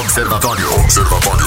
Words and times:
Observatório. 0.00 0.74
Observatório. 0.80 1.46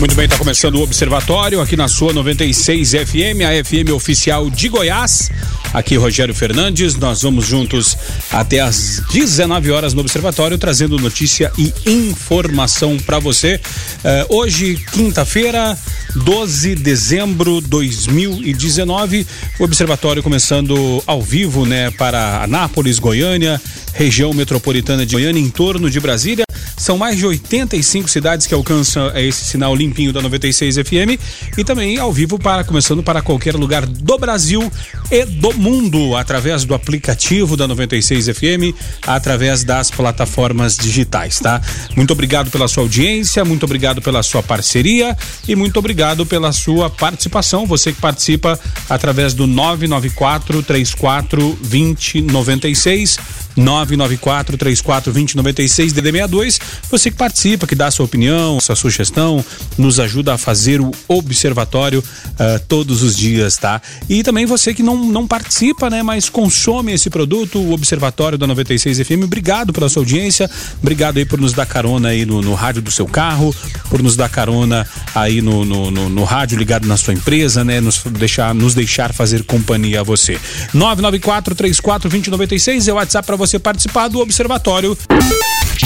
Muito 0.00 0.14
bem, 0.16 0.24
está 0.24 0.36
começando 0.36 0.74
o 0.74 0.82
Observatório 0.82 1.60
aqui 1.60 1.76
na 1.76 1.86
sua 1.86 2.12
96 2.12 2.90
FM, 2.90 3.42
a 3.46 3.64
FM 3.64 3.92
oficial 3.94 4.50
de 4.50 4.68
Goiás. 4.68 5.30
Aqui 5.72 5.94
Rogério 5.94 6.34
Fernandes, 6.34 6.96
nós 6.96 7.22
vamos 7.22 7.46
juntos 7.46 7.96
até 8.32 8.58
às 8.58 9.02
19 9.12 9.70
horas 9.70 9.94
no 9.94 10.00
Observatório, 10.00 10.58
trazendo 10.58 10.98
notícia 10.98 11.52
e 11.56 11.72
informação 11.86 12.96
para 12.98 13.20
você. 13.20 13.60
Uh, 13.98 14.36
hoje, 14.36 14.76
quinta-feira, 14.90 15.78
12 16.14 16.74
de 16.74 16.82
dezembro 16.82 17.60
de 17.60 17.68
2019, 17.68 19.26
o 19.58 19.64
Observatório 19.64 20.22
começando 20.22 21.02
ao 21.06 21.22
vivo, 21.22 21.64
né, 21.64 21.90
para 21.90 22.42
Anápolis, 22.42 22.98
Goiânia, 22.98 23.60
região 23.94 24.32
metropolitana 24.32 25.06
de 25.06 25.14
Goiânia, 25.14 25.40
em 25.40 25.50
torno 25.50 25.90
de 25.90 26.00
Brasília. 26.00 26.44
São 26.80 26.96
mais 26.96 27.18
de 27.18 27.26
85 27.26 28.08
cidades 28.08 28.46
que 28.46 28.54
alcançam 28.54 29.14
esse 29.14 29.44
sinal 29.44 29.76
limpinho 29.76 30.14
da 30.14 30.22
96 30.22 30.76
FM 30.76 31.20
e 31.58 31.62
também 31.62 31.98
ao 31.98 32.10
vivo 32.10 32.38
para 32.38 32.64
começando 32.64 33.02
para 33.02 33.20
qualquer 33.20 33.54
lugar 33.54 33.84
do 33.84 34.16
Brasil 34.16 34.72
e 35.10 35.26
do 35.26 35.52
mundo 35.52 36.16
através 36.16 36.64
do 36.64 36.72
aplicativo 36.72 37.54
da 37.54 37.68
96 37.68 38.28
FM, 38.28 38.74
através 39.06 39.62
das 39.62 39.90
plataformas 39.90 40.74
digitais, 40.74 41.38
tá? 41.38 41.60
Muito 41.94 42.14
obrigado 42.14 42.50
pela 42.50 42.66
sua 42.66 42.84
audiência, 42.84 43.44
muito 43.44 43.64
obrigado 43.64 44.00
pela 44.00 44.22
sua 44.22 44.42
parceria 44.42 45.14
e 45.46 45.54
muito 45.54 45.78
obrigado 45.78 46.24
pela 46.24 46.50
sua 46.50 46.88
participação. 46.88 47.66
Você 47.66 47.92
que 47.92 48.00
participa 48.00 48.58
através 48.88 49.34
do 49.34 49.46
994 49.46 50.62
34 50.62 51.58
2096 51.60 53.18
994 53.56 54.56
34 54.56 55.12
2096 55.12 55.92
DD62. 55.92 56.60
Você 56.90 57.10
que 57.10 57.16
participa, 57.16 57.66
que 57.66 57.74
dá 57.74 57.90
sua 57.90 58.04
opinião, 58.04 58.60
sua 58.60 58.76
sugestão, 58.76 59.44
nos 59.76 60.00
ajuda 60.00 60.34
a 60.34 60.38
fazer 60.38 60.80
o 60.80 60.90
observatório 61.08 62.00
uh, 62.00 62.60
todos 62.68 63.02
os 63.02 63.16
dias, 63.16 63.56
tá? 63.56 63.80
E 64.08 64.22
também 64.22 64.46
você 64.46 64.74
que 64.74 64.82
não, 64.82 65.04
não 65.06 65.26
participa, 65.26 65.90
né, 65.90 66.02
mas 66.02 66.28
consome 66.28 66.92
esse 66.92 67.10
produto, 67.10 67.58
o 67.58 67.72
Observatório 67.72 68.36
da 68.36 68.46
96 68.46 68.98
FM. 68.98 69.24
Obrigado 69.24 69.72
pela 69.72 69.88
sua 69.88 70.02
audiência, 70.02 70.50
obrigado 70.80 71.18
aí 71.18 71.24
por 71.24 71.40
nos 71.40 71.52
dar 71.52 71.66
carona 71.66 72.08
aí 72.08 72.26
no, 72.26 72.42
no 72.42 72.54
rádio 72.54 72.82
do 72.82 72.90
seu 72.90 73.06
carro, 73.06 73.54
por 73.88 74.02
nos 74.02 74.16
dar 74.16 74.28
carona 74.28 74.86
aí 75.14 75.40
no, 75.40 75.64
no, 75.64 75.90
no, 75.90 76.08
no 76.08 76.24
rádio 76.24 76.58
ligado 76.58 76.86
na 76.86 76.96
sua 76.96 77.14
empresa, 77.14 77.64
né? 77.64 77.80
Nos 77.80 78.02
deixar, 78.04 78.54
nos 78.54 78.74
deixar 78.74 79.12
fazer 79.12 79.44
companhia 79.44 80.00
a 80.00 80.02
você. 80.02 80.38
994 80.72 81.54
34 81.54 82.08
2096 82.08 82.88
é 82.88 82.92
o 82.92 82.96
WhatsApp 82.96 83.26
para 83.26 83.36
você 83.40 83.58
participar 83.58 84.08
do 84.08 84.20
Observatório. 84.20 84.96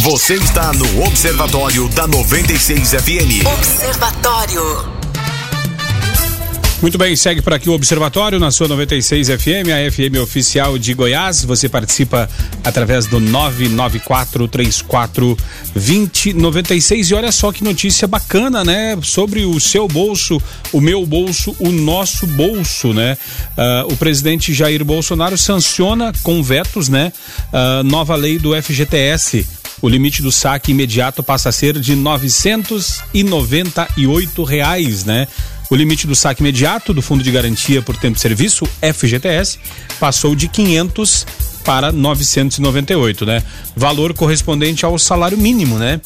Você 0.02 0.34
está 0.34 0.72
no 0.72 1.04
Observatório 1.04 1.88
da 1.90 2.04
96 2.04 2.90
FM. 2.90 3.46
Observatório. 3.46 4.93
Muito 6.82 6.98
bem, 6.98 7.14
segue 7.16 7.40
por 7.40 7.54
aqui 7.54 7.70
o 7.70 7.72
Observatório 7.72 8.38
na 8.38 8.50
sua 8.50 8.68
96 8.68 9.28
FM, 9.28 9.70
a 9.72 9.90
FM 9.90 10.18
oficial 10.22 10.76
de 10.76 10.92
Goiás. 10.92 11.42
Você 11.44 11.66
participa 11.68 12.28
através 12.62 13.06
do 13.06 13.18
99434 13.20 15.34
2096. 15.72 17.10
E 17.10 17.14
olha 17.14 17.32
só 17.32 17.50
que 17.52 17.64
notícia 17.64 18.06
bacana, 18.06 18.62
né? 18.62 18.98
Sobre 19.02 19.46
o 19.46 19.58
seu 19.58 19.88
bolso, 19.88 20.38
o 20.72 20.80
meu 20.80 21.06
bolso, 21.06 21.56
o 21.58 21.70
nosso 21.70 22.26
bolso, 22.26 22.92
né? 22.92 23.16
Uh, 23.56 23.90
o 23.92 23.96
presidente 23.96 24.52
Jair 24.52 24.84
Bolsonaro 24.84 25.38
sanciona 25.38 26.12
com 26.22 26.42
vetos, 26.42 26.90
né? 26.90 27.14
Uh, 27.48 27.82
nova 27.84 28.14
lei 28.14 28.38
do 28.38 28.50
FGTS. 28.60 29.46
O 29.80 29.88
limite 29.88 30.20
do 30.22 30.30
saque 30.32 30.72
imediato 30.72 31.22
passa 31.22 31.50
a 31.50 31.52
ser 31.52 31.78
de 31.78 31.94
998 31.94 34.44
reais, 34.44 35.04
né? 35.04 35.28
O 35.70 35.76
limite 35.76 36.06
do 36.06 36.14
saque 36.14 36.42
imediato 36.42 36.92
do 36.92 37.00
Fundo 37.00 37.22
de 37.22 37.30
Garantia 37.30 37.80
por 37.80 37.96
Tempo 37.96 38.16
de 38.16 38.20
Serviço, 38.20 38.66
FGTS, 38.80 39.58
passou 39.98 40.34
de 40.34 40.48
500 40.48 41.26
para 41.64 41.90
998, 41.90 43.24
né? 43.24 43.42
Valor 43.74 44.12
correspondente 44.12 44.84
ao 44.84 44.98
salário 44.98 45.38
mínimo, 45.38 45.78
né? 45.78 46.00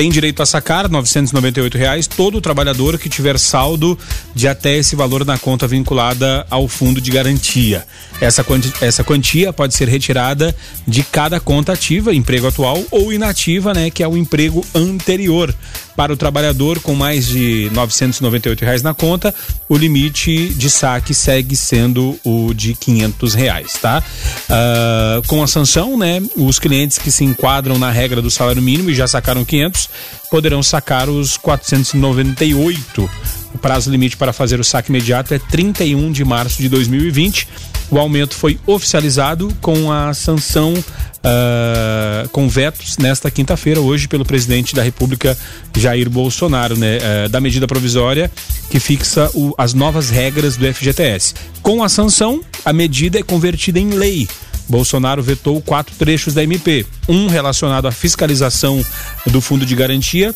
tem 0.00 0.08
direito 0.08 0.42
a 0.42 0.46
sacar 0.46 0.88
998 0.88 1.76
reais 1.76 2.06
todo 2.06 2.40
trabalhador 2.40 2.98
que 2.98 3.06
tiver 3.06 3.38
saldo 3.38 3.98
de 4.34 4.48
até 4.48 4.78
esse 4.78 4.96
valor 4.96 5.26
na 5.26 5.36
conta 5.36 5.68
vinculada 5.68 6.46
ao 6.48 6.66
fundo 6.66 7.02
de 7.02 7.10
garantia. 7.10 7.86
Essa 8.18 8.42
quantia, 8.42 8.72
essa 8.80 9.04
quantia 9.04 9.52
pode 9.52 9.74
ser 9.74 9.88
retirada 9.88 10.56
de 10.86 11.02
cada 11.02 11.38
conta 11.38 11.74
ativa, 11.74 12.14
emprego 12.14 12.46
atual 12.46 12.82
ou 12.90 13.12
inativa, 13.12 13.74
né, 13.74 13.90
que 13.90 14.02
é 14.02 14.08
o 14.08 14.16
emprego 14.16 14.64
anterior. 14.74 15.54
Para 16.00 16.14
o 16.14 16.16
trabalhador 16.16 16.80
com 16.80 16.94
mais 16.94 17.26
de 17.26 17.68
998 17.74 18.64
reais 18.64 18.82
na 18.82 18.94
conta, 18.94 19.34
o 19.68 19.76
limite 19.76 20.48
de 20.48 20.70
saque 20.70 21.12
segue 21.12 21.54
sendo 21.54 22.18
o 22.24 22.54
de 22.54 22.72
500 22.72 23.34
reais, 23.34 23.74
tá? 23.74 24.02
Uh, 24.48 25.26
com 25.26 25.42
a 25.42 25.46
sanção, 25.46 25.98
né, 25.98 26.22
os 26.34 26.58
clientes 26.58 26.96
que 26.96 27.10
se 27.10 27.22
enquadram 27.22 27.78
na 27.78 27.90
regra 27.90 28.22
do 28.22 28.30
salário 28.30 28.62
mínimo 28.62 28.88
e 28.88 28.94
já 28.94 29.06
sacaram 29.06 29.44
500 29.44 29.90
poderão 30.30 30.62
sacar 30.62 31.10
os 31.10 31.36
498. 31.36 33.10
O 33.52 33.58
prazo 33.58 33.90
limite 33.90 34.16
para 34.16 34.32
fazer 34.32 34.58
o 34.58 34.64
saque 34.64 34.88
imediato 34.88 35.34
é 35.34 35.38
31 35.38 36.12
de 36.12 36.24
março 36.24 36.62
de 36.62 36.70
2020. 36.70 37.46
O 37.90 37.98
aumento 37.98 38.34
foi 38.34 38.58
oficializado 38.66 39.52
com 39.60 39.90
a 39.90 40.14
sanção 40.14 40.74
uh, 40.74 42.28
com 42.28 42.48
vetos 42.48 42.98
nesta 42.98 43.30
quinta-feira, 43.30 43.80
hoje, 43.80 44.06
pelo 44.06 44.24
presidente 44.24 44.74
da 44.74 44.82
República, 44.82 45.36
Jair 45.76 46.08
Bolsonaro, 46.08 46.76
né, 46.76 46.98
uh, 46.98 47.28
da 47.28 47.40
medida 47.40 47.66
provisória 47.66 48.30
que 48.70 48.78
fixa 48.78 49.28
o, 49.34 49.52
as 49.58 49.74
novas 49.74 50.08
regras 50.08 50.56
do 50.56 50.72
FGTS. 50.72 51.34
Com 51.62 51.82
a 51.82 51.88
sanção, 51.88 52.40
a 52.64 52.72
medida 52.72 53.18
é 53.18 53.22
convertida 53.22 53.80
em 53.80 53.90
lei. 53.90 54.28
Bolsonaro 54.68 55.20
vetou 55.20 55.60
quatro 55.60 55.94
trechos 55.96 56.32
da 56.32 56.44
MP: 56.44 56.86
um 57.08 57.26
relacionado 57.26 57.88
à 57.88 57.92
fiscalização 57.92 58.84
do 59.26 59.40
fundo 59.40 59.66
de 59.66 59.74
garantia 59.74 60.32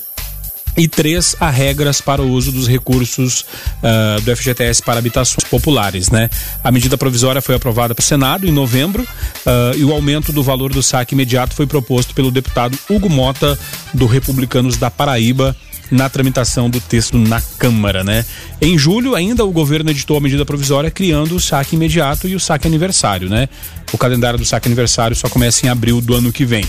e 0.77 0.89
três 0.89 1.37
a 1.41 1.51
regras 1.51 2.01
para 2.01 2.23
o 2.23 2.31
uso 2.31 2.51
dos 2.51 2.67
recursos 2.67 3.43
uh, 3.43 4.21
do 4.23 4.37
FGTS 4.37 4.83
para 4.83 4.99
habitações 4.99 5.45
populares, 5.49 6.11
né? 6.11 6.29
A 6.63 6.71
medida 6.71 6.99
provisória 6.99 7.41
foi 7.41 7.55
aprovada 7.55 7.95
pelo 7.95 8.07
Senado 8.07 8.47
em 8.47 8.53
novembro 8.53 9.03
uh, 9.03 9.77
e 9.77 9.85
o 9.85 9.93
aumento 9.93 10.33
do 10.33 10.43
valor 10.43 10.73
do 10.73 10.83
saque 10.83 11.15
imediato 11.15 11.55
foi 11.55 11.67
proposto 11.67 12.15
pelo 12.15 12.31
deputado 12.31 12.79
Hugo 12.89 13.09
Mota 13.09 13.59
do 13.93 14.07
Republicanos 14.07 14.77
da 14.77 14.91
Paraíba 14.91 15.57
na 15.91 16.09
tramitação 16.09 16.69
do 16.69 16.81
texto 16.81 17.17
na 17.19 17.41
Câmara, 17.59 18.03
né? 18.03 18.25
Em 18.61 18.79
julho, 18.79 19.15
ainda 19.15 19.45
o 19.45 19.53
governo 19.53 19.91
editou 19.91 20.17
a 20.17 20.21
medida 20.21 20.45
provisória 20.45 20.91
criando 20.91 21.37
o 21.37 21.41
saque 21.41 21.77
imediato 21.77 22.27
e 22.27 22.35
o 22.35 22.41
saque 22.41 22.67
aniversário, 22.67 23.29
né? 23.29 23.49
O 23.93 23.99
calendário 23.99 24.39
do 24.39 24.45
saque 24.45 24.67
aniversário 24.67 25.15
só 25.15 25.29
começa 25.29 25.67
em 25.67 25.69
abril 25.69 26.01
do 26.01 26.15
ano 26.15 26.33
que 26.33 26.45
vem. 26.45 26.65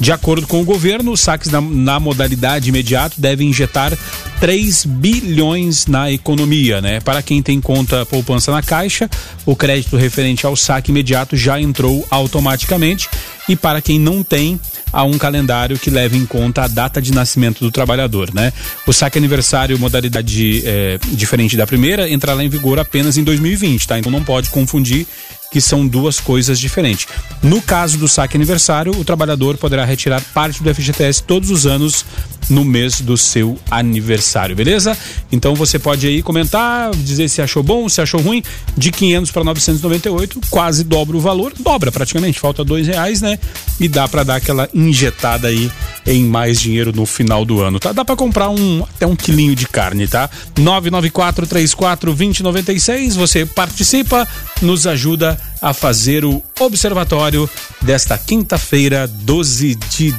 De 0.00 0.10
acordo 0.10 0.46
com 0.46 0.62
o 0.62 0.64
governo, 0.64 1.12
os 1.12 1.20
saques 1.20 1.50
na, 1.50 1.60
na, 1.60 2.00
modalidade 2.00 2.70
imediato 2.70 3.20
devem 3.20 3.50
injetar 3.50 3.92
3 4.40 4.86
bilhões 4.86 5.86
na 5.86 6.10
economia, 6.10 6.80
né? 6.80 7.00
Para 7.00 7.20
quem 7.20 7.42
tem 7.42 7.60
conta 7.60 8.06
poupança 8.06 8.50
na 8.50 8.62
Caixa, 8.62 9.10
o 9.44 9.54
crédito 9.54 9.98
referente 9.98 10.46
ao 10.46 10.56
saque 10.56 10.90
imediato 10.90 11.36
já 11.36 11.60
entrou 11.60 12.06
automaticamente 12.10 13.10
e 13.46 13.54
para 13.54 13.82
quem 13.82 13.98
não 14.00 14.22
tem, 14.22 14.58
há 14.90 15.04
um 15.04 15.18
calendário 15.18 15.78
que 15.78 15.90
leva 15.90 16.16
em 16.16 16.24
conta 16.24 16.62
a 16.62 16.68
data 16.68 17.02
de 17.02 17.12
nascimento 17.12 17.60
do 17.60 17.70
trabalhador, 17.70 18.32
né? 18.32 18.54
O 18.86 18.94
saque 18.94 19.18
aniversário, 19.18 19.78
modalidade 19.78 20.62
é, 20.64 20.98
diferente 21.08 21.58
da 21.58 21.66
primeira, 21.66 22.08
entrará 22.08 22.42
em 22.42 22.48
vigor 22.48 22.78
apenas 22.78 23.18
em 23.18 23.24
2020, 23.24 23.86
tá? 23.86 23.98
Então 23.98 24.10
não 24.10 24.24
pode 24.24 24.48
confundir 24.48 25.06
que 25.50 25.60
são 25.60 25.86
duas 25.86 26.20
coisas 26.20 26.58
diferentes. 26.58 27.08
No 27.42 27.60
caso 27.60 27.98
do 27.98 28.06
saque 28.06 28.36
aniversário, 28.36 28.92
o 28.98 29.04
trabalhador 29.04 29.56
poderá 29.56 29.84
retirar 29.84 30.22
parte 30.32 30.62
do 30.62 30.72
FGTS 30.74 31.22
todos 31.22 31.50
os 31.50 31.66
anos 31.66 32.04
no 32.48 32.64
mês 32.64 33.00
do 33.00 33.16
seu 33.16 33.58
aniversário, 33.70 34.56
beleza? 34.56 34.96
Então 35.30 35.54
você 35.54 35.78
pode 35.78 36.06
aí 36.06 36.22
comentar, 36.22 36.90
dizer 36.96 37.28
se 37.28 37.40
achou 37.40 37.62
bom, 37.62 37.88
se 37.88 38.00
achou 38.00 38.20
ruim, 38.20 38.42
de 38.76 38.90
500 38.90 39.30
para 39.30 39.44
998, 39.44 40.40
quase 40.50 40.84
dobra 40.84 41.16
o 41.16 41.20
valor, 41.20 41.52
dobra 41.58 41.92
praticamente, 41.92 42.40
falta 42.40 42.64
dois 42.64 42.86
reais, 42.86 43.20
né? 43.20 43.38
E 43.78 43.88
dá 43.88 44.08
para 44.08 44.24
dar 44.24 44.36
aquela 44.36 44.68
injetada 44.74 45.48
aí 45.48 45.70
em 46.06 46.24
mais 46.24 46.60
dinheiro 46.60 46.92
no 46.92 47.06
final 47.06 47.44
do 47.44 47.60
ano, 47.60 47.78
tá? 47.78 47.92
Dá 47.92 48.04
para 48.04 48.16
comprar 48.16 48.48
um 48.50 48.82
até 48.82 49.06
um 49.06 49.16
quilinho 49.16 49.54
de 49.54 49.66
carne, 49.66 50.06
tá? 50.06 50.28
994 50.58 51.46
34 51.46 52.10
2096, 52.10 53.16
você 53.16 53.46
participa, 53.46 54.26
nos 54.60 54.86
ajuda 54.86 55.39
a 55.60 55.74
fazer 55.74 56.24
o 56.24 56.42
observatório 56.58 57.48
desta 57.82 58.16
quinta-feira, 58.16 59.06
12 59.06 59.74
de 59.74 60.14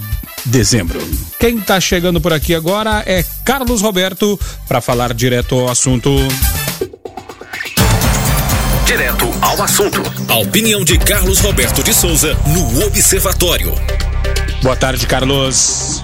dezembro. 0.45 0.99
Quem 1.39 1.57
está 1.57 1.79
chegando 1.79 2.19
por 2.19 2.33
aqui 2.33 2.53
agora 2.53 3.03
é 3.05 3.23
Carlos 3.45 3.81
Roberto 3.81 4.39
para 4.67 4.81
falar 4.81 5.13
direto 5.13 5.55
ao 5.55 5.69
assunto. 5.69 6.09
direto 8.85 9.25
ao 9.41 9.61
assunto. 9.63 10.01
A 10.27 10.35
opinião 10.39 10.83
de 10.83 10.97
Carlos 10.97 11.39
Roberto 11.39 11.81
de 11.81 11.93
Souza 11.93 12.37
no 12.47 12.85
Observatório. 12.85 13.73
Boa 14.61 14.75
tarde, 14.75 15.07
Carlos. 15.07 16.03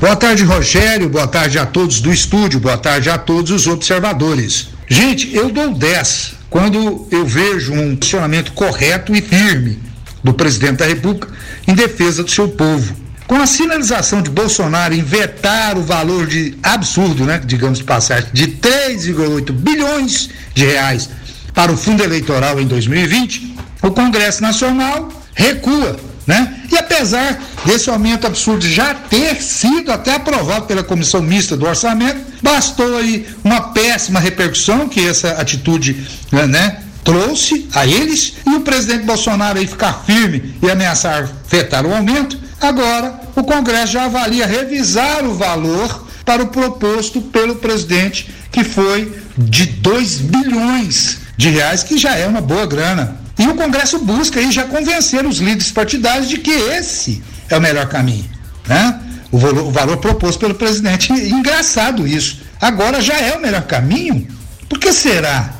Boa 0.00 0.14
tarde, 0.14 0.44
Rogério. 0.44 1.08
Boa 1.08 1.26
tarde 1.26 1.58
a 1.58 1.66
todos 1.66 2.00
do 2.00 2.12
estúdio. 2.12 2.60
Boa 2.60 2.78
tarde 2.78 3.10
a 3.10 3.18
todos 3.18 3.50
os 3.50 3.66
observadores. 3.66 4.68
Gente, 4.86 5.34
eu 5.34 5.50
dou 5.50 5.74
10 5.74 6.37
quando 6.50 7.06
eu 7.10 7.26
vejo 7.26 7.72
um 7.72 7.96
posicionamento 7.96 8.52
correto 8.52 9.14
e 9.14 9.20
firme 9.20 9.78
do 10.22 10.32
presidente 10.32 10.78
da 10.78 10.86
República 10.86 11.28
em 11.66 11.74
defesa 11.74 12.22
do 12.22 12.30
seu 12.30 12.48
povo. 12.48 12.96
Com 13.26 13.36
a 13.36 13.46
sinalização 13.46 14.22
de 14.22 14.30
Bolsonaro 14.30 14.94
em 14.94 15.02
vetar 15.02 15.76
o 15.76 15.82
valor 15.82 16.26
de 16.26 16.56
absurdo, 16.62 17.24
né, 17.24 17.40
digamos 17.44 17.78
de 17.78 17.84
passagem, 17.84 18.30
de 18.32 18.48
3,8 18.48 19.52
bilhões 19.52 20.30
de 20.54 20.64
reais 20.64 21.10
para 21.52 21.70
o 21.70 21.76
fundo 21.76 22.02
eleitoral 22.02 22.58
em 22.58 22.66
2020, 22.66 23.54
o 23.82 23.90
Congresso 23.90 24.40
Nacional 24.42 25.10
recua, 25.34 25.96
né? 26.28 26.60
E 26.70 26.76
apesar 26.76 27.42
desse 27.64 27.88
aumento 27.88 28.26
absurdo 28.26 28.68
já 28.68 28.94
ter 28.94 29.42
sido 29.42 29.90
até 29.90 30.14
aprovado 30.14 30.66
pela 30.66 30.84
comissão 30.84 31.22
mista 31.22 31.56
do 31.56 31.66
orçamento, 31.66 32.20
bastou 32.42 32.98
aí 32.98 33.26
uma 33.42 33.72
péssima 33.72 34.20
repercussão 34.20 34.90
que 34.90 35.00
essa 35.08 35.30
atitude, 35.32 36.06
né, 36.30 36.82
trouxe 37.02 37.66
a 37.74 37.86
eles 37.86 38.34
e 38.46 38.50
o 38.50 38.60
presidente 38.60 39.06
Bolsonaro 39.06 39.58
aí 39.58 39.66
ficar 39.66 40.04
firme 40.04 40.54
e 40.62 40.70
ameaçar 40.70 41.30
vetar 41.48 41.86
o 41.86 41.94
aumento. 41.94 42.38
Agora, 42.60 43.18
o 43.34 43.42
Congresso 43.42 43.94
já 43.94 44.04
avalia 44.04 44.46
revisar 44.46 45.24
o 45.24 45.34
valor 45.34 46.06
para 46.26 46.42
o 46.42 46.48
proposto 46.48 47.22
pelo 47.22 47.56
presidente, 47.56 48.30
que 48.52 48.62
foi 48.62 49.18
de 49.38 49.64
2 49.64 50.18
bilhões 50.18 51.20
de 51.38 51.48
reais, 51.48 51.82
que 51.82 51.96
já 51.96 52.16
é 52.16 52.26
uma 52.26 52.42
boa 52.42 52.66
grana. 52.66 53.16
E 53.38 53.46
o 53.46 53.54
Congresso 53.54 54.00
busca 54.00 54.40
aí 54.40 54.50
já 54.50 54.64
convencer 54.64 55.24
os 55.24 55.38
líderes 55.38 55.70
partidários 55.70 56.28
de 56.28 56.38
que 56.38 56.50
esse 56.50 57.22
é 57.48 57.56
o 57.56 57.60
melhor 57.60 57.86
caminho, 57.86 58.28
né? 58.66 59.00
O 59.30 59.38
valor, 59.38 59.64
o 59.64 59.70
valor 59.70 59.98
proposto 59.98 60.40
pelo 60.40 60.54
presidente. 60.54 61.12
Engraçado 61.12 62.06
isso. 62.06 62.40
Agora 62.60 63.00
já 63.00 63.18
é 63.20 63.36
o 63.36 63.40
melhor 63.40 63.62
caminho? 63.62 64.26
Por 64.68 64.78
que 64.78 64.92
será? 64.92 65.50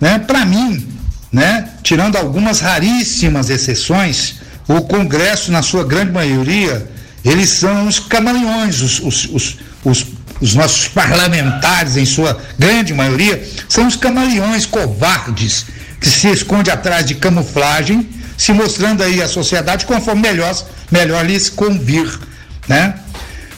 Né? 0.00 0.18
Para 0.18 0.44
mim, 0.44 0.86
né? 1.32 1.68
tirando 1.82 2.16
algumas 2.16 2.60
raríssimas 2.60 3.48
exceções, 3.48 4.34
o 4.68 4.82
Congresso, 4.82 5.50
na 5.50 5.62
sua 5.62 5.84
grande 5.84 6.12
maioria, 6.12 6.90
eles 7.24 7.48
são 7.48 7.86
os 7.86 7.98
camaleões, 7.98 8.80
os, 8.80 9.00
os, 9.00 9.24
os, 9.32 9.58
os, 9.84 10.06
os 10.40 10.54
nossos 10.54 10.88
parlamentares, 10.88 11.96
em 11.96 12.04
sua 12.04 12.40
grande 12.58 12.92
maioria, 12.92 13.42
são 13.68 13.86
os 13.86 13.96
camaleões 13.96 14.66
covardes 14.66 15.66
que 16.02 16.08
se 16.08 16.28
esconde 16.28 16.68
atrás 16.68 17.06
de 17.06 17.14
camuflagem, 17.14 18.08
se 18.36 18.52
mostrando 18.52 19.04
aí 19.04 19.22
à 19.22 19.28
sociedade 19.28 19.86
conforme 19.86 20.20
melhor, 20.20 20.52
melhor 20.90 21.24
lhes 21.24 21.48
convir, 21.48 22.18
né? 22.66 22.96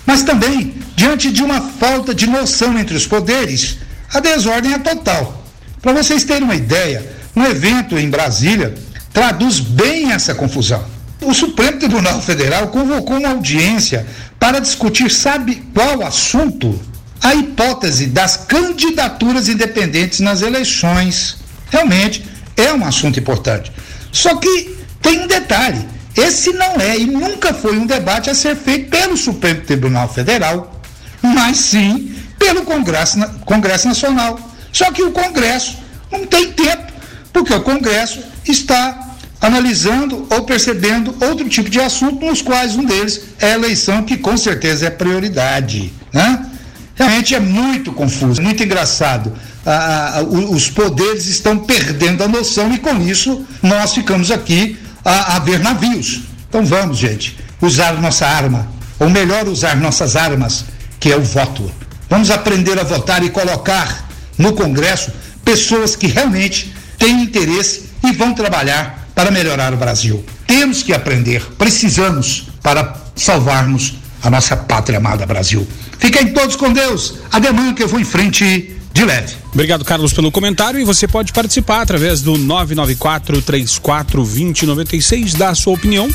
Mas 0.05 0.23
também, 0.23 0.75
diante 0.95 1.33
de 1.33 1.43
uma 1.43 1.63
falta 1.63 2.15
de 2.15 2.27
noção 2.27 2.79
entre 2.79 2.95
os 2.95 3.07
poderes, 3.07 3.79
a 4.13 4.21
desordem 4.21 4.75
é 4.75 4.79
total. 4.79 5.43
Para 5.81 5.95
vocês 5.95 6.23
terem 6.25 6.45
uma 6.45 6.55
ideia, 6.55 7.11
um 7.35 7.43
evento 7.45 7.99
em 7.99 8.11
Brasília 8.11 8.75
traduz 9.11 9.59
bem 9.59 10.13
essa 10.13 10.35
confusão. 10.35 10.85
O 11.23 11.33
Supremo 11.33 11.79
Tribunal 11.79 12.21
Federal 12.21 12.69
convocou 12.69 13.17
uma 13.17 13.31
audiência 13.31 14.07
para 14.39 14.61
discutir, 14.61 15.11
sabe 15.11 15.63
qual 15.73 16.03
assunto? 16.03 16.79
A 17.23 17.35
hipótese 17.35 18.07
das 18.07 18.37
candidaturas 18.37 19.49
independentes 19.49 20.21
nas 20.21 20.43
eleições. 20.43 21.39
Realmente, 21.71 22.34
é 22.57 22.73
um 22.73 22.85
assunto 22.85 23.19
importante. 23.19 23.73
Só 24.13 24.37
que 24.37 24.77
tem 25.01 25.21
um 25.21 25.27
detalhe: 25.27 25.87
esse 26.17 26.53
não 26.53 26.81
é 26.81 26.99
e 26.99 27.07
nunca 27.07 27.53
foi 27.53 27.77
um 27.77 27.87
debate 27.87 28.31
a 28.31 28.35
ser 28.35 28.57
feito 28.57 28.91
pelo 28.91 29.17
Supremo 29.17 29.63
Tribunal 29.63 30.09
Federal, 30.09 30.81
mas 31.23 31.57
sim 31.59 32.15
pelo 32.39 32.63
Congresso, 32.63 33.19
Congresso 33.45 33.89
Nacional. 33.89 34.39
Só 34.73 34.91
que 34.91 35.03
o 35.03 35.13
Congresso 35.13 35.79
não 36.11 36.27
tem 36.27 36.53
tempo, 36.53 36.93
porque 37.33 37.53
o 37.53 37.63
Congresso 37.63 38.21
está 38.47 39.15
analisando 39.41 40.27
ou 40.31 40.45
percebendo 40.45 41.15
outro 41.21 41.49
tipo 41.49 41.69
de 41.69 41.81
assunto, 41.81 42.25
nos 42.25 42.41
quais 42.41 42.77
um 42.77 42.85
deles 42.85 43.21
é 43.39 43.53
a 43.53 43.55
eleição, 43.55 44.03
que 44.03 44.17
com 44.17 44.37
certeza 44.37 44.87
é 44.87 44.91
prioridade. 44.91 45.93
Né? 46.13 46.47
Realmente 46.95 47.35
é 47.35 47.41
muito 47.41 47.93
confuso, 47.93 48.41
muito 48.41 48.63
engraçado 48.63 49.33
a, 49.67 50.19
a, 50.19 50.23
os 50.23 50.69
poderes 50.69 51.27
estão 51.27 51.59
perdendo 51.59 52.23
a 52.23 52.29
noção 52.29 52.73
e 52.73 52.79
com 52.79 53.01
isso 53.01 53.45
nós 53.63 53.95
ficamos 53.95 54.31
aqui 54.31 54.79
a, 55.05 55.37
a 55.37 55.39
ver 55.39 55.59
navios. 55.61 56.23
Então 56.49 56.65
vamos, 56.65 56.99
gente, 56.99 57.37
usar 57.61 58.01
nossa 58.01 58.27
arma, 58.27 58.69
ou 58.99 59.11
melhor, 59.11 59.49
usar 59.49 59.77
nossas 59.77 60.15
armas, 60.15 60.65
que 61.01 61.11
é 61.11 61.17
o 61.17 61.23
voto. 61.23 61.71
Vamos 62.09 62.31
aprender 62.31 62.79
a 62.79 62.85
votar 62.85 63.25
e 63.25 63.31
colocar 63.31 64.09
no 64.39 64.53
Congresso 64.53 65.11
pessoas 65.45 65.97
que 65.97 66.07
realmente 66.07 66.73
têm 66.99 67.23
interesse 67.23 67.91
e 68.05 68.13
vão 68.13 68.35
trabalhar 68.35 69.09
para 69.15 69.31
melhorar 69.31 69.73
o 69.73 69.77
Brasil. 69.77 70.25
Temos 70.47 70.83
que 70.83 70.93
aprender, 70.93 71.43
precisamos 71.59 72.49
para 72.63 72.95
salvarmos 73.17 73.95
a 74.25 74.31
nossa 74.31 74.57
pátria 74.57 74.99
amada 74.99 75.27
Brasil. 75.27 75.67
Fiquem 75.99 76.33
todos 76.33 76.57
com 76.57 76.73
Deus. 76.73 77.15
Ademã 77.31 77.75
que 77.75 77.83
eu 77.83 77.89
vou 77.89 78.01
em 78.01 78.05
frente 78.05 78.75
de 78.95 79.05
leve. 79.05 79.35
Obrigado, 79.53 79.85
Carlos, 79.85 80.13
pelo 80.13 80.31
comentário 80.31 80.81
e 80.81 80.85
você 80.85 81.07
pode 81.07 81.33
participar 81.33 81.83
através 81.83 82.23
do 82.23 82.39
994 82.39 83.43
34 83.43 84.23
2096 84.23 85.35
da 85.35 85.55
sua 85.55 85.75
opinião, 85.75 86.09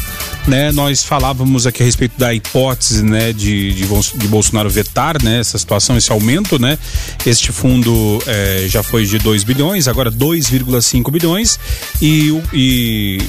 né? 0.47 0.71
Nós 0.71 1.03
falávamos 1.03 1.67
aqui 1.67 1.83
a 1.83 1.85
respeito 1.85 2.17
da 2.17 2.33
hipótese, 2.33 3.03
né, 3.03 3.33
de, 3.33 3.73
de, 3.73 3.85
de 3.85 4.27
Bolsonaro 4.27 4.69
vetar, 4.69 5.21
né, 5.21 5.39
essa 5.39 5.57
situação, 5.57 5.97
esse 5.97 6.11
aumento, 6.11 6.57
né? 6.57 6.77
Este 7.25 7.51
fundo 7.51 8.23
eh, 8.25 8.65
já 8.67 8.81
foi 8.81 9.05
de 9.05 9.19
2 9.19 9.43
bilhões, 9.43 9.87
agora 9.87 10.09
2,5 10.09 11.11
bilhões 11.11 11.59
e, 12.01 12.41
e 12.53 13.21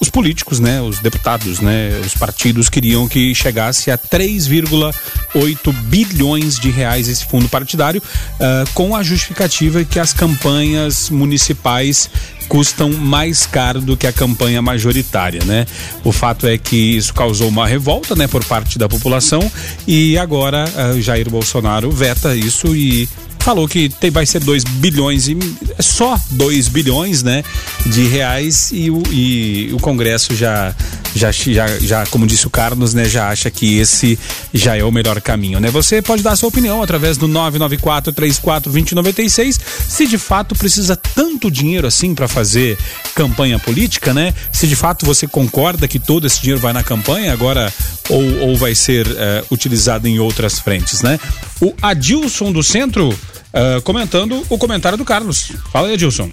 os 0.00 0.08
políticos, 0.08 0.58
né, 0.58 0.80
os 0.80 0.98
deputados, 0.98 1.60
né, 1.60 2.00
os 2.04 2.14
partidos 2.14 2.70
queriam 2.70 3.06
que 3.06 3.34
chegasse 3.34 3.90
a 3.90 3.98
3,8 3.98 5.72
bilhões 5.84 6.58
de 6.58 6.70
reais 6.70 7.06
esse 7.06 7.26
fundo 7.26 7.48
partidário, 7.48 8.02
uh, 8.02 8.70
com 8.72 8.96
a 8.96 9.02
justificativa 9.02 9.84
que 9.84 9.98
as 9.98 10.14
campanhas 10.14 11.10
municipais 11.10 12.08
custam 12.48 12.90
mais 12.90 13.46
caro 13.46 13.80
do 13.80 13.96
que 13.96 14.06
a 14.06 14.12
campanha 14.12 14.60
majoritária, 14.60 15.44
né? 15.44 15.66
O 16.02 16.10
fato 16.10 16.48
é 16.48 16.58
que 16.58 16.96
isso 16.96 17.14
causou 17.14 17.48
uma 17.48 17.66
revolta, 17.66 18.16
né, 18.16 18.26
por 18.26 18.44
parte 18.44 18.78
da 18.78 18.88
população 18.88 19.50
e 19.86 20.18
agora 20.18 20.64
uh, 20.64 21.00
Jair 21.00 21.30
Bolsonaro 21.30 21.90
veta 21.90 22.34
isso 22.34 22.74
e 22.74 23.08
falou 23.40 23.66
que 23.66 23.88
tem, 23.88 24.10
vai 24.10 24.26
ser 24.26 24.40
2 24.40 24.64
bilhões 24.64 25.28
e 25.28 25.36
é 25.78 25.82
só 25.82 26.18
2 26.30 26.68
bilhões, 26.68 27.22
né, 27.22 27.42
de 27.86 28.06
reais 28.06 28.70
e 28.72 28.90
o, 28.90 29.02
e 29.10 29.70
o 29.72 29.78
Congresso 29.78 30.34
já, 30.34 30.74
já, 31.14 31.32
já, 31.32 31.78
já, 31.78 32.06
como 32.06 32.26
disse 32.26 32.46
o 32.46 32.50
Carlos, 32.50 32.94
né, 32.94 33.06
já 33.06 33.28
acha 33.28 33.50
que 33.50 33.78
esse 33.78 34.18
já 34.52 34.76
é 34.76 34.84
o 34.84 34.92
melhor 34.92 35.20
caminho, 35.20 35.58
né? 35.58 35.70
Você 35.70 36.02
pode 36.02 36.22
dar 36.22 36.36
sua 36.36 36.48
opinião 36.48 36.82
através 36.82 37.16
do 37.16 37.26
994 37.26 38.12
34 38.12 38.72
2096, 38.72 39.60
se 39.88 40.06
de 40.06 40.18
fato 40.18 40.54
precisa 40.54 40.96
tanto 40.96 41.50
dinheiro 41.50 41.86
assim 41.86 42.14
para 42.14 42.28
fazer 42.28 42.78
campanha 43.14 43.58
política, 43.58 44.12
né? 44.12 44.34
Se 44.52 44.66
de 44.66 44.76
fato 44.76 45.06
você 45.06 45.26
concorda 45.26 45.88
que 45.88 45.98
todo 45.98 46.26
esse 46.26 46.40
dinheiro 46.40 46.60
vai 46.60 46.72
na 46.72 46.82
campanha 46.82 47.32
agora 47.32 47.72
ou, 48.08 48.48
ou 48.48 48.56
vai 48.56 48.74
ser 48.74 49.06
uh, 49.06 49.46
utilizado 49.50 50.06
em 50.06 50.18
outras 50.18 50.58
frentes, 50.58 51.02
né? 51.02 51.18
O 51.60 51.74
Adilson 51.82 52.52
do 52.52 52.62
Centro 52.62 53.08
uh, 53.10 53.82
comentando 53.82 54.44
o 54.48 54.56
comentário 54.56 54.96
do 54.96 55.04
Carlos. 55.04 55.52
Fala 55.72 55.88
aí, 55.88 55.94
Adilson. 55.94 56.30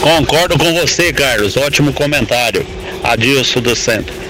Concordo 0.00 0.58
com 0.58 0.72
você, 0.74 1.12
Carlos. 1.12 1.56
Ótimo 1.56 1.92
comentário. 1.92 2.66
Adilson 3.02 3.60
do 3.60 3.76
Centro. 3.76 4.25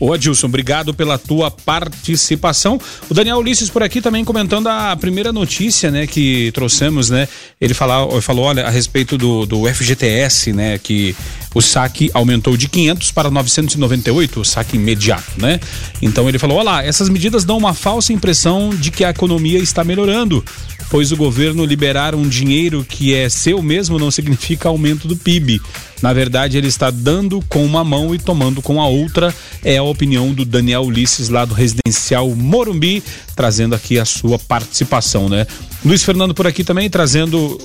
Ô 0.00 0.14
Adilson, 0.14 0.46
obrigado 0.46 0.94
pela 0.94 1.18
tua 1.18 1.50
participação. 1.50 2.80
O 3.10 3.12
Daniel 3.12 3.36
Ulisses 3.36 3.68
por 3.68 3.82
aqui 3.82 4.00
também 4.00 4.24
comentando 4.24 4.66
a 4.66 4.96
primeira 4.96 5.30
notícia, 5.30 5.90
né, 5.90 6.06
que 6.06 6.50
trouxemos, 6.52 7.10
né? 7.10 7.28
Ele 7.60 7.74
falou, 7.74 8.18
falou 8.22 8.46
olha, 8.46 8.66
a 8.66 8.70
respeito 8.70 9.18
do, 9.18 9.44
do 9.44 9.66
FGTS, 9.66 10.54
né, 10.54 10.78
que 10.78 11.14
o 11.54 11.60
saque 11.60 12.10
aumentou 12.14 12.56
de 12.56 12.66
500 12.66 13.10
para 13.12 13.30
998, 13.30 14.40
o 14.40 14.44
saque 14.44 14.76
imediato, 14.76 15.32
né? 15.36 15.60
Então 16.00 16.26
ele 16.28 16.38
falou, 16.38 16.58
olá, 16.58 16.82
essas 16.82 17.10
medidas 17.10 17.44
dão 17.44 17.58
uma 17.58 17.74
falsa 17.74 18.10
impressão 18.10 18.70
de 18.70 18.90
que 18.90 19.04
a 19.04 19.10
economia 19.10 19.58
está 19.58 19.84
melhorando, 19.84 20.42
pois 20.88 21.12
o 21.12 21.16
governo 21.16 21.66
liberar 21.66 22.14
um 22.14 22.26
dinheiro 22.26 22.86
que 22.88 23.14
é 23.14 23.28
seu 23.28 23.62
mesmo 23.62 23.98
não 23.98 24.10
significa 24.10 24.70
aumento 24.70 25.06
do 25.06 25.16
PIB. 25.16 25.60
Na 26.02 26.12
verdade, 26.12 26.56
ele 26.56 26.66
está 26.66 26.90
dando 26.90 27.42
com 27.48 27.64
uma 27.64 27.84
mão 27.84 28.14
e 28.14 28.18
tomando 28.18 28.62
com 28.62 28.80
a 28.80 28.86
outra. 28.86 29.34
É 29.62 29.76
a 29.76 29.82
opinião 29.90 30.32
do 30.32 30.44
Daniel 30.44 30.82
Ulisses, 30.82 31.28
lá 31.28 31.44
do 31.44 31.54
residencial 31.54 32.28
Morumbi, 32.30 33.02
trazendo 33.34 33.74
aqui 33.74 33.98
a 33.98 34.04
sua 34.04 34.38
participação, 34.38 35.28
né? 35.28 35.46
Luiz 35.84 36.02
Fernando 36.02 36.34
por 36.34 36.46
aqui 36.46 36.62
também, 36.62 36.88
trazendo 36.88 37.58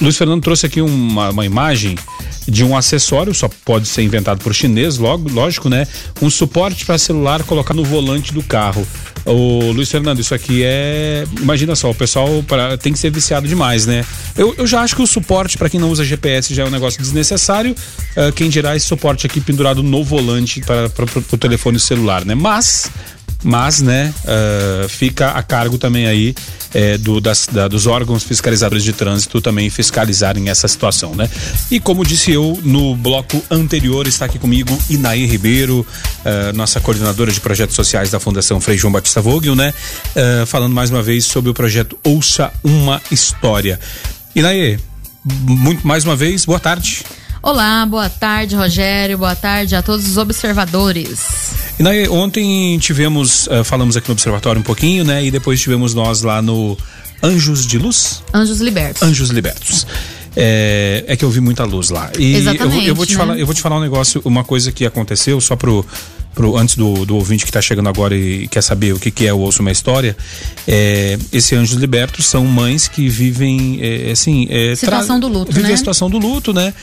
Luiz 0.00 0.16
Fernando 0.16 0.42
trouxe 0.42 0.66
aqui 0.66 0.80
uma, 0.80 1.30
uma 1.30 1.46
imagem 1.46 1.96
de 2.48 2.62
um 2.62 2.76
acessório, 2.76 3.34
só 3.34 3.48
pode 3.64 3.88
ser 3.88 4.02
inventado 4.02 4.38
por 4.42 4.54
chinês, 4.54 4.98
logo, 4.98 5.28
lógico, 5.28 5.68
né? 5.68 5.86
Um 6.22 6.30
suporte 6.30 6.86
para 6.86 6.96
celular 6.96 7.42
colocar 7.42 7.74
no 7.74 7.84
volante 7.84 8.32
do 8.32 8.42
carro. 8.42 8.86
O 9.24 9.72
Luiz 9.72 9.90
Fernando, 9.90 10.20
isso 10.20 10.32
aqui 10.32 10.62
é. 10.64 11.24
Imagina 11.40 11.74
só, 11.74 11.90
o 11.90 11.94
pessoal 11.94 12.44
pra, 12.46 12.78
tem 12.78 12.92
que 12.92 12.98
ser 12.98 13.10
viciado 13.10 13.48
demais, 13.48 13.84
né? 13.84 14.04
Eu, 14.36 14.54
eu 14.56 14.66
já 14.66 14.82
acho 14.82 14.94
que 14.94 15.02
o 15.02 15.06
suporte 15.06 15.58
para 15.58 15.68
quem 15.68 15.80
não 15.80 15.90
usa 15.90 16.04
GPS 16.04 16.54
já 16.54 16.62
é 16.62 16.66
um 16.66 16.70
negócio 16.70 17.00
desnecessário. 17.02 17.74
Uh, 18.16 18.32
quem 18.32 18.48
dirá 18.48 18.76
esse 18.76 18.86
suporte 18.86 19.26
aqui 19.26 19.40
pendurado 19.40 19.82
no 19.82 20.04
volante 20.04 20.60
para 20.60 20.88
o 21.32 21.36
telefone 21.36 21.80
celular, 21.80 22.24
né? 22.24 22.36
Mas 22.36 22.88
mas 23.46 23.80
né 23.80 24.12
uh, 24.24 24.88
fica 24.88 25.28
a 25.28 25.42
cargo 25.42 25.78
também 25.78 26.08
aí 26.08 26.34
é, 26.74 26.98
do, 26.98 27.20
das, 27.20 27.46
da, 27.46 27.68
dos 27.68 27.86
órgãos 27.86 28.22
fiscalizadores 28.22 28.84
de 28.84 28.92
trânsito 28.92 29.40
também 29.40 29.70
fiscalizarem 29.70 30.50
essa 30.50 30.68
situação, 30.68 31.14
né? 31.14 31.26
E 31.70 31.80
como 31.80 32.04
disse 32.04 32.32
eu 32.32 32.58
no 32.62 32.94
bloco 32.94 33.42
anterior, 33.50 34.06
está 34.06 34.26
aqui 34.26 34.38
comigo 34.38 34.78
Inaí 34.90 35.24
Ribeiro, 35.24 35.86
uh, 36.20 36.54
nossa 36.54 36.78
coordenadora 36.78 37.32
de 37.32 37.40
projetos 37.40 37.74
sociais 37.74 38.10
da 38.10 38.20
Fundação 38.20 38.60
Frei 38.60 38.76
João 38.76 38.92
Batista 38.92 39.22
Vogel, 39.22 39.54
né? 39.54 39.72
Uh, 40.10 40.44
falando 40.44 40.74
mais 40.74 40.90
uma 40.90 41.02
vez 41.02 41.24
sobre 41.24 41.50
o 41.50 41.54
projeto 41.54 41.98
Ouça 42.04 42.52
uma 42.62 43.00
História. 43.10 43.80
Inaí, 44.34 44.78
muito 45.24 45.86
mais 45.86 46.04
uma 46.04 46.14
vez, 46.14 46.44
boa 46.44 46.60
tarde. 46.60 47.04
Olá, 47.42 47.86
boa 47.86 48.10
tarde, 48.10 48.54
Rogério. 48.54 49.16
Boa 49.16 49.36
tarde 49.36 49.74
a 49.74 49.80
todos 49.80 50.06
os 50.06 50.18
observadores. 50.18 51.55
E 51.78 51.82
daí, 51.82 52.08
ontem 52.08 52.78
tivemos, 52.78 53.46
uh, 53.48 53.62
falamos 53.62 53.96
aqui 53.96 54.08
no 54.08 54.12
Observatório 54.12 54.60
um 54.60 54.64
pouquinho, 54.64 55.04
né? 55.04 55.24
E 55.24 55.30
depois 55.30 55.60
tivemos 55.60 55.92
nós 55.92 56.22
lá 56.22 56.40
no 56.40 56.76
Anjos 57.22 57.66
de 57.66 57.78
Luz? 57.78 58.22
Anjos 58.32 58.60
Libertos. 58.60 59.02
Anjos 59.02 59.30
Libertos. 59.30 59.86
É, 60.34 61.04
é 61.06 61.16
que 61.16 61.24
eu 61.24 61.30
vi 61.30 61.40
muita 61.40 61.64
luz 61.64 61.90
lá. 61.90 62.10
E 62.18 62.34
Exatamente, 62.34 62.84
eu, 62.84 62.88
eu, 62.88 62.94
vou 62.94 63.06
te 63.06 63.12
né? 63.12 63.18
falar, 63.18 63.38
eu 63.38 63.46
vou 63.46 63.54
te 63.54 63.60
falar 63.62 63.76
um 63.76 63.80
negócio, 63.80 64.20
uma 64.24 64.44
coisa 64.44 64.70
que 64.70 64.84
aconteceu, 64.84 65.40
só 65.40 65.56
pro, 65.56 65.84
pro 66.34 66.58
antes 66.58 66.76
do, 66.76 67.06
do 67.06 67.16
ouvinte 67.16 67.44
que 67.44 67.50
está 67.50 67.62
chegando 67.62 67.88
agora 67.88 68.14
e 68.14 68.46
quer 68.46 68.62
saber 68.62 68.92
o 68.92 68.98
que, 68.98 69.10
que 69.10 69.26
é 69.26 69.32
o 69.32 69.38
Ouço 69.38 69.62
uma 69.62 69.72
História. 69.72 70.14
É, 70.68 71.18
esse 71.32 71.54
Anjos 71.54 71.78
Libertos 71.78 72.26
são 72.26 72.44
mães 72.44 72.86
que 72.86 73.08
vivem, 73.08 73.78
é, 73.80 74.10
assim. 74.12 74.46
É, 74.50 74.76
Situação 74.76 75.18
do 75.18 75.26
luto, 75.26 75.50
vivem 75.50 75.68
né? 75.68 75.74
a 75.74 75.78
situação 75.78 76.10
do 76.10 76.18
luto, 76.18 76.52
né? 76.52 76.74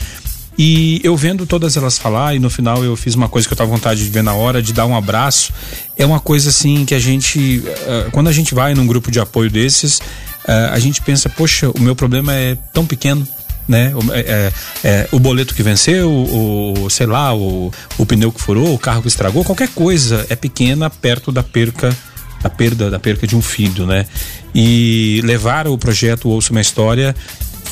E 0.58 1.02
eu 1.04 1.16
vendo 1.18 1.46
todas 1.46 1.76
elas 1.78 1.98
falar, 1.98 2.36
e 2.36 2.40
no 2.40 2.50
final 2.50 2.84
eu 2.84 2.96
fiz 2.96 3.16
uma 3.16 3.28
coisa 3.28 3.48
que 3.48 3.54
eu 3.54 3.58
tava 3.58 3.70
vontade 3.70 4.04
de 4.04 4.10
ver 4.10 4.24
na 4.24 4.34
hora, 4.34 4.62
de 4.62 4.72
dar 4.72 4.86
um 4.86 4.96
abraço. 4.96 5.52
É 5.98 6.06
uma 6.06 6.20
coisa 6.20 6.50
assim 6.50 6.86
que 6.86 6.94
a 6.94 7.00
gente. 7.00 7.64
Uh, 7.66 8.12
quando 8.12 8.28
a 8.28 8.32
gente 8.32 8.54
vai 8.54 8.74
num 8.74 8.86
grupo 8.86 9.10
de 9.10 9.20
apoio 9.20 9.50
desses, 9.50 9.98
uh, 9.98 10.72
a 10.72 10.80
gente 10.80 11.02
pensa, 11.02 11.28
poxa, 11.28 11.72
o 11.72 11.80
meu 11.80 11.96
problema 11.96 12.34
é 12.34 12.56
tão 12.72 12.86
pequeno. 12.86 13.28
Né? 13.66 13.94
O, 13.96 14.14
é, 14.14 14.52
é, 14.84 15.08
o 15.14 15.20
boleto 15.20 15.56
que 15.56 15.64
venceu, 15.64 16.12
o, 16.12 16.90
sei 16.90 17.06
lá, 17.06 17.34
o, 17.34 17.72
o 17.98 18.06
pneu 18.06 18.30
que 18.30 18.42
furou, 18.42 18.74
o 18.74 18.78
carro 18.78 19.02
que 19.02 19.08
estragou, 19.08 19.42
qualquer 19.46 19.70
coisa 19.70 20.26
é 20.30 20.36
pequena 20.36 20.90
perto 20.90 21.32
da 21.32 21.42
perca 21.42 21.96
da 22.42 22.50
perda 22.50 22.92
da 22.92 23.00
perca 23.00 23.26
de 23.26 23.38
um 23.38 23.42
filho, 23.42 23.88
né? 23.88 24.06
E 24.54 25.22
levar 25.24 25.66
o 25.66 25.78
projeto 25.78 26.28
Ouça 26.28 26.52
uma 26.52 26.60
História 26.60 27.16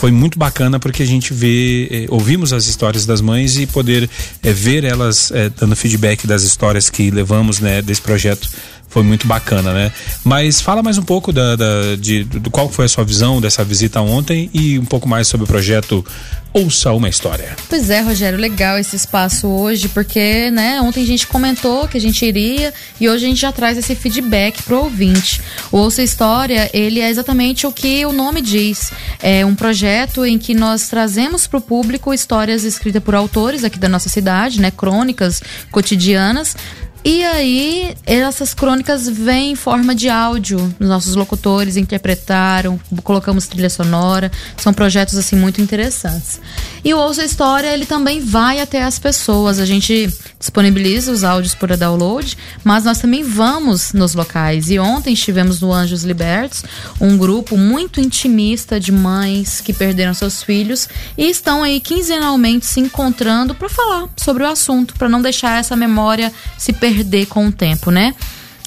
foi 0.01 0.09
muito 0.09 0.39
bacana 0.39 0.79
porque 0.79 1.03
a 1.03 1.05
gente 1.05 1.31
vê, 1.31 1.87
eh, 1.91 2.05
ouvimos 2.09 2.51
as 2.53 2.65
histórias 2.65 3.05
das 3.05 3.21
mães 3.21 3.59
e 3.59 3.67
poder 3.67 4.09
eh, 4.41 4.51
ver 4.51 4.83
elas 4.83 5.29
eh, 5.29 5.51
dando 5.55 5.75
feedback 5.75 6.25
das 6.25 6.41
histórias 6.41 6.89
que 6.89 7.11
levamos, 7.11 7.59
né, 7.59 7.83
desse 7.83 8.01
projeto 8.01 8.49
foi 8.91 9.03
muito 9.03 9.25
bacana, 9.25 9.73
né? 9.73 9.91
Mas 10.23 10.61
fala 10.61 10.83
mais 10.83 10.97
um 10.97 11.03
pouco 11.03 11.31
da, 11.31 11.55
da 11.55 11.95
de, 11.97 12.25
do 12.25 12.51
qual 12.51 12.69
foi 12.69 12.85
a 12.85 12.89
sua 12.89 13.05
visão 13.05 13.39
dessa 13.39 13.63
visita 13.63 14.01
ontem 14.01 14.49
e 14.53 14.77
um 14.77 14.85
pouco 14.85 15.07
mais 15.07 15.27
sobre 15.27 15.45
o 15.45 15.47
projeto 15.47 16.05
Ouça 16.53 16.91
uma 16.91 17.07
História. 17.07 17.55
Pois 17.69 17.89
é, 17.89 18.01
Rogério, 18.01 18.37
legal 18.37 18.77
esse 18.77 18.93
espaço 18.97 19.47
hoje, 19.47 19.87
porque, 19.87 20.51
né, 20.51 20.81
ontem 20.81 21.01
a 21.01 21.07
gente 21.07 21.25
comentou 21.25 21.87
que 21.87 21.97
a 21.97 22.01
gente 22.01 22.25
iria 22.25 22.73
e 22.99 23.07
hoje 23.07 23.25
a 23.25 23.29
gente 23.29 23.39
já 23.39 23.53
traz 23.53 23.77
esse 23.77 23.95
feedback 23.95 24.61
pro 24.63 24.79
ouvinte. 24.79 25.41
O 25.71 25.77
Ouça 25.77 26.03
História, 26.03 26.69
ele 26.73 26.99
é 26.99 27.09
exatamente 27.09 27.65
o 27.65 27.71
que 27.71 28.05
o 28.05 28.11
nome 28.11 28.41
diz. 28.41 28.91
É 29.23 29.45
um 29.45 29.55
projeto 29.55 30.25
em 30.25 30.37
que 30.37 30.53
nós 30.53 30.89
trazemos 30.89 31.47
pro 31.47 31.61
público 31.61 32.13
histórias 32.13 32.65
escritas 32.65 33.01
por 33.01 33.15
autores 33.15 33.63
aqui 33.63 33.79
da 33.79 33.87
nossa 33.87 34.09
cidade, 34.09 34.59
né, 34.59 34.71
crônicas 34.71 35.41
cotidianas, 35.71 36.57
e 37.03 37.23
aí, 37.23 37.95
essas 38.05 38.53
crônicas 38.53 39.09
vêm 39.09 39.53
em 39.53 39.55
forma 39.55 39.95
de 39.95 40.07
áudio. 40.07 40.71
Nossos 40.79 41.15
locutores 41.15 41.75
interpretaram, 41.75 42.79
colocamos 43.03 43.47
trilha 43.47 43.71
sonora. 43.71 44.31
São 44.55 44.71
projetos, 44.71 45.17
assim, 45.17 45.35
muito 45.35 45.59
interessantes. 45.59 46.39
E 46.83 46.93
o 46.93 46.99
Ouça 46.99 47.25
História, 47.25 47.73
ele 47.73 47.87
também 47.87 48.19
vai 48.19 48.59
até 48.59 48.83
as 48.83 48.99
pessoas. 48.99 49.57
A 49.57 49.65
gente 49.65 50.13
disponibiliza 50.39 51.11
os 51.11 51.23
áudios 51.23 51.55
por 51.55 51.75
download, 51.75 52.37
mas 52.63 52.83
nós 52.83 52.99
também 52.99 53.23
vamos 53.23 53.93
nos 53.93 54.13
locais. 54.13 54.69
E 54.69 54.77
ontem 54.77 55.13
estivemos 55.13 55.59
no 55.59 55.73
Anjos 55.73 56.03
Libertos, 56.03 56.63
um 56.99 57.17
grupo 57.17 57.57
muito 57.57 57.99
intimista 57.99 58.79
de 58.79 58.91
mães 58.91 59.59
que 59.59 59.73
perderam 59.73 60.13
seus 60.13 60.43
filhos 60.43 60.87
e 61.17 61.27
estão 61.29 61.63
aí 61.63 61.79
quinzenalmente 61.79 62.65
se 62.65 62.79
encontrando 62.79 63.55
para 63.55 63.69
falar 63.69 64.07
sobre 64.15 64.43
o 64.43 64.47
assunto, 64.47 64.93
para 64.95 65.09
não 65.09 65.21
deixar 65.21 65.59
essa 65.59 65.75
memória 65.75 66.31
se 66.57 66.71
perder 66.73 66.90
perder 66.93 67.25
com 67.27 67.47
o 67.47 67.51
tempo, 67.51 67.91
né? 67.91 68.13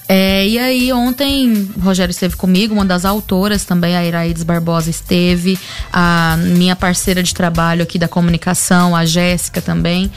É, 0.06 0.46
e 0.46 0.58
aí, 0.58 0.92
ontem, 0.92 1.70
o 1.76 1.80
Rogério 1.80 2.10
esteve 2.10 2.36
comigo, 2.36 2.74
uma 2.74 2.84
das 2.84 3.06
autoras 3.06 3.64
também, 3.64 3.96
a 3.96 4.04
Iraides 4.04 4.42
Barbosa 4.42 4.90
esteve, 4.90 5.58
a 5.90 6.36
minha 6.38 6.76
parceira 6.76 7.22
de 7.22 7.32
trabalho 7.32 7.82
aqui 7.82 7.98
da 7.98 8.06
comunicação, 8.06 8.94
a 8.94 9.06
Jéssica 9.06 9.62
também. 9.62 10.10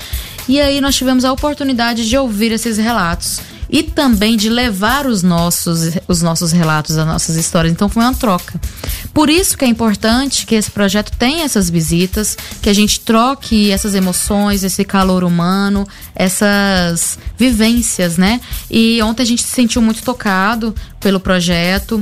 E 0.48 0.60
aí, 0.60 0.82
nós 0.82 0.96
tivemos 0.96 1.24
a 1.24 1.32
oportunidade 1.32 2.08
de 2.08 2.18
ouvir 2.18 2.52
esses 2.52 2.78
relatos 2.78 3.40
e 3.70 3.84
também 3.84 4.38
de 4.38 4.50
levar 4.50 5.06
os 5.06 5.24
nossos, 5.24 5.94
os 6.08 6.22
nossos 6.22 6.52
relatos, 6.52 6.98
as 6.98 7.06
nossas 7.06 7.36
histórias. 7.36 7.74
Então 7.74 7.90
foi 7.90 8.04
uma 8.04 8.14
troca. 8.14 8.60
Por 9.14 9.30
isso 9.30 9.58
que 9.58 9.66
é 9.66 9.68
importante 9.68 10.46
que 10.46 10.56
esse 10.56 10.72
projeto 10.72 11.12
tenha 11.18 11.44
essas 11.44 11.70
visitas, 11.70 12.38
que 12.62 12.70
a 12.70 12.74
gente 12.74 13.00
troque 13.00 13.72
essas 13.72 13.96
emoções, 13.96 14.64
esse 14.64 14.84
calor 14.84 15.24
humano, 15.24 15.88
essas 16.16 17.18
vivências, 17.38 18.18
né? 18.18 18.40
E 18.70 19.02
ontem 19.02 19.24
a 19.24 19.26
gente 19.26 19.44
se 19.44 19.50
sentiu 19.50 19.82
muito 19.82 20.04
tocado 20.04 20.74
pelo 21.00 21.20
projeto. 21.20 22.00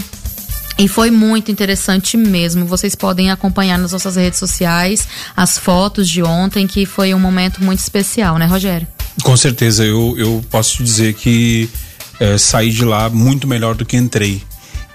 E 0.77 0.89
foi 0.89 1.09
muito 1.09 1.49
interessante 1.49 2.17
mesmo. 2.17 2.65
Vocês 2.65 2.95
podem 2.95 3.31
acompanhar 3.31 3.79
nas 3.79 3.93
nossas 3.93 4.17
redes 4.17 4.37
sociais 4.37 5.07
as 5.35 5.57
fotos 5.57 6.09
de 6.09 6.21
ontem, 6.21 6.67
que 6.67 6.85
foi 6.85 7.13
um 7.13 7.19
momento 7.19 7.63
muito 7.63 7.79
especial, 7.79 8.37
né, 8.37 8.45
Rogério? 8.45 8.94
Com 9.23 9.35
certeza, 9.37 9.83
eu, 9.83 10.15
eu 10.17 10.43
posso 10.49 10.77
te 10.77 10.83
dizer 10.83 11.13
que 11.13 11.69
é, 12.19 12.37
saí 12.37 12.71
de 12.71 12.83
lá 12.83 13.09
muito 13.09 13.47
melhor 13.47 13.75
do 13.75 13.85
que 13.85 13.97
entrei. 13.97 14.41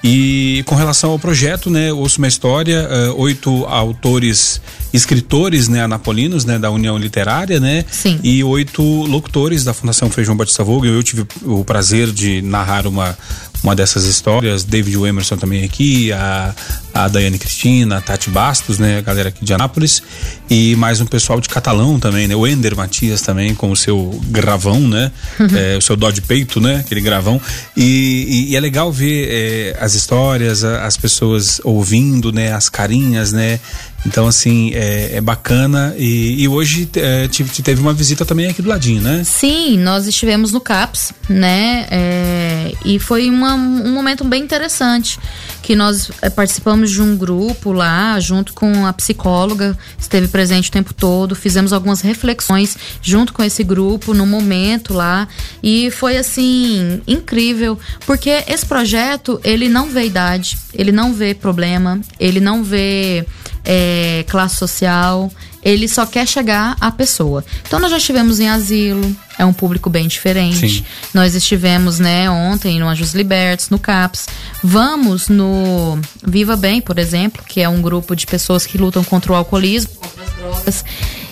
E 0.03 0.63
com 0.67 0.75
relação 0.75 1.11
ao 1.11 1.19
projeto, 1.19 1.69
né, 1.69 1.93
ouço 1.93 2.19
uma 2.19 2.29
história, 2.29 2.89
uh, 2.89 3.21
oito 3.21 3.67
autores, 3.67 4.61
escritores, 4.93 5.69
né, 5.69 5.83
anapolinos, 5.83 6.45
né, 6.45 6.59
da 6.59 6.71
União 6.71 6.99
Literária, 6.99 7.61
né, 7.61 7.85
Sim. 7.91 8.19
e 8.23 8.43
oito 8.43 8.83
locutores 8.83 9.65
da 9.65 9.73
Fundação 9.73 10.11
Feijão 10.11 10.37
Batista 10.37 10.65
Vogel. 10.65 10.95
Eu 10.95 11.03
tive 11.03 11.27
o 11.43 11.65
prazer 11.65 12.11
de 12.13 12.43
narrar 12.43 12.87
uma 12.87 13.17
uma 13.63 13.77
dessas 13.77 14.05
histórias, 14.05 14.65
David 14.65 14.97
Emerson 14.97 15.37
também 15.37 15.65
aqui, 15.65 16.13
a, 16.13 16.55
a 16.95 17.09
Daiane 17.09 17.39
Cristina, 17.39 17.99
a 17.99 18.01
Tati 18.01 18.31
Bastos, 18.31 18.79
né, 18.79 18.99
a 18.99 19.01
galera 19.03 19.29
aqui 19.29 19.45
de 19.45 19.53
Anápolis, 19.53 20.03
e 20.49 20.75
mais 20.77 21.01
um 21.01 21.07
pessoal 21.07 21.41
de 21.41 21.49
Catalão 21.49 22.01
também, 22.01 22.27
né, 22.27 22.35
o 22.35 22.47
Ender 22.47 22.75
Matias 22.75 23.21
também 23.21 23.55
com 23.55 23.71
o 23.71 23.77
seu 23.77 24.19
gravão, 24.29 24.81
né, 24.81 25.13
é, 25.55 25.77
o 25.77 25.81
seu 25.83 25.95
dó 25.97 26.11
de 26.11 26.23
peito, 26.23 26.61
né, 26.61 26.77
aquele 26.77 27.01
gravão, 27.01 27.41
e, 27.77 28.47
e, 28.47 28.51
e 28.53 28.57
é 28.57 28.61
legal 28.61 28.91
ver 28.91 29.29
é, 29.31 29.77
as 29.79 29.95
histórias, 29.95 30.65
a, 30.65 30.87
as 30.87 30.97
pessoas 30.97 31.61
ouvindo, 31.63 32.33
né, 32.33 32.53
as 32.53 32.69
carinhas, 32.69 33.33
né, 33.33 33.61
então, 34.05 34.27
assim, 34.27 34.73
é, 34.75 35.17
é 35.17 35.21
bacana. 35.21 35.95
E, 35.99 36.43
e 36.43 36.49
hoje 36.49 36.89
é, 36.97 37.29
teve 37.63 37.81
uma 37.81 37.93
visita 37.93 38.25
também 38.25 38.49
aqui 38.49 38.63
do 38.63 38.69
ladinho, 38.69 39.03
né? 39.03 39.23
Sim, 39.25 39.79
nós 39.79 40.07
estivemos 40.07 40.53
no 40.53 40.61
CAPS, 40.61 41.13
né? 41.29 41.87
É, 41.91 42.73
e 42.85 42.99
foi 42.99 43.29
uma, 43.29 43.55
um 43.55 43.93
momento 43.93 44.25
bem 44.25 44.43
interessante. 44.43 45.19
Que 45.63 45.77
nós 45.77 46.11
é, 46.23 46.31
participamos 46.31 46.91
de 46.91 47.03
um 47.03 47.17
grupo 47.17 47.73
lá, 47.73 48.19
junto 48.19 48.55
com 48.55 48.87
a 48.87 48.93
psicóloga, 48.93 49.77
esteve 49.99 50.29
presente 50.29 50.71
o 50.71 50.73
tempo 50.73 50.95
todo. 50.95 51.37
Fizemos 51.37 51.73
algumas 51.73 52.01
reflexões 52.01 52.77
junto 53.03 53.33
com 53.35 53.43
esse 53.43 53.63
grupo, 53.63 54.15
no 54.15 54.27
momento 54.27 54.95
lá. 54.95 55.29
E 55.63 55.91
foi, 55.91 56.17
assim, 56.17 57.03
incrível. 57.07 57.79
Porque 58.07 58.45
esse 58.49 58.65
projeto, 58.65 59.39
ele 59.45 59.69
não 59.69 59.91
vê 59.91 60.07
idade, 60.07 60.57
ele 60.73 60.91
não 60.91 61.13
vê 61.13 61.35
problema, 61.35 62.01
ele 62.19 62.41
não 62.41 62.65
vê 62.65 63.27
é, 63.65 64.25
classe 64.29 64.57
social, 64.57 65.31
ele 65.63 65.87
só 65.89 66.07
quer 66.07 66.27
chegar 66.27 66.77
à 66.81 66.91
pessoa. 66.91 67.45
Então 67.67 67.79
nós 67.79 67.91
já 67.91 67.99
estivemos 67.99 68.41
em 68.41 68.49
asilo, 68.49 69.15
é 69.39 69.45
um 69.45 69.53
público 69.53 69.91
bem 69.91 70.09
diferente. 70.09 70.69
Sim. 70.69 70.85
Nós 71.13 71.35
estivemos, 71.35 71.99
né, 71.99 72.31
ontem 72.31 72.79
no 72.79 72.89
Anjos 72.89 73.15
Libertos, 73.15 73.71
no 73.71 73.79
CAPS. 73.79 74.29
Vamos 74.63 75.29
no 75.29 75.99
Viva 76.27 76.57
Bem, 76.57 76.81
por 76.81 76.99
exemplo, 76.99 77.43
que 77.47 77.61
é 77.61 77.69
um 77.69 77.83
grupo 77.83 78.17
de 78.17 78.27
pessoas 78.27 78.67
que 78.67 78.79
lutam 78.79 79.05
contra 79.05 79.33
o 79.33 79.35
alcoolismo, 79.35 79.91
contra 79.95 80.25
as 80.25 80.31
drogas. 80.35 80.85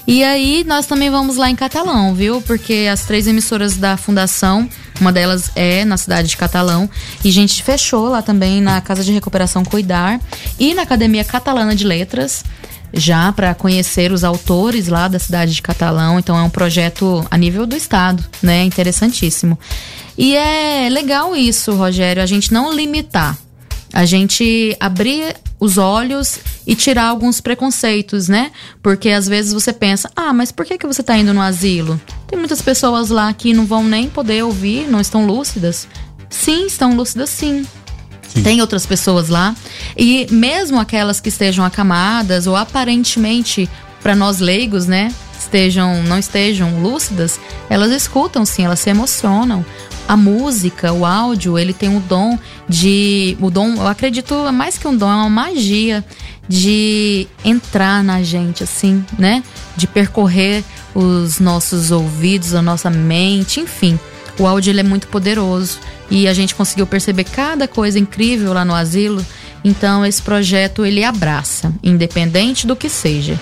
E 0.06 0.24
aí 0.24 0.64
nós 0.66 0.86
também 0.86 1.10
vamos 1.10 1.36
lá 1.36 1.50
em 1.50 1.54
Catalão, 1.54 2.14
viu? 2.14 2.40
Porque 2.40 2.88
as 2.90 3.02
três 3.02 3.26
emissoras 3.26 3.76
da 3.76 3.94
fundação, 3.98 4.66
uma 5.00 5.12
delas 5.12 5.50
é 5.54 5.84
na 5.84 5.96
cidade 5.96 6.28
de 6.28 6.36
Catalão, 6.36 6.88
e 7.24 7.28
a 7.28 7.32
gente 7.32 7.62
fechou 7.62 8.08
lá 8.08 8.22
também 8.22 8.60
na 8.60 8.80
Casa 8.80 9.02
de 9.04 9.12
Recuperação 9.12 9.64
Cuidar 9.64 10.20
e 10.58 10.74
na 10.74 10.82
Academia 10.82 11.24
Catalana 11.24 11.74
de 11.74 11.84
Letras 11.84 12.44
já 12.92 13.30
para 13.32 13.54
conhecer 13.54 14.12
os 14.12 14.24
autores 14.24 14.88
lá 14.88 15.08
da 15.08 15.18
cidade 15.18 15.54
de 15.54 15.62
Catalão. 15.62 16.18
Então 16.18 16.36
é 16.36 16.42
um 16.42 16.50
projeto 16.50 17.24
a 17.30 17.36
nível 17.36 17.66
do 17.66 17.76
estado, 17.76 18.24
né? 18.42 18.64
Interessantíssimo. 18.64 19.58
E 20.16 20.34
é 20.34 20.88
legal 20.90 21.36
isso, 21.36 21.74
Rogério, 21.74 22.22
a 22.22 22.26
gente 22.26 22.52
não 22.52 22.74
limitar. 22.74 23.36
A 23.92 24.04
gente 24.04 24.76
abrir 24.78 25.36
os 25.60 25.78
olhos 25.78 26.38
e 26.66 26.74
tirar 26.74 27.04
alguns 27.06 27.40
preconceitos, 27.40 28.28
né? 28.28 28.52
Porque 28.82 29.10
às 29.10 29.28
vezes 29.28 29.52
você 29.52 29.72
pensa, 29.72 30.10
ah, 30.14 30.32
mas 30.32 30.52
por 30.52 30.64
que, 30.64 30.78
que 30.78 30.86
você 30.86 31.02
tá 31.02 31.16
indo 31.16 31.34
no 31.34 31.40
asilo? 31.40 32.00
Tem 32.26 32.38
muitas 32.38 32.62
pessoas 32.62 33.08
lá 33.08 33.32
que 33.32 33.54
não 33.54 33.66
vão 33.66 33.82
nem 33.82 34.08
poder 34.08 34.44
ouvir, 34.44 34.86
não 34.88 35.00
estão 35.00 35.26
lúcidas. 35.26 35.88
Sim, 36.30 36.66
estão 36.66 36.94
lúcidas 36.94 37.30
sim. 37.30 37.66
Tem 38.44 38.60
outras 38.60 38.86
pessoas 38.86 39.28
lá. 39.28 39.54
E 39.96 40.26
mesmo 40.30 40.78
aquelas 40.78 41.20
que 41.20 41.28
estejam 41.28 41.64
acamadas 41.64 42.46
ou 42.46 42.54
aparentemente, 42.54 43.68
para 44.02 44.14
nós 44.14 44.38
leigos, 44.38 44.86
né? 44.86 45.12
Estejam, 45.38 46.02
não 46.02 46.18
estejam 46.18 46.82
lúcidas, 46.82 47.40
elas 47.70 47.90
escutam 47.90 48.44
sim, 48.44 48.64
elas 48.64 48.80
se 48.80 48.90
emocionam. 48.90 49.64
A 50.08 50.16
música, 50.16 50.90
o 50.90 51.04
áudio, 51.04 51.58
ele 51.58 51.74
tem 51.74 51.94
o 51.94 52.00
dom 52.00 52.38
de. 52.66 53.36
O 53.40 53.50
dom, 53.50 53.74
eu 53.74 53.86
acredito, 53.86 54.34
é 54.34 54.50
mais 54.50 54.78
que 54.78 54.88
um 54.88 54.96
dom, 54.96 55.10
é 55.10 55.14
uma 55.14 55.28
magia 55.28 56.02
de 56.48 57.28
entrar 57.44 58.02
na 58.02 58.22
gente, 58.22 58.64
assim, 58.64 59.04
né? 59.18 59.44
De 59.76 59.86
percorrer 59.86 60.64
os 60.94 61.38
nossos 61.38 61.90
ouvidos, 61.90 62.54
a 62.54 62.62
nossa 62.62 62.88
mente, 62.88 63.60
enfim. 63.60 63.98
O 64.38 64.46
áudio 64.46 64.70
ele 64.70 64.80
é 64.80 64.84
muito 64.84 65.08
poderoso 65.08 65.78
e 66.10 66.26
a 66.26 66.32
gente 66.32 66.54
conseguiu 66.54 66.86
perceber 66.86 67.24
cada 67.24 67.68
coisa 67.68 67.98
incrível 67.98 68.54
lá 68.54 68.64
no 68.64 68.74
asilo. 68.74 69.24
Então 69.62 70.06
esse 70.06 70.22
projeto 70.22 70.86
ele 70.86 71.04
abraça, 71.04 71.72
independente 71.82 72.66
do 72.66 72.74
que 72.74 72.88
seja. 72.88 73.38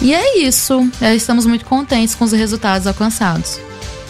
E 0.00 0.12
é 0.12 0.38
isso. 0.38 0.90
É, 1.00 1.14
estamos 1.14 1.46
muito 1.46 1.64
contentes 1.64 2.14
com 2.14 2.24
os 2.24 2.32
resultados 2.32 2.86
alcançados. 2.86 3.60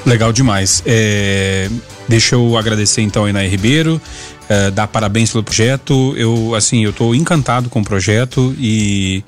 Legal 0.04 0.32
demais. 0.32 0.82
É, 0.84 1.68
deixa 2.08 2.34
eu 2.34 2.56
agradecer 2.56 3.02
então 3.02 3.24
a 3.24 3.30
Inaí 3.30 3.48
Ribeiro, 3.48 4.00
é, 4.48 4.70
dar 4.70 4.88
parabéns 4.88 5.30
pelo 5.30 5.44
projeto. 5.44 6.14
Eu 6.16 6.54
assim, 6.54 6.84
eu 6.84 6.90
estou 6.90 7.14
encantado 7.14 7.68
com 7.68 7.80
o 7.80 7.84
projeto 7.84 8.54
e 8.58 9.22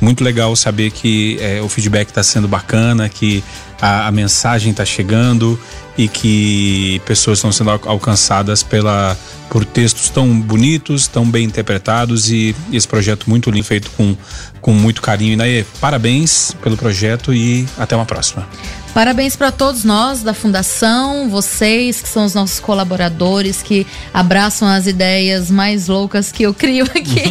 muito 0.00 0.22
legal 0.22 0.54
saber 0.56 0.90
que 0.90 1.38
é, 1.40 1.60
o 1.62 1.68
feedback 1.68 2.08
está 2.08 2.22
sendo 2.22 2.46
bacana, 2.46 3.08
que 3.08 3.42
a, 3.80 4.08
a 4.08 4.12
mensagem 4.12 4.70
está 4.70 4.84
chegando 4.84 5.58
e 5.96 6.08
que 6.08 7.00
pessoas 7.04 7.38
estão 7.38 7.50
sendo 7.52 7.70
alcançadas 7.70 8.62
pela 8.62 9.16
por 9.50 9.64
textos 9.64 10.08
tão 10.08 10.40
bonitos, 10.40 11.08
tão 11.08 11.28
bem 11.28 11.44
interpretados 11.44 12.30
e, 12.30 12.54
e 12.70 12.76
esse 12.76 12.86
projeto 12.86 13.28
muito 13.28 13.50
lindo, 13.50 13.66
feito 13.66 13.90
com, 13.90 14.16
com 14.60 14.72
muito 14.72 15.02
carinho. 15.02 15.32
Inaê, 15.32 15.64
parabéns 15.80 16.56
pelo 16.62 16.76
projeto 16.76 17.34
e 17.34 17.66
até 17.76 17.96
uma 17.96 18.06
próxima. 18.06 18.48
Parabéns 18.94 19.36
para 19.36 19.52
todos 19.52 19.84
nós 19.84 20.22
da 20.22 20.34
Fundação, 20.34 21.28
vocês 21.28 22.00
que 22.00 22.08
são 22.08 22.24
os 22.24 22.34
nossos 22.34 22.58
colaboradores 22.58 23.62
que 23.62 23.86
abraçam 24.12 24.66
as 24.66 24.86
ideias 24.86 25.48
mais 25.48 25.86
loucas 25.86 26.32
que 26.32 26.42
eu 26.42 26.52
crio 26.52 26.84
aqui. 26.84 27.22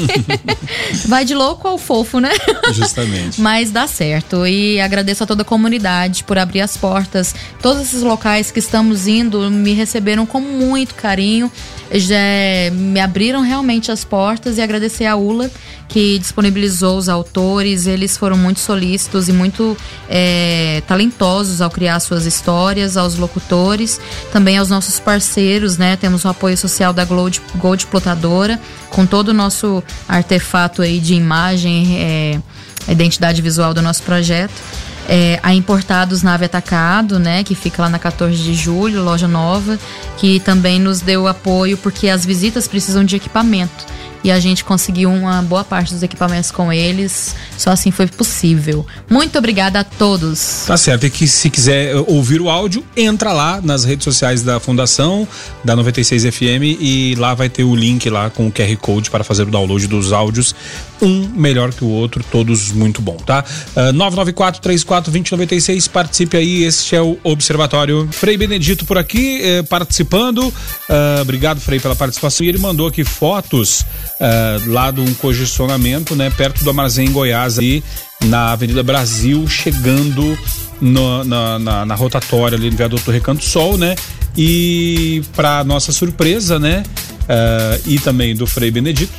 Vai 1.06 1.26
de 1.26 1.36
louco 1.36 1.68
ao 1.68 1.78
fofo, 1.78 2.20
né? 2.20 2.32
Justamente. 2.74 3.40
Mas 3.42 3.72
dá 3.72 3.88
certo. 3.88 4.48
E 4.48 4.80
agradeço 4.80 5.24
a 5.24 5.28
toda 5.28 5.42
a 5.42 5.46
comunidade 5.46 6.24
por 6.24 6.38
abrir 6.38 6.62
as 6.62 6.78
portas. 6.78 7.36
Todos 7.62 7.82
esses 7.82 8.04
locais 8.04 8.52
que 8.52 8.60
estamos 8.60 9.06
indo 9.06 9.52
me 9.52 9.74
receberam 9.74 10.26
com 10.26 10.40
muito 10.40 10.96
carinho. 10.96 11.52
Já 11.92 12.18
me 12.72 13.00
abriram 13.00 13.42
realmente 13.42 13.92
as 13.92 14.04
portas 14.04 14.58
e 14.58 14.62
agradecer 14.62 15.06
a 15.06 15.16
ULA 15.16 15.50
que 15.88 16.20
disponibilizou 16.20 16.98
os 16.98 17.10
autores. 17.10 17.88
Eles 17.88 18.16
foram 18.16 18.38
muito 18.38 18.60
solícitos 18.60 19.28
e 19.28 19.34
muito 19.34 19.76
é, 20.08 20.84
talentosos 20.88 21.62
ao 21.62 21.70
criar 21.70 22.00
suas 22.00 22.26
histórias, 22.26 22.96
aos 22.96 23.16
locutores, 23.16 24.00
também 24.32 24.58
aos 24.58 24.70
nossos 24.70 25.00
parceiros, 25.00 25.78
né? 25.78 25.96
Temos 25.96 26.26
o 26.26 26.28
apoio 26.28 26.56
social 26.56 26.94
da 26.94 27.04
Gold, 27.04 27.42
Gold 27.56 27.88
Plotadora, 27.88 28.60
com 28.92 29.06
todo 29.06 29.30
o 29.30 29.34
nosso 29.34 29.84
artefato 30.08 30.84
aí 30.84 31.00
de 31.00 31.16
imagem, 31.16 31.98
é, 32.00 32.40
identidade 32.88 33.42
visual 33.42 33.74
do 33.74 33.82
nosso 33.82 34.04
projeto. 34.04 34.54
É, 35.12 35.40
a 35.42 35.56
Importados 35.56 36.22
Nave 36.22 36.46
Atacado, 36.46 37.18
né, 37.18 37.44
que 37.44 37.56
fica 37.56 37.82
lá 37.82 37.90
na 37.90 37.98
14 37.98 38.38
de 38.38 38.54
julho, 38.54 39.04
loja 39.04 39.28
nova, 39.28 39.80
que 40.18 40.40
também 40.40 40.80
nos 40.80 41.02
deu 41.02 41.28
apoio 41.28 41.78
porque 41.78 42.10
as 42.10 42.24
visitas 42.24 42.68
precisam 42.68 43.04
de 43.04 43.16
equipamento 43.16 43.88
e 44.24 44.32
a 44.32 44.40
gente 44.40 44.64
conseguiu 44.64 45.12
uma 45.12 45.42
boa 45.42 45.64
parte 45.64 45.94
dos 45.94 46.04
equipamentos 46.04 46.52
com 46.52 46.72
eles. 46.72 47.36
Só 47.58 47.72
assim 47.72 47.92
foi 47.92 48.08
possível. 48.08 48.86
Muito 49.10 49.38
obrigada 49.38 49.80
a 49.80 49.84
todos. 49.84 50.64
Tá 50.68 50.78
certo. 50.78 51.06
E 51.06 51.10
que 51.10 51.28
se 51.28 51.50
quiser 51.50 51.96
ouvir 52.08 52.42
o 52.42 52.50
áudio, 52.50 52.84
entra 52.96 53.32
lá 53.32 53.62
nas 53.62 53.84
redes 53.84 54.04
sociais 54.04 54.44
da 54.44 54.60
Fundação, 54.60 55.28
da 55.64 55.76
96 55.76 56.24
FM, 56.24 56.80
e 56.80 57.16
lá 57.18 57.34
vai 57.34 57.50
ter 57.50 57.64
o 57.64 57.76
link 57.76 58.10
lá 58.10 58.30
com 58.30 58.48
o 58.48 58.52
QR 58.52 58.76
Code 58.78 59.10
para 59.10 59.24
fazer 59.24 59.44
o 59.44 59.52
download 59.52 59.88
dos 59.88 60.12
áudios. 60.12 60.54
Um 61.02 61.30
melhor 61.30 61.74
que 61.74 61.84
o 61.84 61.88
outro, 61.88 62.24
todos 62.30 62.72
muito 62.72 63.02
bom, 63.02 63.16
tá? 63.16 63.44
Uh, 63.76 63.94
994 63.94 64.62
34 64.62 65.12
2096, 65.12 65.88
participe 65.88 66.38
aí. 66.38 66.64
Este 66.64 66.96
é 66.96 67.02
o 67.02 67.18
Observatório. 67.24 68.08
Frei 68.12 68.38
Benedito 68.38 68.86
por 68.86 68.98
aqui, 68.98 69.40
eh, 69.42 69.64
participando. 69.64 70.40
Uh, 70.40 71.22
obrigado, 71.22 71.62
Frei, 71.62 71.80
pela 71.80 71.96
participação. 71.96 72.46
E 72.46 72.50
ele 72.50 72.58
mandou 72.58 72.88
aqui 72.88 73.04
fotos 73.04 73.86
uh, 74.20 74.72
lá 74.72 74.92
de 74.92 75.02
um 75.02 75.14
congestionamento, 75.16 76.16
né, 76.16 76.30
perto 76.30 76.64
do 76.64 76.70
Armazém 76.70 77.12
Goiás, 77.12 77.58
ali 77.58 77.84
na 78.26 78.52
Avenida 78.52 78.84
Brasil, 78.84 79.48
chegando 79.48 80.38
no, 80.82 81.24
na, 81.24 81.60
na, 81.60 81.86
na, 81.86 81.96
rotatória 81.96 82.58
ali 82.58 82.70
no 82.70 82.78
viaduto 82.78 83.12
Recanto 83.12 83.44
Sol, 83.44 83.78
né? 83.78 83.96
E 84.38 85.22
para 85.36 85.64
nossa 85.64 85.92
surpresa, 85.92 86.60
né? 86.60 86.84
Uh, 87.24 87.82
e 87.86 88.00
também 88.00 88.36
do 88.36 88.48
Frei 88.48 88.72
Benedito, 88.72 89.14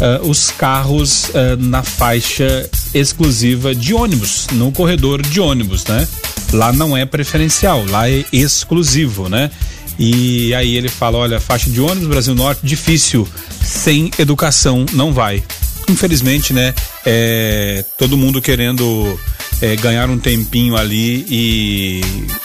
uh, 0.00 0.28
os 0.28 0.50
carros 0.50 1.28
uh, 1.28 1.56
na 1.58 1.82
faixa 1.82 2.68
exclusiva 2.94 3.74
de 3.74 3.94
ônibus, 3.94 4.46
no 4.52 4.70
corredor 4.72 5.22
de 5.22 5.40
ônibus, 5.40 5.84
né? 5.86 6.06
Lá 6.52 6.72
não 6.72 6.96
é 6.96 7.04
preferencial, 7.04 7.84
lá 7.88 8.08
é 8.08 8.24
exclusivo, 8.32 9.28
né? 9.28 9.50
E 9.98 10.54
aí 10.54 10.76
ele 10.76 10.88
fala: 10.88 11.18
olha, 11.18 11.40
faixa 11.40 11.70
de 11.70 11.80
ônibus 11.80 12.08
Brasil 12.08 12.34
Norte, 12.34 12.60
difícil, 12.62 13.26
sem 13.62 14.10
educação 14.18 14.84
não 14.92 15.12
vai. 15.12 15.42
Infelizmente, 15.88 16.52
né? 16.52 16.74
É, 17.04 17.84
todo 17.96 18.16
mundo 18.16 18.42
querendo 18.42 19.18
é, 19.60 19.76
ganhar 19.76 20.10
um 20.10 20.18
tempinho 20.18 20.76
ali 20.76 21.24
e 21.28 22.00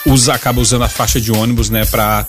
usa, 0.06 0.34
acaba 0.34 0.60
usando 0.60 0.82
a 0.82 0.88
faixa 0.88 1.20
de 1.20 1.32
ônibus, 1.32 1.68
né, 1.68 1.84
para 1.84 2.26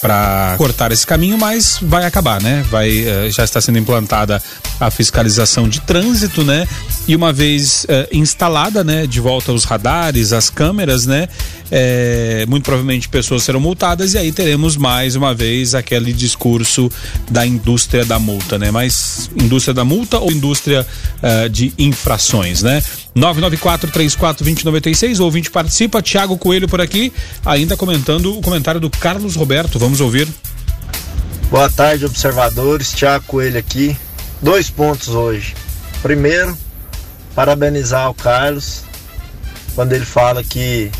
para 0.00 0.54
cortar 0.56 0.92
esse 0.92 1.06
caminho, 1.06 1.38
mas 1.38 1.78
vai 1.82 2.04
acabar, 2.04 2.40
né? 2.40 2.64
Vai 2.70 3.02
uh, 3.02 3.30
já 3.30 3.44
está 3.44 3.60
sendo 3.60 3.78
implantada 3.78 4.42
a 4.80 4.90
fiscalização 4.90 5.68
de 5.68 5.80
trânsito, 5.80 6.44
né? 6.44 6.66
E 7.06 7.16
uma 7.16 7.32
vez 7.32 7.84
uh, 7.84 8.08
instalada, 8.12 8.84
né, 8.84 9.06
de 9.06 9.20
volta 9.20 9.52
os 9.52 9.64
radares, 9.64 10.32
as 10.32 10.50
câmeras, 10.50 11.06
né? 11.06 11.28
É, 11.70 12.46
muito 12.48 12.64
provavelmente 12.64 13.10
pessoas 13.10 13.42
serão 13.42 13.60
multadas 13.60 14.14
e 14.14 14.18
aí 14.18 14.32
teremos 14.32 14.74
mais 14.74 15.16
uma 15.16 15.34
vez 15.34 15.74
aquele 15.74 16.14
discurso 16.14 16.90
da 17.30 17.46
indústria 17.46 18.06
da 18.06 18.18
multa, 18.18 18.58
né? 18.58 18.70
Mas 18.70 19.30
indústria 19.36 19.74
da 19.74 19.84
multa 19.84 20.18
ou 20.18 20.32
indústria 20.32 20.86
uh, 21.22 21.48
de 21.48 21.72
infrações, 21.78 22.62
né? 22.62 22.82
994 23.14 23.90
34 23.90 24.44
2096 24.44 25.20
ouvinte 25.20 25.50
participa, 25.50 26.00
Tiago 26.00 26.38
Coelho 26.38 26.68
por 26.68 26.80
aqui, 26.80 27.12
ainda 27.44 27.76
comentando 27.76 28.38
o 28.38 28.40
comentário 28.40 28.80
do 28.80 28.88
Carlos 28.88 29.34
Roberto. 29.34 29.77
Vamos 29.78 30.00
ouvir. 30.00 30.26
Boa 31.50 31.70
tarde, 31.70 32.04
observadores. 32.04 32.90
Tiago 32.90 33.24
Coelho 33.26 33.60
aqui. 33.60 33.96
Dois 34.42 34.68
pontos 34.68 35.10
hoje. 35.10 35.54
Primeiro, 36.02 36.58
parabenizar 37.32 38.10
o 38.10 38.14
Carlos 38.14 38.82
quando 39.76 39.92
ele 39.92 40.04
fala 40.04 40.42
que 40.42 40.90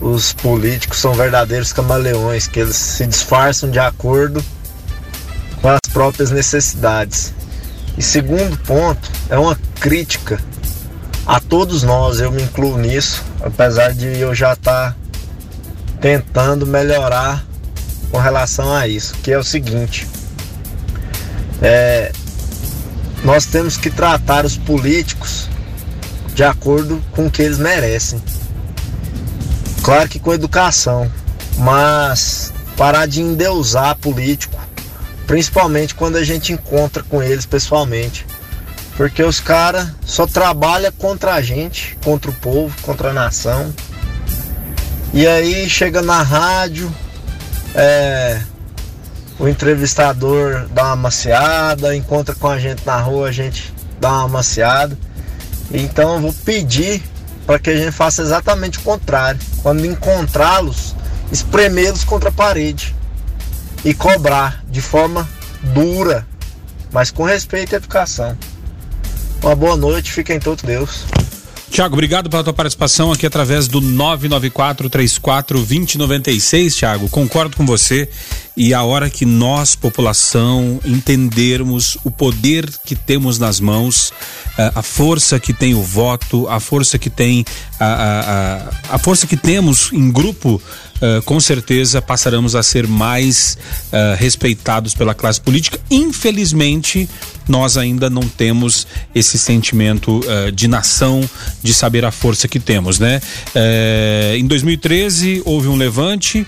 os 0.00 0.32
políticos 0.32 0.98
são 0.98 1.12
verdadeiros 1.12 1.72
camaleões, 1.72 2.46
que 2.46 2.60
eles 2.60 2.76
se 2.76 3.04
disfarçam 3.04 3.68
de 3.68 3.80
acordo 3.80 4.44
com 5.60 5.68
as 5.68 5.80
próprias 5.92 6.30
necessidades. 6.30 7.34
E 7.96 8.02
segundo 8.02 8.56
ponto, 8.58 9.10
é 9.28 9.36
uma 9.36 9.58
crítica 9.80 10.40
a 11.26 11.40
todos 11.40 11.82
nós, 11.82 12.20
eu 12.20 12.30
me 12.30 12.42
incluo 12.42 12.78
nisso, 12.78 13.24
apesar 13.42 13.92
de 13.92 14.06
eu 14.20 14.32
já 14.36 14.52
estar 14.52 14.92
tá 14.92 14.96
tentando 16.00 16.64
melhorar 16.64 17.47
com 18.10 18.18
relação 18.18 18.72
a 18.74 18.86
isso, 18.86 19.14
que 19.22 19.32
é 19.32 19.38
o 19.38 19.44
seguinte: 19.44 20.06
é, 21.60 22.12
nós 23.24 23.46
temos 23.46 23.76
que 23.76 23.90
tratar 23.90 24.44
os 24.44 24.56
políticos 24.56 25.48
de 26.34 26.44
acordo 26.44 27.02
com 27.12 27.26
o 27.26 27.30
que 27.30 27.42
eles 27.42 27.58
merecem. 27.58 28.22
Claro 29.82 30.08
que 30.08 30.18
com 30.18 30.32
educação, 30.32 31.10
mas 31.58 32.52
parar 32.76 33.06
de 33.06 33.20
endeusar 33.20 33.96
político, 33.96 34.56
principalmente 35.26 35.94
quando 35.94 36.16
a 36.16 36.24
gente 36.24 36.52
encontra 36.52 37.02
com 37.02 37.22
eles 37.22 37.44
pessoalmente. 37.44 38.24
Porque 38.96 39.22
os 39.22 39.40
caras 39.40 39.88
só 40.04 40.26
trabalham 40.26 40.92
contra 40.92 41.34
a 41.34 41.42
gente, 41.42 41.96
contra 42.02 42.30
o 42.30 42.34
povo, 42.34 42.74
contra 42.82 43.10
a 43.10 43.12
nação. 43.12 43.72
E 45.14 45.26
aí 45.26 45.70
chega 45.70 46.02
na 46.02 46.22
rádio, 46.22 46.92
é, 47.74 48.40
o 49.38 49.48
entrevistador 49.48 50.66
dá 50.70 50.86
uma 50.86 50.96
maciada, 50.96 51.94
encontra 51.94 52.34
com 52.34 52.48
a 52.48 52.58
gente 52.58 52.84
na 52.84 53.00
rua, 53.00 53.28
a 53.28 53.32
gente 53.32 53.72
dá 54.00 54.10
uma 54.10 54.28
maciada. 54.28 54.98
Então 55.70 56.14
eu 56.14 56.20
vou 56.20 56.32
pedir 56.32 57.02
para 57.46 57.58
que 57.58 57.70
a 57.70 57.76
gente 57.76 57.92
faça 57.92 58.22
exatamente 58.22 58.78
o 58.78 58.82
contrário. 58.82 59.40
Quando 59.62 59.86
encontrá-los, 59.86 60.94
espremê-los 61.30 62.04
contra 62.04 62.30
a 62.30 62.32
parede 62.32 62.94
e 63.84 63.94
cobrar 63.94 64.62
de 64.68 64.80
forma 64.80 65.28
dura, 65.62 66.26
mas 66.92 67.10
com 67.10 67.22
respeito 67.22 67.72
e 67.72 67.76
educação. 67.76 68.36
Uma 69.42 69.54
boa 69.54 69.76
noite, 69.76 70.12
fiquem 70.12 70.40
todos 70.40 70.64
Deus. 70.64 71.06
Tiago, 71.70 71.94
obrigado 71.94 72.30
pela 72.30 72.42
tua 72.42 72.52
participação 72.52 73.12
aqui 73.12 73.24
através 73.26 73.68
do 73.68 73.80
994-34-2096, 73.80 76.74
Tiago. 76.74 77.08
Concordo 77.08 77.56
com 77.56 77.64
você. 77.66 78.08
E 78.56 78.74
a 78.74 78.82
hora 78.82 79.08
que 79.08 79.24
nós, 79.24 79.76
população, 79.76 80.80
entendermos 80.84 81.96
o 82.02 82.10
poder 82.10 82.68
que 82.84 82.96
temos 82.96 83.38
nas 83.38 83.60
mãos, 83.60 84.12
eh, 84.58 84.72
a 84.74 84.82
força 84.82 85.38
que 85.38 85.52
tem 85.52 85.76
o 85.76 85.82
voto, 85.82 86.48
a 86.48 86.58
força 86.58 86.98
que 86.98 87.08
tem 87.08 87.44
a, 87.78 87.86
a, 87.86 88.96
a, 88.96 88.98
força 88.98 89.28
que 89.28 89.36
temos 89.36 89.92
em 89.92 90.10
grupo, 90.10 90.60
uh, 90.96 91.22
com 91.22 91.38
certeza 91.38 92.02
passaremos 92.02 92.56
a 92.56 92.62
ser 92.64 92.88
mais 92.88 93.56
uh, 93.92 94.16
respeitados 94.16 94.94
pela 94.94 95.14
classe 95.14 95.40
política. 95.40 95.78
Infelizmente, 95.88 97.08
nós 97.48 97.76
ainda 97.76 98.10
não 98.10 98.22
temos 98.22 98.86
esse 99.14 99.38
sentimento 99.38 100.20
uh, 100.20 100.52
de 100.52 100.68
nação, 100.68 101.28
de 101.62 101.72
saber 101.72 102.04
a 102.04 102.10
força 102.10 102.46
que 102.46 102.60
temos, 102.60 102.98
né? 102.98 103.20
Uh, 103.54 104.36
em 104.36 104.46
2013 104.46 105.42
houve 105.44 105.68
um 105.68 105.76
levante, 105.76 106.46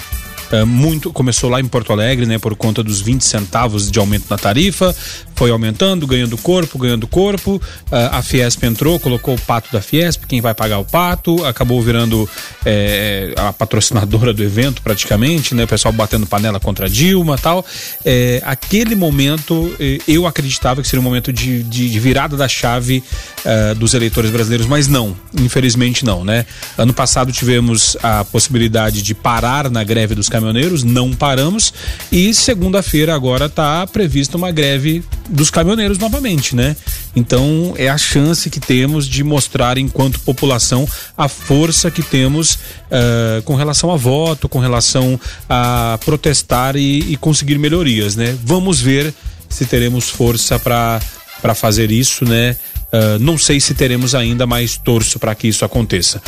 Uh, 0.53 0.67
muito 0.67 1.13
começou 1.13 1.51
lá 1.51 1.61
em 1.61 1.67
Porto 1.67 1.93
Alegre, 1.93 2.27
né, 2.27 2.39
por 2.39 2.55
conta 2.57 2.83
dos 2.83 3.01
20 3.01 3.23
centavos 3.23 3.91
de 3.91 3.99
aumento 3.99 4.27
na 4.29 4.37
tarifa, 4.37 4.95
foi 5.35 5.51
aumentando, 5.51 6.07
ganhando 6.07 6.37
corpo, 6.37 6.79
ganhando 6.79 7.07
corpo. 7.07 7.57
Uh, 7.91 8.11
a 8.13 8.23
Fiesp 8.23 8.65
entrou, 8.65 8.99
colocou 8.99 9.35
o 9.35 9.41
pato 9.41 9.73
da 9.73 9.81
Fiesp, 9.81 10.25
quem 10.27 10.41
vai 10.41 10.55
pagar 10.55 10.79
o 10.79 10.85
pato, 10.85 11.45
acabou 11.45 11.81
virando 11.81 12.29
é, 12.65 13.33
a 13.37 13.53
patrocinadora 13.53 14.33
do 14.33 14.43
evento 14.43 14.83
praticamente, 14.83 15.55
né, 15.55 15.65
o 15.65 15.69
pessoal 15.69 15.93
batendo 15.93 16.27
panela 16.27 16.61
contra 16.61 16.89
Dilma, 16.89 17.39
tal. 17.39 17.65
É, 18.05 18.43
aquele 18.45 18.95
momento 18.95 19.75
é, 19.79 19.99
eu 20.07 20.27
acreditava 20.27 20.83
que 20.83 20.89
seria 20.89 21.01
um 21.01 21.05
momento 21.05 21.33
de, 21.33 21.63
de, 21.63 21.89
de 21.91 22.01
virada 22.01 22.37
da 22.37 22.49
chave 22.49 23.03
uh, 23.45 23.75
dos 23.75 23.95
eleitores 23.95 24.31
brasileiros, 24.31 24.67
mas 24.67 24.89
não, 24.89 25.17
infelizmente 25.39 26.05
não, 26.05 26.25
né? 26.25 26.45
Ano 26.77 26.93
passado 26.93 27.33
tivemos 27.33 27.97
a 28.03 28.25
possibilidade 28.25 29.03
de 29.03 29.15
parar 29.15 29.71
na 29.71 29.83
greve 29.85 30.15
dos 30.15 30.29
caminhoneiros, 30.29 30.39
não 30.85 31.12
paramos 31.12 31.72
e 32.11 32.33
segunda-feira 32.35 33.14
agora 33.14 33.46
está 33.46 33.87
prevista 33.87 34.37
uma 34.37 34.50
greve 34.50 35.03
dos 35.29 35.50
caminhoneiros 35.50 35.98
novamente, 35.98 36.57
né? 36.57 36.76
Então 37.14 37.74
é 37.76 37.88
a 37.88 37.98
chance 37.98 38.48
que 38.50 38.61
temos 38.61 39.07
de 39.07 39.22
mostrar 39.22 39.79
enquanto 39.79 40.20
população 40.20 40.88
a 41.16 41.29
força 41.29 41.90
que 41.90 42.03
temos 42.03 42.55
uh, 42.55 43.42
com 43.44 43.55
relação 43.55 43.90
a 43.90 43.96
voto, 43.96 44.48
com 44.48 44.59
relação 44.59 45.18
a 45.48 45.98
protestar 46.05 46.76
e, 46.76 47.12
e 47.12 47.16
conseguir 47.16 47.59
melhorias, 47.59 48.16
né? 48.16 48.37
Vamos 48.44 48.81
ver 48.81 49.12
se 49.48 49.64
teremos 49.64 50.09
força 50.09 50.59
para 50.59 51.00
para 51.40 51.55
fazer 51.55 51.90
isso, 51.90 52.24
né? 52.24 52.57
Uh, 52.92 53.18
não 53.20 53.38
sei 53.38 53.61
se 53.61 53.74
teremos 53.74 54.14
ainda, 54.14 54.46
mas 54.46 54.76
torço 54.76 55.18
para 55.18 55.35
que 55.35 55.48
isso 55.48 55.64
aconteça. 55.64 56.20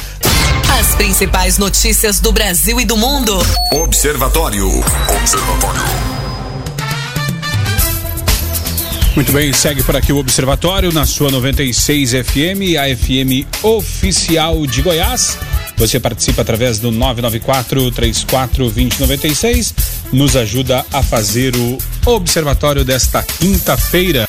As 0.79 0.95
principais 0.95 1.59
notícias 1.59 2.21
do 2.21 2.33
Brasil 2.33 2.81
e 2.81 2.85
do 2.85 2.97
mundo. 2.97 3.37
Observatório. 3.73 4.69
Observatório. 5.21 5.83
Muito 9.15 9.31
bem, 9.31 9.53
segue 9.53 9.83
por 9.83 9.95
aqui 9.95 10.11
o 10.11 10.17
Observatório 10.17 10.91
na 10.91 11.05
sua 11.05 11.31
96 11.31 12.13
FM, 12.13 12.79
a 12.81 12.97
FM 12.97 13.47
oficial 13.63 14.67
de 14.67 14.81
Goiás. 14.81 15.37
Você 15.77 16.01
participa 16.01 16.41
através 16.41 16.79
do 16.79 16.91
994 16.91 17.91
34 17.91 18.71
2096, 18.71 19.75
nos 20.13 20.35
ajuda 20.35 20.87
a 20.91 21.03
fazer 21.03 21.55
o 21.57 21.77
Observatório 22.07 22.85
desta 22.85 23.23
quinta-feira. 23.23 24.27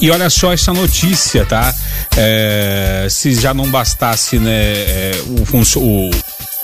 E 0.00 0.10
olha 0.10 0.28
só 0.28 0.52
essa 0.52 0.72
notícia, 0.72 1.44
tá? 1.46 1.74
É, 2.16 3.06
se 3.10 3.34
já 3.34 3.54
não 3.54 3.70
bastasse, 3.70 4.38
né, 4.38 4.52
é, 4.52 5.22
o, 5.26 5.78
o, 5.78 6.10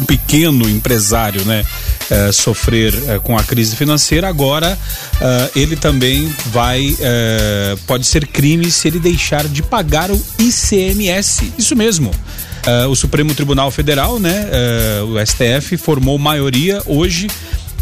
o, 0.01 0.05
pequeno 0.07 0.69
empresário, 0.69 1.45
né, 1.45 1.65
é, 2.11 2.33
sofrer 2.33 2.95
é, 3.09 3.19
com 3.19 3.37
a 3.39 3.43
crise 3.43 3.77
financeira, 3.77 4.29
agora 4.29 4.79
é, 5.21 5.51
ele 5.61 5.77
também 5.77 6.33
vai, 6.47 6.97
é, 7.01 7.77
pode 7.87 8.07
ser 8.07 8.27
crime 8.27 8.71
se 8.71 8.89
ele 8.89 8.99
deixar 8.99 9.49
de 9.49 9.63
pagar 9.63 10.11
o 10.11 10.23
ICMS. 10.39 11.53
Isso 11.57 11.75
mesmo. 11.75 12.11
o 12.89 12.95
Supremo 12.95 13.35
Tribunal 13.35 13.71
Federal, 13.71 14.21
né, 14.21 14.47
o 15.05 15.27
STF, 15.27 15.77
formou 15.77 16.19
maioria 16.19 16.81
hoje 16.87 17.29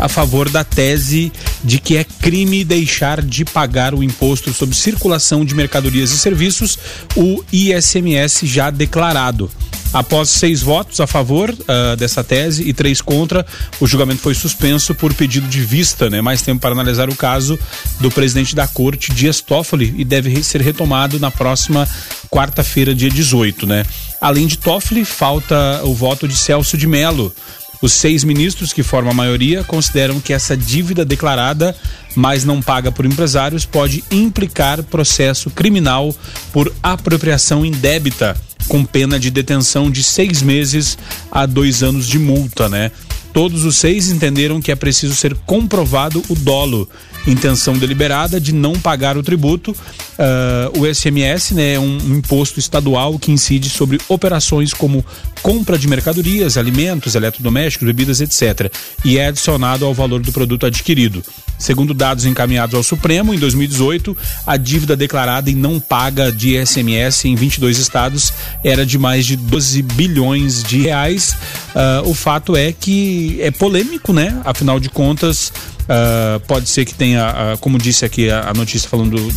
a 0.00 0.08
favor 0.08 0.48
da 0.48 0.64
tese 0.64 1.30
de 1.62 1.78
que 1.78 1.96
é 1.96 2.04
crime 2.04 2.64
deixar 2.64 3.22
de 3.22 3.44
pagar 3.44 3.94
o 3.94 4.02
imposto 4.02 4.52
sobre 4.52 4.74
circulação 4.74 5.44
de 5.44 5.54
mercadorias 5.54 6.10
e 6.10 6.18
serviços, 6.18 6.78
o 7.14 7.44
ISMS 7.52 8.46
já 8.46 8.70
declarado. 8.70 9.50
Após 9.92 10.30
seis 10.30 10.62
votos 10.62 11.00
a 11.00 11.06
favor 11.06 11.50
uh, 11.50 11.96
dessa 11.96 12.22
tese 12.22 12.62
e 12.62 12.72
três 12.72 13.00
contra, 13.00 13.44
o 13.80 13.86
julgamento 13.88 14.22
foi 14.22 14.34
suspenso 14.34 14.94
por 14.94 15.12
pedido 15.12 15.48
de 15.48 15.60
vista, 15.62 16.08
né? 16.08 16.20
Mais 16.20 16.42
tempo 16.42 16.60
para 16.60 16.70
analisar 16.70 17.10
o 17.10 17.16
caso 17.16 17.58
do 17.98 18.08
presidente 18.08 18.54
da 18.54 18.68
corte, 18.68 19.12
Dias 19.12 19.40
Toffoli, 19.40 19.92
e 19.98 20.04
deve 20.04 20.44
ser 20.44 20.60
retomado 20.60 21.18
na 21.18 21.30
próxima 21.30 21.88
quarta-feira, 22.30 22.94
dia 22.94 23.10
18, 23.10 23.66
né? 23.66 23.84
Além 24.20 24.46
de 24.46 24.58
Toffoli, 24.58 25.04
falta 25.04 25.80
o 25.82 25.92
voto 25.92 26.28
de 26.28 26.36
Celso 26.36 26.78
de 26.78 26.86
Mello, 26.86 27.34
os 27.83 27.93
seis 27.93 28.25
ministros 28.25 28.73
que 28.73 28.83
formam 28.83 29.12
a 29.12 29.14
maioria 29.14 29.64
consideram 29.64 30.21
que 30.21 30.33
essa 30.33 30.57
dívida 30.57 31.05
declarada, 31.05 31.75
mas 32.14 32.45
não 32.45 32.61
paga 32.61 32.93
por 32.93 33.07
empresários, 33.07 33.64
pode 33.64 34.05
implicar 34.11 34.83
processo 34.83 35.51
criminal 35.51 36.14
por 36.53 36.73
apropriação 36.83 37.64
indébita, 37.64 38.37
com 38.69 38.85
pena 38.85 39.19
de 39.19 39.31
detenção 39.31 39.90
de 39.90 40.03
seis 40.03 40.43
meses 40.43 40.99
a 41.31 41.47
dois 41.47 41.83
anos 41.83 42.07
de 42.07 42.19
multa, 42.19 42.69
né? 42.69 42.90
Todos 43.33 43.64
os 43.64 43.77
seis 43.77 44.11
entenderam 44.11 44.61
que 44.61 44.73
é 44.73 44.77
preciso 44.77 45.14
ser 45.14 45.35
comprovado 45.47 46.23
o 46.29 46.35
dolo, 46.35 46.88
intenção 47.26 47.76
deliberada 47.76 48.40
de 48.40 48.52
não 48.52 48.72
pagar 48.74 49.16
o 49.16 49.22
tributo. 49.22 49.72
Uh, 49.72 50.80
o 50.80 50.94
SMS 50.94 51.52
né, 51.52 51.74
é 51.74 51.78
um 51.78 51.96
imposto 52.16 52.59
estadual 52.59 53.18
que 53.18 53.33
incide 53.33 53.70
sobre 53.70 53.98
operações 54.09 54.74
como 54.74 55.04
compra 55.42 55.78
de 55.78 55.88
mercadorias, 55.88 56.56
alimentos, 56.56 57.14
eletrodomésticos, 57.14 57.87
bebidas, 57.87 58.20
etc. 58.20 58.72
E 59.04 59.18
é 59.18 59.28
adicionado 59.28 59.85
ao 59.85 59.94
valor 59.94 60.20
do 60.20 60.33
produto 60.33 60.66
adquirido. 60.66 61.22
Segundo 61.59 61.92
dados 61.92 62.24
encaminhados 62.24 62.74
ao 62.74 62.83
Supremo, 62.83 63.35
em 63.35 63.38
2018, 63.38 64.16
a 64.46 64.56
dívida 64.56 64.96
declarada 64.96 65.50
e 65.50 65.54
não 65.54 65.78
paga 65.78 66.33
de 66.33 66.56
ISMS 66.56 67.28
em 67.28 67.35
22 67.35 67.78
estados 67.78 68.33
era 68.64 68.87
de 68.87 68.98
mais 68.98 69.26
de 69.26 69.37
12 69.37 69.83
bilhões 69.83 70.62
de 70.62 70.80
reais. 70.80 71.37
Uh, 71.74 72.09
o 72.09 72.14
fato 72.14 72.56
é 72.56 72.72
que 72.72 73.38
é 73.42 73.50
polêmico, 73.50 74.12
né? 74.12 74.40
Afinal 74.44 74.80
de 74.80 74.88
contas, 74.88 75.52
Uh, 75.90 76.38
pode 76.46 76.68
ser 76.68 76.85
que 76.85 76.94
tenha, 76.94 77.55
uh, 77.55 77.59
como 77.59 77.76
disse 77.76 78.05
aqui 78.05 78.31
a, 78.31 78.50
a 78.50 78.55
notícia 78.55 78.88
falando, 78.88 79.16
uh, 79.16 79.31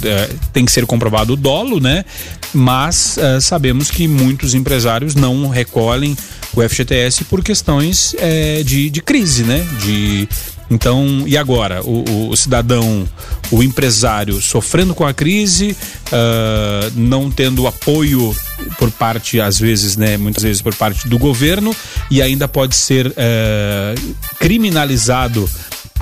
tem 0.54 0.64
que 0.64 0.72
ser 0.72 0.86
comprovado 0.86 1.34
o 1.34 1.36
dolo, 1.36 1.80
né? 1.80 2.06
Mas 2.54 3.18
uh, 3.18 3.42
sabemos 3.42 3.90
que 3.90 4.08
muitos 4.08 4.54
empresários 4.54 5.16
não 5.16 5.48
recolhem 5.48 6.16
o 6.56 6.62
FGTS 6.62 7.24
por 7.26 7.44
questões 7.44 8.16
eh, 8.20 8.62
de, 8.64 8.90
de 8.90 9.02
crise, 9.02 9.44
né? 9.44 9.66
De 9.82 10.28
Então, 10.70 11.24
e 11.26 11.38
agora? 11.38 11.82
O, 11.84 12.04
o, 12.08 12.30
o 12.30 12.38
cidadão, 12.38 13.08
o 13.52 13.62
empresário 13.62 14.42
sofrendo 14.42 14.94
com 14.94 15.06
a 15.06 15.14
crise, 15.14 15.76
uh, 16.08 16.92
não 16.96 17.30
tendo 17.30 17.68
apoio 17.68 18.36
por 18.78 18.90
parte, 18.92 19.42
às 19.42 19.60
vezes, 19.60 19.98
né, 19.98 20.16
muitas 20.18 20.44
vezes 20.44 20.62
por 20.62 20.74
parte 20.76 21.08
do 21.08 21.18
governo, 21.18 21.76
e 22.10 22.22
ainda 22.22 22.48
pode 22.48 22.76
ser 22.76 23.08
uh, 23.08 24.16
criminalizado 24.40 25.50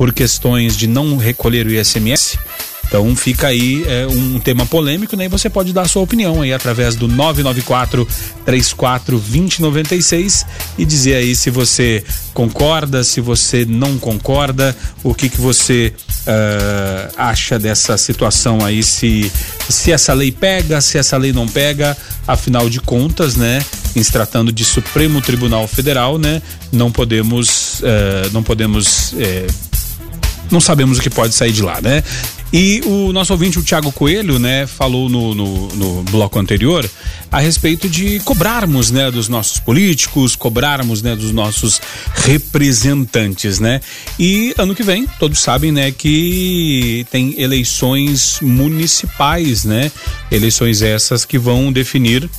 por 0.02 0.12
questões 0.12 0.76
de 0.76 0.88
não 0.88 1.16
recolher 1.16 1.68
o 1.68 1.72
ISMS. 1.72 2.36
Então 2.88 3.16
fica 3.16 3.50
aí 3.50 3.86
é, 3.88 4.08
um 4.08 4.40
tema 4.40 4.66
polêmico, 4.66 5.16
né? 5.16 5.26
E 5.26 5.28
você 5.28 5.48
pode 5.48 5.72
dar 5.72 5.84
a 5.84 5.88
sua 5.88 6.02
opinião 6.02 6.42
aí 6.42 6.52
através 6.52 6.96
do 6.96 7.08
994 7.08 8.08
34 8.44 9.20
2096 9.20 10.44
e 10.76 10.86
dizer 10.86 11.18
aí 11.18 11.36
se 11.36 11.52
você 11.52 12.04
concorda, 12.34 13.04
se 13.04 13.22
você 13.22 13.64
não 13.64 14.00
concorda, 14.00 14.76
o 15.04 15.14
que 15.14 15.30
que 15.30 15.40
você 15.40 15.94
uh, 16.22 17.14
acha 17.16 17.60
dessa 17.60 17.96
situação 17.96 18.66
aí, 18.66 18.82
se, 18.82 19.32
se 19.70 19.92
essa 19.92 20.14
lei 20.14 20.32
pega, 20.32 20.82
se 20.82 20.98
essa 20.98 21.16
lei 21.16 21.32
não 21.32 21.48
pega, 21.48 21.96
afinal 22.28 22.68
de 22.72 22.80
contas, 22.80 23.36
né? 23.36 23.64
Em 23.96 24.02
se 24.02 24.12
tratando 24.12 24.52
de 24.52 24.66
Supremo 24.66 25.22
Tribunal 25.22 25.68
Federal, 25.68 26.18
né? 26.18 26.42
Não 26.72 26.92
podemos, 26.92 27.82
uh, 27.82 28.34
não 28.34 28.42
podemos 28.42 29.14
uh, 29.14 29.71
não 30.52 30.62
sabemos 30.62 30.98
o 30.98 31.02
que 31.02 31.10
pode 31.10 31.34
sair 31.34 31.52
de 31.52 31.62
lá, 31.62 31.80
né? 31.82 32.04
E 32.54 32.82
o 32.86 33.14
nosso 33.14 33.32
ouvinte, 33.32 33.58
o 33.58 33.64
Thiago 33.64 33.94
Coelho, 33.94 34.38
né, 34.38 34.68
falou 34.68 35.08
no, 35.08 35.34
no, 35.34 35.68
no, 35.70 36.04
bloco 36.04 36.38
anterior 36.38 36.90
a 37.32 37.40
respeito 37.40 37.88
de 37.88 38.20
cobrarmos, 38.20 38.92
né, 38.92 39.10
dos 39.10 39.30
nossos 39.30 39.58
políticos, 39.58 40.36
cobrarmos, 40.36 41.02
né, 41.02 41.16
dos 41.16 41.32
nossos 41.32 41.80
representantes, 42.26 43.58
né? 43.58 43.80
E 44.20 44.54
ano 44.58 44.76
que 44.76 44.84
vem, 44.84 45.08
todos 45.18 45.40
sabem, 45.40 45.72
né, 45.72 45.92
que 45.92 47.08
tem 47.10 47.40
eleições 47.40 48.40
municipais, 48.42 49.64
né? 49.64 49.90
Eleições 50.30 50.82
essas 50.82 51.24
que 51.24 51.40
vão 51.40 51.72
definir 51.72 52.30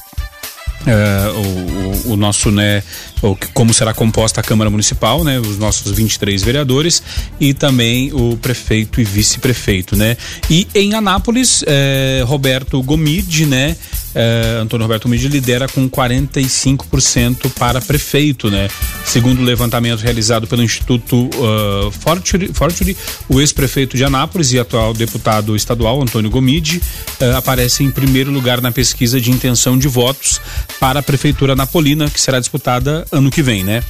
Uh, 0.82 2.08
o, 2.08 2.12
o, 2.12 2.16
nosso, 2.16 2.50
né, 2.50 2.82
o, 3.22 3.36
como 3.54 3.72
será 3.72 3.94
composta 3.94 4.40
a 4.40 4.42
Câmara 4.42 4.68
Municipal, 4.68 5.22
né, 5.22 5.38
os 5.38 5.56
nossos 5.56 5.92
23 5.92 6.42
vereadores 6.42 7.00
e 7.38 7.54
também 7.54 8.12
o 8.12 8.36
prefeito 8.36 9.00
e 9.00 9.04
vice-prefeito, 9.04 9.94
né. 9.94 10.16
E 10.50 10.66
em 10.74 10.94
Anápolis, 10.94 11.62
eh, 11.68 12.24
Roberto 12.26 12.82
Gomide, 12.82 13.46
né, 13.46 13.76
eh, 14.14 14.58
Antônio 14.60 14.84
Roberto 14.84 15.04
Gomide 15.04 15.28
lidera 15.28 15.68
com 15.68 15.88
45% 15.88 17.50
para 17.58 17.80
prefeito, 17.80 18.50
né. 18.50 18.68
Segundo 19.04 19.40
o 19.40 19.44
levantamento 19.44 20.00
realizado 20.00 20.46
pelo 20.46 20.62
Instituto 20.62 21.28
uh, 21.34 21.90
Fortune, 21.90 22.50
Fortune 22.52 22.96
o 23.28 23.40
ex-prefeito 23.40 23.96
de 23.96 24.04
Anápolis 24.04 24.52
e 24.52 24.58
atual 24.58 24.94
deputado 24.94 25.54
estadual, 25.56 26.00
Antônio 26.00 26.30
Gomide, 26.30 26.80
uh, 27.20 27.36
aparece 27.36 27.82
em 27.84 27.90
primeiro 27.90 28.30
lugar 28.30 28.60
na 28.60 28.72
pesquisa 28.72 29.20
de 29.20 29.30
intenção 29.30 29.78
de 29.78 29.88
votos 29.88 30.40
para 30.78 31.00
a 31.00 31.02
Prefeitura 31.02 31.56
Napolina, 31.56 32.08
que 32.08 32.20
será 32.20 32.38
disputada 32.38 33.06
ano 33.12 33.30
que 33.30 33.42
vem, 33.42 33.64
né? 33.64 33.82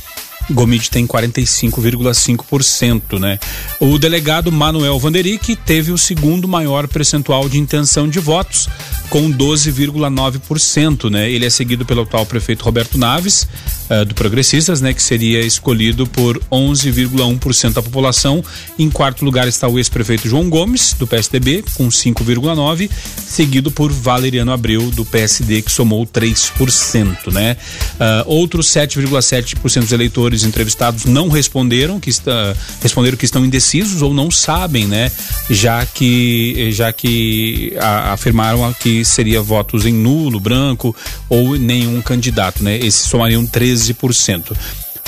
Gomide 0.50 0.90
tem 0.90 1.06
45,5%, 1.06 3.18
né? 3.18 3.38
O 3.80 3.98
delegado 3.98 4.50
Manuel 4.50 4.98
Vanderick 4.98 5.54
teve 5.56 5.92
o 5.92 5.98
segundo 5.98 6.48
maior 6.48 6.88
percentual 6.88 7.48
de 7.48 7.58
intenção 7.58 8.08
de 8.08 8.18
votos, 8.18 8.68
com 9.08 9.30
12,9%, 9.30 11.10
né? 11.10 11.30
Ele 11.30 11.46
é 11.46 11.50
seguido 11.50 11.84
pelo 11.84 12.02
atual 12.02 12.26
prefeito 12.26 12.64
Roberto 12.64 12.98
Naves, 12.98 13.46
uh, 13.90 14.04
do 14.04 14.14
Progressistas, 14.14 14.80
né? 14.80 14.92
Que 14.92 15.02
seria 15.02 15.40
escolhido 15.40 16.06
por 16.06 16.38
11,1% 16.50 17.74
da 17.74 17.82
população. 17.82 18.44
Em 18.78 18.90
quarto 18.90 19.24
lugar 19.24 19.46
está 19.46 19.68
o 19.68 19.78
ex-prefeito 19.78 20.28
João 20.28 20.48
Gomes, 20.48 20.94
do 20.94 21.06
PSDB, 21.06 21.64
com 21.74 21.88
5,9%, 21.88 22.90
seguido 23.26 23.70
por 23.70 23.92
Valeriano 23.92 24.52
Abreu, 24.52 24.90
do 24.90 25.04
PSD, 25.04 25.62
que 25.62 25.70
somou 25.70 26.06
3%, 26.06 27.32
né? 27.32 27.56
Uh, 27.94 28.24
outros 28.26 28.66
7,7% 28.68 29.80
dos 29.80 29.92
eleitores 29.92 30.31
entrevistados 30.42 31.04
não 31.04 31.28
responderam, 31.28 32.00
que 32.00 32.10
está, 32.10 32.54
responderam 32.80 33.16
que 33.16 33.24
estão 33.24 33.44
indecisos 33.44 34.00
ou 34.02 34.14
não 34.14 34.30
sabem, 34.30 34.86
né? 34.86 35.12
Já 35.50 35.84
que, 35.84 36.70
já 36.72 36.92
que 36.92 37.74
a, 37.78 38.12
afirmaram 38.12 38.72
que 38.72 39.04
seria 39.04 39.42
votos 39.42 39.84
em 39.84 39.92
nulo, 39.92 40.40
branco 40.40 40.94
ou 41.28 41.56
nenhum 41.58 42.00
candidato, 42.00 42.64
né? 42.64 42.78
Esses 42.78 43.02
somariam 43.02 43.46
13%. 43.46 44.52
Uh, 44.52 44.56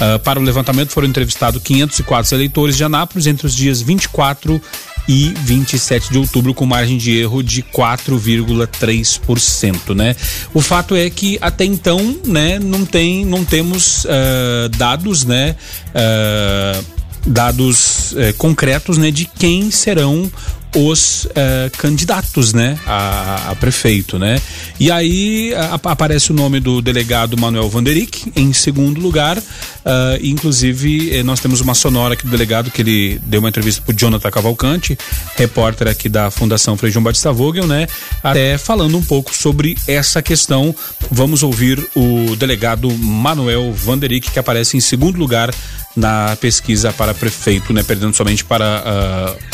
ah, 0.00 0.18
para 0.18 0.40
o 0.40 0.42
levantamento 0.42 0.90
foram 0.90 1.06
entrevistados 1.06 1.62
504 1.62 2.37
eleitores 2.37 2.76
de 2.76 2.82
Anápolis 2.82 3.28
entre 3.28 3.46
os 3.46 3.54
dias 3.54 3.80
24 3.80 4.60
e 5.09 5.35
27 5.45 6.12
de 6.12 6.19
outubro, 6.19 6.55
com 6.55 6.64
margem 6.67 6.97
de 6.97 7.17
erro 7.17 7.43
de 7.43 7.61
4,3%, 7.62 9.95
né? 9.95 10.17
O 10.53 10.61
fato 10.61 10.97
é 10.97 11.09
que 11.11 11.38
até 11.40 11.64
então, 11.64 12.17
né, 12.27 12.59
não 12.59 12.85
tem, 12.85 13.25
não 13.25 13.45
temos 13.45 14.05
uh, 14.05 14.69
dados, 14.77 15.25
né, 15.25 15.55
uh, 15.90 16.85
dados 17.27 18.12
uh, 18.12 18.35
concretos, 18.37 18.99
né, 18.99 19.11
de 19.11 19.25
quem 19.27 19.71
serão 19.71 20.31
os 20.74 21.24
uh, 21.26 21.70
candidatos, 21.78 22.52
né, 22.52 22.78
a, 22.87 23.50
a, 23.50 23.54
prefeito, 23.54 24.18
né? 24.18 24.40
E 24.78 24.90
aí 24.90 25.54
a, 25.54 25.74
aparece 25.74 26.32
o 26.32 26.34
nome 26.34 26.60
do 26.60 26.82
delegado 26.82 27.38
Manuel 27.38 27.68
Vanderick 27.68 28.32
em 28.34 28.52
segundo 28.52 29.00
lugar. 29.00 29.38
Uh, 29.38 30.16
inclusive 30.22 31.14
eh, 31.14 31.22
nós 31.22 31.40
temos 31.40 31.60
uma 31.60 31.74
sonora 31.74 32.14
aqui 32.14 32.24
do 32.24 32.30
delegado 32.30 32.70
que 32.70 32.80
ele 32.80 33.20
deu 33.26 33.40
uma 33.40 33.50
entrevista 33.50 33.82
para 33.82 33.94
Jonathan 33.94 34.30
Cavalcante, 34.30 34.98
repórter 35.37 35.88
aqui 35.88 36.08
da 36.08 36.30
Fundação 36.30 36.74
Frei 36.74 36.90
João 36.90 37.02
Batista 37.02 37.30
Vogel, 37.30 37.66
né? 37.66 37.87
Até 38.22 38.56
falando 38.56 38.96
um 38.96 39.02
pouco 39.02 39.34
sobre 39.34 39.76
essa 39.87 40.22
questão. 40.22 40.74
Vamos 41.10 41.42
ouvir 41.42 41.87
o 41.94 42.34
delegado 42.37 42.90
Manuel 42.90 43.72
Vanderick 43.72 44.30
que 44.30 44.38
aparece 44.38 44.76
em 44.76 44.80
segundo 44.80 45.18
lugar 45.18 45.50
na 45.96 46.37
pesquisa 46.37 46.92
para 46.92 47.14
prefeito, 47.14 47.72
né, 47.72 47.82
perdendo 47.82 48.14
somente 48.14 48.44
para 48.44 48.82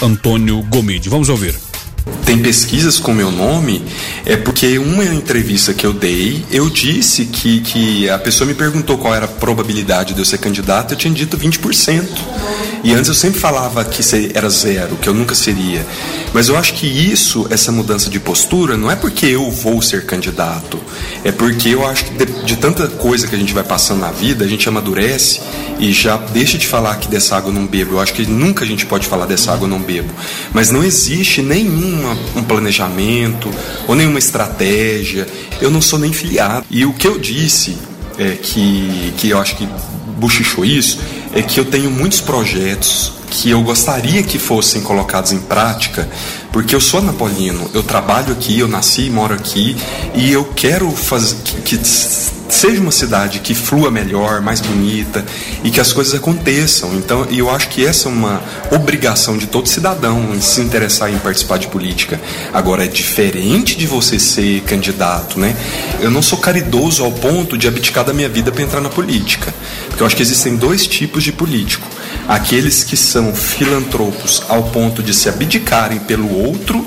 uh, 0.00 0.06
Antônio 0.06 0.62
Gomide. 0.62 1.09
Vamos 1.11 1.29
ouvir 1.29 1.59
tem 2.25 2.38
pesquisas 2.38 2.99
com 2.99 3.12
meu 3.12 3.31
nome, 3.31 3.85
é 4.25 4.37
porque 4.37 4.79
uma 4.79 5.05
entrevista 5.05 5.75
que 5.75 5.85
eu 5.85 5.92
dei, 5.92 6.44
eu 6.51 6.70
disse 6.70 7.25
que, 7.25 7.61
que 7.61 8.09
a 8.09 8.18
pessoa 8.18 8.46
me 8.46 8.55
perguntou 8.55 8.99
qual 8.99 9.14
era 9.14 9.25
a 9.25 9.29
probabilidade 9.29 10.14
de 10.14 10.20
eu 10.20 10.25
ser 10.25 10.38
candidato, 10.38 10.94
eu 10.94 10.99
tinha 10.99 11.12
dito 11.12 11.37
20%. 11.37 12.07
E 12.83 12.94
antes 12.94 13.09
eu 13.09 13.14
sempre 13.14 13.38
falava 13.38 13.85
que 13.85 14.03
era 14.35 14.49
zero, 14.49 14.96
que 14.96 15.09
eu 15.09 15.12
nunca 15.12 15.35
seria. 15.35 15.87
Mas 16.33 16.49
eu 16.49 16.57
acho 16.57 16.75
que 16.75 16.87
isso, 16.87 17.46
essa 17.51 17.70
mudança 17.70 18.09
de 18.09 18.18
postura, 18.18 18.77
não 18.77 18.90
é 18.90 18.96
porque 18.96 19.27
eu 19.27 19.51
vou 19.51 19.83
ser 19.83 20.07
candidato, 20.07 20.81
é 21.23 21.31
porque 21.31 21.70
eu 21.70 21.87
acho 21.87 22.05
que 22.07 22.25
de, 22.25 22.27
de 22.44 22.57
tanta 22.57 22.87
coisa 22.88 23.27
que 23.27 23.35
a 23.35 23.38
gente 23.38 23.53
vai 23.53 23.64
passando 23.64 24.01
na 24.01 24.11
vida, 24.11 24.44
a 24.44 24.49
gente 24.49 24.66
amadurece 24.68 25.40
e 25.79 25.92
já 25.92 26.16
deixa 26.16 26.57
de 26.57 26.66
falar 26.66 26.96
que 26.96 27.09
dessa 27.09 27.37
água 27.37 27.51
eu 27.51 27.55
não 27.55 27.66
bebo. 27.66 27.94
Eu 27.94 28.01
acho 28.01 28.14
que 28.14 28.25
nunca 28.25 28.64
a 28.64 28.66
gente 28.66 28.87
pode 28.87 29.07
falar 29.07 29.27
dessa 29.27 29.53
água 29.53 29.66
eu 29.66 29.70
não 29.70 29.81
bebo. 29.81 30.11
Mas 30.53 30.70
não 30.70 30.83
existe 30.83 31.42
nenhum 31.42 32.00
um 32.37 32.43
planejamento 32.43 33.51
ou 33.87 33.95
nenhuma 33.95 34.19
estratégia. 34.19 35.27
Eu 35.61 35.71
não 35.71 35.81
sou 35.81 35.99
nem 35.99 36.13
filiado. 36.13 36.65
E 36.71 36.85
o 36.85 36.93
que 36.93 37.07
eu 37.07 37.19
disse 37.19 37.77
é 38.19 38.33
que, 38.33 39.15
que 39.17 39.31
eu 39.31 39.39
acho 39.39 39.57
que 39.57 39.69
buchichou 40.19 40.65
isso 40.65 40.99
é 41.33 41.43
que 41.43 41.59
eu 41.59 41.65
tenho 41.65 41.91
muitos 41.91 42.21
projetos 42.21 43.13
que 43.31 43.51
eu 43.51 43.63
gostaria 43.63 44.23
que 44.23 44.39
fossem 44.39 44.83
colocados 44.83 45.33
em 45.33 45.39
prática, 45.39 46.09
porque 46.53 46.75
eu 46.75 46.81
sou 46.81 47.01
napolino, 47.01 47.71
eu 47.73 47.83
trabalho 47.83 48.33
aqui, 48.33 48.59
eu 48.59 48.67
nasci 48.67 49.07
e 49.07 49.11
moro 49.11 49.35
aqui, 49.35 49.77
e 50.15 50.33
eu 50.33 50.45
quero 50.45 50.91
fazer 50.91 51.37
que, 51.45 51.61
que 51.61 51.77
seja 52.51 52.81
uma 52.81 52.93
cidade 52.93 53.39
que 53.39 53.55
flua 53.55 53.91
melhor, 53.91 54.41
mais 54.41 54.61
bonita 54.61 55.25
e 55.63 55.71
que 55.71 55.81
as 55.81 55.93
coisas 55.93 56.15
aconteçam. 56.15 56.95
Então, 56.95 57.27
eu 57.31 57.51
acho 57.51 57.69
que 57.69 57.85
essa 57.85 58.09
é 58.09 58.13
uma 58.13 58.43
obrigação 58.71 59.37
de 59.37 59.47
todo 59.47 59.69
cidadão 59.69 60.35
em 60.35 60.41
se 60.41 60.61
interessar 60.61 61.11
em 61.13 61.19
participar 61.19 61.59
de 61.59 61.69
política. 61.69 62.21
Agora 62.53 62.85
é 62.85 62.89
diferente 62.89 63.77
de 63.77 63.87
você 63.87 64.19
ser 64.19 64.63
candidato, 64.63 65.39
né? 65.39 65.57
Eu 66.01 66.11
não 66.11 66.23
sou 66.23 66.39
caridoso 66.39 67.05
ao 67.05 67.13
ponto 67.13 67.57
de 67.57 67.69
abdicar 67.69 68.05
da 68.05 68.13
minha 68.13 68.29
vida 68.29 68.51
para 68.51 68.63
entrar 68.63 68.81
na 68.81 68.89
política, 68.89 69.55
porque 69.89 70.03
eu 70.03 70.07
acho 70.07 70.17
que 70.17 70.23
existem 70.23 70.57
dois 70.57 70.87
tipos 70.87 71.23
de 71.23 71.33
político: 71.33 71.87
aqueles 72.29 72.85
que 72.85 72.97
são 72.97 73.35
filantropos 73.35 74.43
ao 74.49 74.65
ponto 74.65 75.03
de 75.03 75.15
se 75.15 75.29
abdicarem 75.29 75.99
pelo 76.01 76.33
outro 76.33 76.85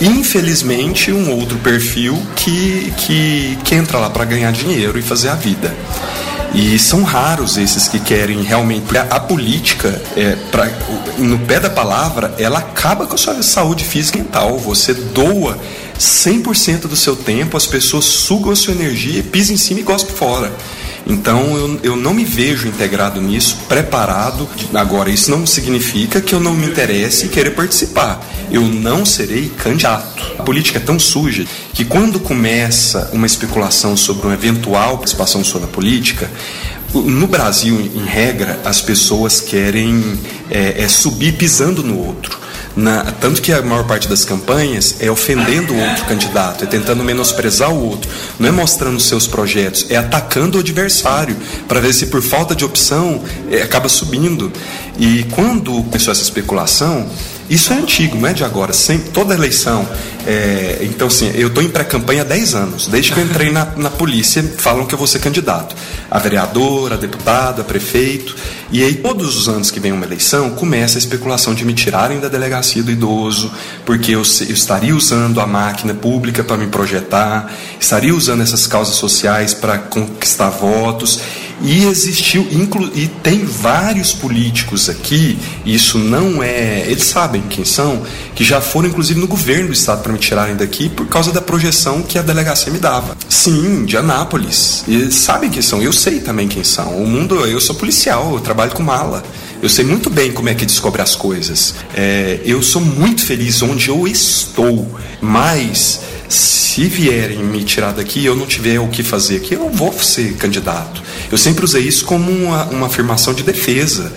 infelizmente, 0.00 1.12
um 1.12 1.30
outro 1.38 1.58
perfil 1.58 2.20
que, 2.36 2.92
que, 2.98 3.58
que 3.64 3.74
entra 3.74 3.98
lá 3.98 4.10
para 4.10 4.24
ganhar 4.24 4.52
dinheiro 4.52 4.98
e 4.98 5.02
fazer 5.02 5.28
a 5.28 5.34
vida. 5.34 5.74
E 6.54 6.78
são 6.78 7.02
raros 7.02 7.56
esses 7.56 7.88
que 7.88 7.98
querem 7.98 8.42
realmente. 8.42 8.84
A 8.96 9.18
política, 9.18 10.00
é, 10.16 10.36
pra, 10.52 10.70
no 11.18 11.36
pé 11.40 11.58
da 11.58 11.68
palavra, 11.68 12.32
ela 12.38 12.60
acaba 12.60 13.06
com 13.06 13.14
a 13.14 13.18
sua 13.18 13.42
saúde 13.42 13.84
física 13.84 14.18
e 14.18 14.22
mental. 14.22 14.56
Você 14.58 14.94
doa 14.94 15.58
100% 15.98 16.82
do 16.82 16.94
seu 16.94 17.16
tempo, 17.16 17.56
as 17.56 17.66
pessoas 17.66 18.04
sugam 18.04 18.52
a 18.52 18.56
sua 18.56 18.72
energia, 18.72 19.22
pisam 19.22 19.54
em 19.54 19.58
cima 19.58 19.80
e 19.80 19.82
gospem 19.82 20.14
fora. 20.14 20.52
Então 21.06 21.56
eu, 21.56 21.80
eu 21.82 21.96
não 21.96 22.14
me 22.14 22.24
vejo 22.24 22.66
integrado 22.66 23.20
nisso, 23.20 23.58
preparado. 23.68 24.48
Agora, 24.72 25.10
isso 25.10 25.30
não 25.30 25.46
significa 25.46 26.20
que 26.20 26.34
eu 26.34 26.40
não 26.40 26.54
me 26.54 26.66
interesse 26.66 27.26
em 27.26 27.28
querer 27.28 27.50
participar. 27.50 28.24
Eu 28.50 28.62
não 28.62 29.04
serei 29.04 29.50
candidato. 29.50 30.34
A 30.38 30.42
política 30.42 30.78
é 30.78 30.82
tão 30.82 30.98
suja 30.98 31.44
que 31.72 31.84
quando 31.84 32.18
começa 32.18 33.10
uma 33.12 33.26
especulação 33.26 33.96
sobre 33.96 34.26
uma 34.26 34.34
eventual 34.34 34.98
participação 34.98 35.44
sua 35.44 35.60
na 35.60 35.66
política, 35.66 36.30
no 36.94 37.26
Brasil, 37.26 37.90
em 37.94 38.04
regra, 38.04 38.60
as 38.64 38.80
pessoas 38.80 39.40
querem 39.40 40.18
é, 40.50 40.84
é 40.84 40.88
subir 40.88 41.32
pisando 41.32 41.82
no 41.82 41.98
outro. 41.98 42.43
Na, 42.76 43.04
tanto 43.12 43.40
que 43.40 43.52
a 43.52 43.62
maior 43.62 43.86
parte 43.86 44.08
das 44.08 44.24
campanhas 44.24 44.96
é 44.98 45.08
ofendendo 45.08 45.72
o 45.72 45.80
outro 45.80 46.04
candidato, 46.06 46.64
é 46.64 46.66
tentando 46.66 47.04
menosprezar 47.04 47.72
o 47.72 47.88
outro, 47.88 48.10
não 48.38 48.48
é 48.48 48.52
mostrando 48.52 48.98
seus 48.98 49.28
projetos, 49.28 49.86
é 49.90 49.96
atacando 49.96 50.58
o 50.58 50.60
adversário 50.60 51.36
para 51.68 51.80
ver 51.80 51.92
se 51.92 52.06
por 52.06 52.20
falta 52.20 52.54
de 52.54 52.64
opção 52.64 53.22
é, 53.50 53.62
acaba 53.62 53.88
subindo. 53.88 54.50
E 54.98 55.24
quando 55.30 55.84
começou 55.84 56.10
essa 56.10 56.22
especulação, 56.22 57.08
isso 57.48 57.72
é 57.72 57.76
antigo, 57.76 58.16
não 58.16 58.28
é 58.28 58.32
de 58.32 58.42
agora. 58.42 58.72
Sempre, 58.72 59.10
toda 59.10 59.34
eleição. 59.34 59.86
É, 60.26 60.78
então, 60.82 61.08
assim, 61.08 61.30
eu 61.34 61.48
estou 61.48 61.62
em 61.62 61.68
pré-campanha 61.68 62.22
há 62.22 62.24
10 62.24 62.54
anos. 62.54 62.86
Desde 62.86 63.12
que 63.12 63.20
eu 63.20 63.24
entrei 63.24 63.50
na, 63.50 63.66
na 63.76 63.90
polícia, 63.90 64.42
falam 64.56 64.86
que 64.86 64.94
eu 64.94 64.98
vou 64.98 65.06
ser 65.06 65.18
candidato. 65.18 65.76
A 66.10 66.18
vereador, 66.18 66.92
a 66.92 66.96
deputado, 66.96 67.60
a 67.60 67.64
prefeito. 67.64 68.34
E 68.72 68.82
aí, 68.82 68.94
todos 68.94 69.36
os 69.36 69.48
anos 69.48 69.70
que 69.70 69.78
vem 69.78 69.92
uma 69.92 70.06
eleição, 70.06 70.50
começa 70.50 70.96
a 70.96 71.00
especulação 71.00 71.54
de 71.54 71.64
me 71.64 71.74
tirarem 71.74 72.18
da 72.18 72.28
delegacia 72.28 72.82
do 72.82 72.90
idoso, 72.90 73.52
porque 73.84 74.12
eu, 74.12 74.22
eu 74.22 74.54
estaria 74.54 74.96
usando 74.96 75.40
a 75.40 75.46
máquina 75.46 75.92
pública 75.92 76.42
para 76.42 76.56
me 76.56 76.66
projetar, 76.68 77.52
estaria 77.78 78.14
usando 78.14 78.42
essas 78.42 78.66
causas 78.66 78.96
sociais 78.96 79.52
para 79.52 79.78
conquistar 79.78 80.48
votos. 80.48 81.20
E 81.62 81.84
existiu, 81.84 82.46
inclu, 82.50 82.90
e 82.94 83.08
tem 83.08 83.44
vários 83.44 84.12
políticos 84.12 84.88
aqui, 84.88 85.38
isso 85.64 85.98
não 85.98 86.42
é. 86.42 86.84
Eles 86.86 87.04
sabem 87.04 87.42
quem 87.42 87.64
são, 87.64 88.02
que 88.34 88.44
já 88.44 88.60
foram 88.60 88.88
inclusive 88.88 89.18
no 89.20 89.26
governo 89.26 89.68
do 89.68 89.72
estado 89.72 90.02
para 90.02 90.12
me 90.12 90.18
tirarem 90.18 90.56
daqui 90.56 90.88
por 90.88 91.06
causa 91.06 91.32
da 91.32 91.40
projeção 91.40 92.02
que 92.02 92.18
a 92.18 92.22
delegacia 92.22 92.72
me 92.72 92.78
dava. 92.78 93.16
Sim, 93.28 93.84
de 93.84 93.96
Anápolis. 93.96 94.84
E 94.88 95.10
sabem 95.10 95.50
quem 95.50 95.62
são, 95.62 95.80
eu 95.80 95.92
sei 95.92 96.20
também 96.20 96.48
quem 96.48 96.64
são. 96.64 96.96
O 96.96 97.06
mundo, 97.06 97.36
eu 97.46 97.60
sou 97.60 97.74
policial, 97.74 98.34
eu 98.34 98.40
trabalho 98.40 98.72
com 98.72 98.82
mala. 98.82 99.22
Eu 99.64 99.70
sei 99.70 99.82
muito 99.82 100.10
bem 100.10 100.30
como 100.30 100.50
é 100.50 100.54
que 100.54 100.66
descobre 100.66 101.00
as 101.00 101.16
coisas. 101.16 101.74
É, 101.94 102.38
eu 102.44 102.62
sou 102.62 102.82
muito 102.82 103.24
feliz 103.24 103.62
onde 103.62 103.88
eu 103.88 104.06
estou, 104.06 104.94
mas 105.22 106.02
se 106.28 106.84
vierem 106.84 107.42
me 107.42 107.64
tirar 107.64 107.92
daqui 107.94 108.20
e 108.20 108.26
eu 108.26 108.36
não 108.36 108.44
tiver 108.44 108.78
o 108.78 108.88
que 108.88 109.02
fazer 109.02 109.36
aqui, 109.36 109.54
eu 109.54 109.70
vou 109.70 109.90
ser 109.94 110.34
candidato. 110.34 111.02
Eu 111.32 111.38
sempre 111.38 111.64
usei 111.64 111.80
isso 111.80 112.04
como 112.04 112.30
uma, 112.30 112.66
uma 112.66 112.86
afirmação 112.88 113.32
de 113.32 113.42
defesa. 113.42 114.12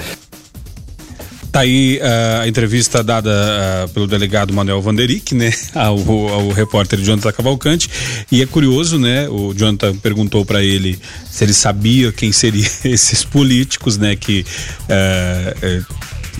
Tá 1.57 1.61
aí 1.61 1.97
uh, 1.97 2.41
a 2.41 2.47
entrevista 2.47 3.03
dada 3.03 3.31
uh, 3.31 3.89
pelo 3.89 4.05
delegado 4.05 4.53
Manuel 4.53 4.79
Vanderick, 4.79 5.33
né, 5.33 5.51
ao, 5.73 5.97
ao 6.29 6.49
repórter 6.49 6.99
Jonathan 6.99 7.31
Cavalcante. 7.31 7.89
E 8.31 8.43
é 8.43 8.45
curioso, 8.45 8.99
né? 8.99 9.27
O 9.27 9.55
Jonathan 9.55 9.95
perguntou 9.95 10.45
para 10.45 10.61
ele 10.61 10.99
se 11.27 11.43
ele 11.43 11.53
sabia 11.53 12.11
quem 12.11 12.31
seriam 12.31 12.69
esses 12.85 13.25
políticos, 13.25 13.97
né, 13.97 14.15
que 14.15 14.45
uh, 14.83 15.85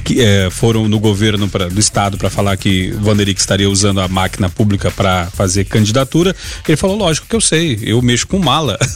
que 0.07 0.21
é, 0.21 0.49
foram 0.49 0.87
no 0.87 1.01
governo 1.01 1.49
pra, 1.49 1.67
do 1.67 1.79
estado 1.81 2.17
para 2.17 2.29
falar 2.29 2.55
que 2.55 2.91
Vanderick 2.91 3.37
estaria 3.37 3.69
usando 3.69 3.99
a 3.99 4.07
máquina 4.07 4.49
pública 4.49 4.89
para 4.89 5.25
fazer 5.31 5.65
candidatura. 5.65 6.33
Ele 6.65 6.77
falou: 6.77 6.97
lógico 6.97 7.27
que 7.27 7.35
eu 7.35 7.41
sei, 7.41 7.77
eu 7.81 8.01
mexo 8.01 8.25
com 8.25 8.39
mala. 8.39 8.79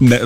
Né, 0.00 0.18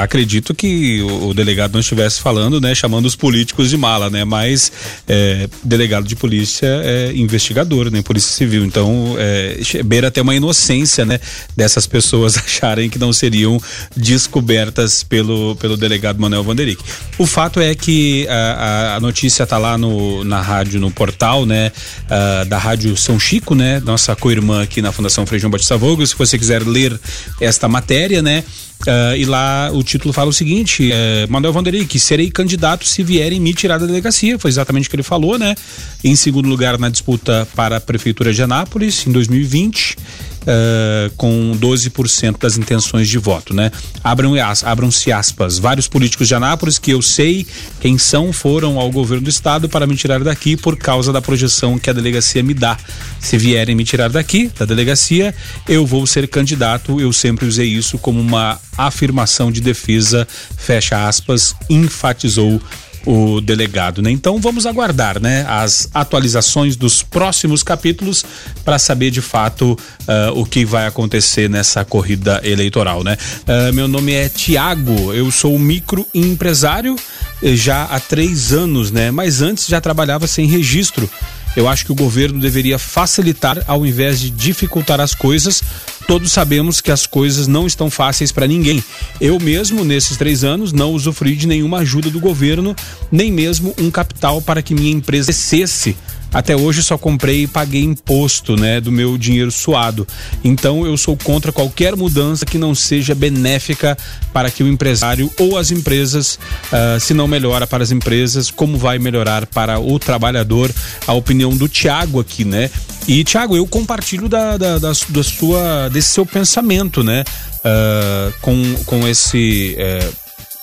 acredito 0.00 0.54
que 0.54 1.02
o, 1.02 1.34
delegado 1.34 1.74
não 1.74 1.80
estivesse 1.80 2.22
falando, 2.22 2.58
né, 2.58 2.74
chamando 2.74 3.04
os 3.04 3.14
políticos 3.14 3.68
de 3.68 3.76
mala, 3.76 4.08
né, 4.08 4.24
mas 4.24 4.72
é, 5.06 5.46
delegado 5.62 6.08
de 6.08 6.16
polícia 6.16 6.66
é 6.66 7.12
investigador, 7.14 7.90
né, 7.90 8.00
polícia 8.00 8.32
civil. 8.32 8.64
Então, 8.64 9.14
é, 9.18 9.82
beira 9.84 10.08
até 10.08 10.22
uma 10.22 10.34
inocência, 10.34 11.04
né, 11.04 11.20
dessas 11.54 11.86
pessoas 11.86 12.36
acharem 12.38 12.88
que 12.88 12.98
não 12.98 13.12
seriam 13.12 13.60
descobertas 13.94 15.02
pelo, 15.02 15.54
pelo 15.56 15.76
delegado 15.76 16.18
Manuel 16.18 16.42
Vanderick. 16.42 16.82
O 17.18 17.26
fato 17.26 17.60
é 17.60 17.74
que 17.74 18.26
a, 18.26 18.34
a, 18.34 18.96
a 18.96 19.00
notícia 19.10 19.44
tá 19.44 19.58
lá 19.58 19.76
no, 19.76 20.22
na 20.22 20.40
rádio, 20.40 20.80
no 20.80 20.88
portal, 20.88 21.44
né, 21.44 21.72
uh, 22.06 22.44
da 22.44 22.56
Rádio 22.56 22.96
São 22.96 23.18
Chico, 23.18 23.56
né, 23.56 23.80
nossa 23.80 24.14
co-irmã 24.14 24.62
aqui 24.62 24.80
na 24.80 24.92
Fundação 24.92 25.26
Frejão 25.26 25.50
Batista 25.50 25.76
Vogo. 25.76 26.06
Se 26.06 26.14
você 26.16 26.38
quiser 26.38 26.62
ler 26.62 26.98
esta 27.40 27.68
matéria, 27.68 28.22
né, 28.22 28.44
Uh, 28.80 29.14
e 29.14 29.26
lá 29.26 29.70
o 29.72 29.82
título 29.82 30.12
fala 30.12 30.30
o 30.30 30.32
seguinte: 30.32 30.90
uh, 30.90 31.30
Manuel 31.30 31.52
Vanderick, 31.52 31.98
serei 31.98 32.30
candidato 32.30 32.86
se 32.86 33.02
vierem 33.02 33.38
me 33.38 33.52
tirar 33.52 33.78
da 33.78 33.86
delegacia. 33.86 34.38
Foi 34.38 34.50
exatamente 34.50 34.86
o 34.86 34.90
que 34.90 34.96
ele 34.96 35.02
falou, 35.02 35.38
né? 35.38 35.54
Em 36.02 36.16
segundo 36.16 36.48
lugar 36.48 36.78
na 36.78 36.88
disputa 36.88 37.46
para 37.54 37.76
a 37.76 37.80
Prefeitura 37.80 38.32
de 38.32 38.42
Anápolis, 38.42 39.06
em 39.06 39.12
2020 39.12 39.96
uh, 40.40 41.10
com 41.16 41.52
12% 41.58 42.38
das 42.38 42.56
intenções 42.56 43.08
de 43.08 43.18
voto, 43.18 43.54
né? 43.54 43.70
Abram, 44.02 44.34
abram-se 44.64 45.12
aspas. 45.12 45.58
Vários 45.58 45.88
políticos 45.88 46.28
de 46.28 46.34
Anápolis 46.34 46.78
que 46.78 46.90
eu 46.90 47.02
sei 47.02 47.46
quem 47.80 47.98
são 47.98 48.32
foram 48.32 48.78
ao 48.78 48.90
governo 48.90 49.24
do 49.24 49.30
estado 49.30 49.68
para 49.68 49.86
me 49.86 49.96
tirar 49.96 50.22
daqui 50.22 50.56
por 50.56 50.76
causa 50.76 51.12
da 51.12 51.20
projeção 51.20 51.78
que 51.78 51.90
a 51.90 51.92
delegacia 51.92 52.42
me 52.42 52.54
dá. 52.54 52.76
Se 53.18 53.36
vierem 53.36 53.74
me 53.74 53.84
tirar 53.84 54.08
daqui, 54.08 54.50
da 54.58 54.64
delegacia, 54.64 55.34
eu 55.68 55.86
vou 55.86 56.06
ser 56.06 56.28
candidato. 56.28 57.00
Eu 57.00 57.12
sempre 57.12 57.46
usei 57.46 57.68
isso 57.68 57.98
como 57.98 58.20
uma 58.20 58.58
afirmação 58.86 59.50
de 59.50 59.60
defesa, 59.60 60.26
fecha 60.56 61.06
aspas, 61.06 61.54
enfatizou 61.68 62.60
o 63.06 63.40
delegado, 63.40 64.02
né? 64.02 64.10
Então 64.10 64.38
vamos 64.38 64.66
aguardar, 64.66 65.20
né, 65.20 65.44
as 65.48 65.88
atualizações 65.94 66.76
dos 66.76 67.02
próximos 67.02 67.62
capítulos 67.62 68.24
para 68.64 68.78
saber 68.78 69.10
de 69.10 69.22
fato 69.22 69.72
uh, 69.72 70.38
o 70.38 70.44
que 70.44 70.64
vai 70.64 70.86
acontecer 70.86 71.48
nessa 71.48 71.84
corrida 71.84 72.40
eleitoral, 72.44 73.02
né? 73.02 73.16
Uh, 73.42 73.72
meu 73.72 73.88
nome 73.88 74.12
é 74.12 74.28
Tiago, 74.28 75.12
eu 75.12 75.30
sou 75.30 75.58
microempresário 75.58 76.96
eh, 77.42 77.56
já 77.56 77.84
há 77.84 77.98
três 77.98 78.52
anos, 78.52 78.90
né? 78.90 79.10
Mas 79.10 79.40
antes 79.40 79.66
já 79.66 79.80
trabalhava 79.80 80.26
sem 80.26 80.46
registro. 80.46 81.08
Eu 81.56 81.68
acho 81.68 81.84
que 81.84 81.92
o 81.92 81.96
governo 81.96 82.40
deveria 82.40 82.78
facilitar 82.78 83.62
ao 83.66 83.84
invés 83.84 84.20
de 84.20 84.30
dificultar 84.30 85.00
as 85.00 85.14
coisas. 85.14 85.62
Todos 86.06 86.32
sabemos 86.32 86.80
que 86.80 86.90
as 86.90 87.06
coisas 87.06 87.46
não 87.46 87.66
estão 87.66 87.90
fáceis 87.90 88.32
para 88.32 88.46
ninguém. 88.46 88.82
Eu 89.20 89.38
mesmo, 89.38 89.84
nesses 89.84 90.16
três 90.16 90.44
anos, 90.44 90.72
não 90.72 90.92
usufruí 90.92 91.34
de 91.34 91.46
nenhuma 91.46 91.78
ajuda 91.78 92.10
do 92.10 92.20
governo, 92.20 92.74
nem 93.10 93.32
mesmo 93.32 93.74
um 93.78 93.90
capital 93.90 94.40
para 94.40 94.62
que 94.62 94.74
minha 94.74 94.92
empresa 94.92 95.30
crescesse 95.30 95.96
até 96.32 96.56
hoje 96.56 96.82
só 96.82 96.96
comprei 96.96 97.42
e 97.42 97.46
paguei 97.46 97.82
imposto, 97.82 98.56
né, 98.56 98.80
do 98.80 98.92
meu 98.92 99.18
dinheiro 99.18 99.50
suado. 99.50 100.06
Então 100.44 100.86
eu 100.86 100.96
sou 100.96 101.16
contra 101.16 101.52
qualquer 101.52 101.96
mudança 101.96 102.46
que 102.46 102.58
não 102.58 102.74
seja 102.74 103.14
benéfica 103.14 103.96
para 104.32 104.50
que 104.50 104.62
o 104.62 104.68
empresário 104.68 105.30
ou 105.38 105.58
as 105.58 105.70
empresas, 105.70 106.38
uh, 106.72 107.00
se 107.00 107.14
não 107.14 107.26
melhora 107.26 107.66
para 107.66 107.82
as 107.82 107.90
empresas, 107.90 108.50
como 108.50 108.78
vai 108.78 108.98
melhorar 108.98 109.46
para 109.46 109.78
o 109.78 109.98
trabalhador? 109.98 110.70
A 111.06 111.12
opinião 111.12 111.56
do 111.56 111.68
Tiago 111.68 112.20
aqui, 112.20 112.44
né? 112.44 112.70
E 113.08 113.24
Tiago, 113.24 113.56
eu 113.56 113.66
compartilho 113.66 114.28
da, 114.28 114.56
da, 114.56 114.78
da, 114.78 114.92
da, 115.08 115.22
sua, 115.24 115.88
desse 115.88 116.08
seu 116.08 116.24
pensamento, 116.24 117.02
né? 117.02 117.24
Uh, 117.58 118.32
com, 118.40 118.74
com 118.84 119.08
esse 119.08 119.76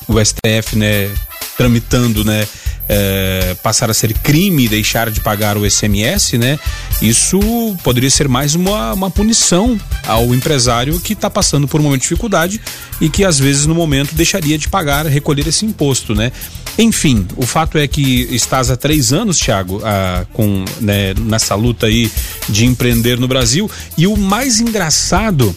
uh, 0.08 0.14
o 0.14 0.24
STF, 0.24 0.76
né? 0.76 1.12
Tramitando, 1.58 2.24
né? 2.24 2.48
É, 2.90 3.56
passar 3.62 3.90
a 3.90 3.94
ser 3.94 4.14
crime 4.14 4.68
deixar 4.68 5.10
de 5.10 5.20
pagar 5.20 5.58
o 5.58 5.70
SMS, 5.70 6.34
né? 6.34 6.60
Isso 7.02 7.40
poderia 7.84 8.10
ser 8.10 8.28
mais 8.28 8.56
uma, 8.56 8.94
uma 8.94 9.12
punição 9.12 9.80
ao 10.06 10.34
empresário 10.34 11.00
que 11.00 11.14
está 11.14 11.30
passando 11.30 11.68
por 11.68 11.80
um 11.80 11.84
momento 11.84 12.02
de 12.02 12.08
dificuldade 12.08 12.62
e 13.00 13.10
que 13.10 13.24
às 13.24 13.40
vezes 13.40 13.66
no 13.66 13.76
momento 13.76 14.16
deixaria 14.16 14.58
de 14.58 14.70
pagar, 14.70 15.06
recolher 15.06 15.48
esse 15.48 15.66
imposto, 15.66 16.16
né? 16.16 16.32
Enfim, 16.78 17.26
o 17.36 17.46
fato 17.46 17.78
é 17.78 17.88
que 17.88 18.28
estás 18.32 18.70
há 18.70 18.78
três 18.78 19.12
anos, 19.12 19.40
Thiago, 19.40 19.82
ah, 19.84 20.26
com, 20.32 20.64
né, 20.80 21.14
nessa 21.20 21.56
luta 21.56 21.88
aí 21.88 22.12
de 22.48 22.66
empreender 22.66 23.20
no 23.20 23.28
Brasil 23.28 23.70
e 23.98 24.06
o 24.06 24.16
mais 24.16 24.60
engraçado 24.60 25.56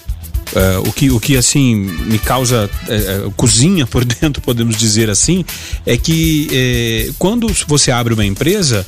Uh, 0.51 0.89
o, 0.89 0.93
que, 0.93 1.11
o 1.11 1.21
que 1.21 1.37
assim 1.37 1.77
me 1.77 2.19
causa 2.19 2.69
uh, 2.69 3.29
uh, 3.29 3.31
cozinha 3.33 3.87
por 3.87 4.05
dentro, 4.21 4.43
podemos 4.43 4.77
dizer 4.77 5.09
assim, 5.09 5.45
é 5.87 5.97
que 5.97 6.49
eh, 6.53 7.13
quando 7.19 7.47
você 7.69 7.91
abre 7.91 8.15
uma 8.15 8.25
empresa, 8.25 8.85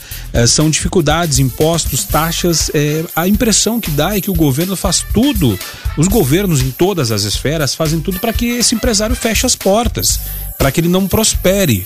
são 0.48 0.68
dificuldades, 0.68 1.38
impostos, 1.38 2.05
taxas. 2.05 2.70
a 3.14 3.29
impressão 3.29 3.81
que 3.81 3.90
dá 3.90 4.16
é 4.16 4.20
que 4.20 4.31
o 4.31 4.35
governo 4.35 4.77
faz 4.77 5.05
tudo, 5.12 5.59
os 5.96 6.09
governos 6.09 6.61
em 6.61 6.70
todas 6.70 7.12
as 7.12 7.22
esferas 7.22 7.74
fazem 7.74 8.01
tudo 8.01 8.18
para 8.18 8.32
que 8.32 8.47
esse 8.47 8.74
empresário 8.74 9.14
feche 9.14 9.47
as 9.47 9.55
portas, 9.55 10.20
para 10.59 10.70
que 10.70 10.80
ele 10.80 10.89
não 10.89 11.07
prospere. 11.07 11.84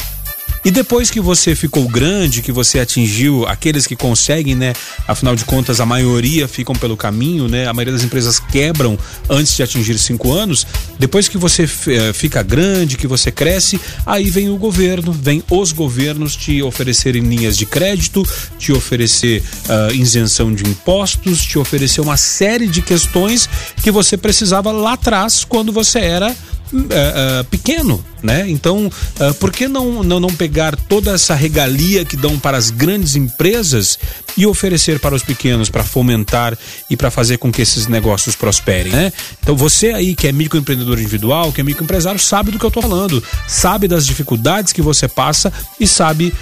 E 0.66 0.70
depois 0.72 1.10
que 1.10 1.20
você 1.20 1.54
ficou 1.54 1.86
grande, 1.86 2.42
que 2.42 2.50
você 2.50 2.80
atingiu 2.80 3.46
aqueles 3.46 3.86
que 3.86 3.94
conseguem, 3.94 4.56
né? 4.56 4.72
Afinal 5.06 5.36
de 5.36 5.44
contas, 5.44 5.80
a 5.80 5.86
maioria 5.86 6.48
ficam 6.48 6.74
pelo 6.74 6.96
caminho, 6.96 7.46
né? 7.46 7.68
A 7.68 7.72
maioria 7.72 7.92
das 7.92 8.02
empresas 8.02 8.40
quebram 8.40 8.98
antes 9.30 9.54
de 9.54 9.62
atingir 9.62 9.96
cinco 9.96 10.32
anos. 10.32 10.66
Depois 10.98 11.28
que 11.28 11.38
você 11.38 11.68
eh, 11.86 12.12
fica 12.12 12.42
grande, 12.42 12.96
que 12.96 13.06
você 13.06 13.30
cresce, 13.30 13.80
aí 14.04 14.28
vem 14.28 14.50
o 14.50 14.56
governo, 14.56 15.12
vem 15.12 15.40
os 15.48 15.70
governos 15.70 16.34
te 16.34 16.60
oferecerem 16.60 17.22
linhas 17.22 17.56
de 17.56 17.64
crédito, 17.64 18.26
te 18.58 18.72
oferecer 18.72 19.44
uh, 19.68 19.94
isenção 19.94 20.52
de 20.52 20.68
impostos, 20.68 21.44
te 21.44 21.60
oferecer 21.60 22.00
uma 22.00 22.16
série 22.16 22.66
de 22.66 22.82
questões 22.82 23.48
que 23.84 23.92
você 23.92 24.16
precisava 24.16 24.72
lá 24.72 24.94
atrás 24.94 25.44
quando 25.44 25.70
você 25.70 26.00
era 26.00 26.34
uh, 26.72 27.44
pequeno, 27.44 28.04
né? 28.22 28.44
Então, 28.48 28.86
uh, 28.86 29.34
por 29.34 29.52
que 29.52 29.68
não, 29.68 30.02
não, 30.02 30.18
não 30.18 30.30
pegar 30.30 30.76
toda 30.76 31.12
essa 31.12 31.34
regalia 31.34 32.04
que 32.04 32.16
dão 32.16 32.38
para 32.38 32.56
as 32.56 32.70
grandes 32.70 33.14
empresas 33.14 33.98
e 34.36 34.46
oferecer 34.46 34.98
para 34.98 35.14
os 35.14 35.22
pequenos 35.22 35.70
para 35.70 35.84
fomentar 35.84 36.56
e 36.90 36.96
para 36.96 37.10
fazer 37.10 37.38
com 37.38 37.52
que 37.52 37.62
esses 37.62 37.86
negócios 37.86 38.34
prosperem, 38.34 38.92
né? 38.92 39.12
Então, 39.42 39.56
você 39.56 39.88
aí 39.88 40.14
que 40.14 40.26
é 40.26 40.32
microempreendedor 40.32 40.98
individual, 40.98 41.52
que 41.52 41.60
é 41.60 41.64
microempresário, 41.64 42.20
sabe 42.20 42.50
do 42.50 42.58
que 42.58 42.64
eu 42.64 42.68
estou 42.68 42.82
falando, 42.82 43.22
sabe 43.46 43.88
das 43.88 44.06
dificuldades 44.06 44.72
que 44.72 44.82
você 44.82 45.08
passa 45.08 45.52
e 45.78 45.86
sabe 45.86 46.32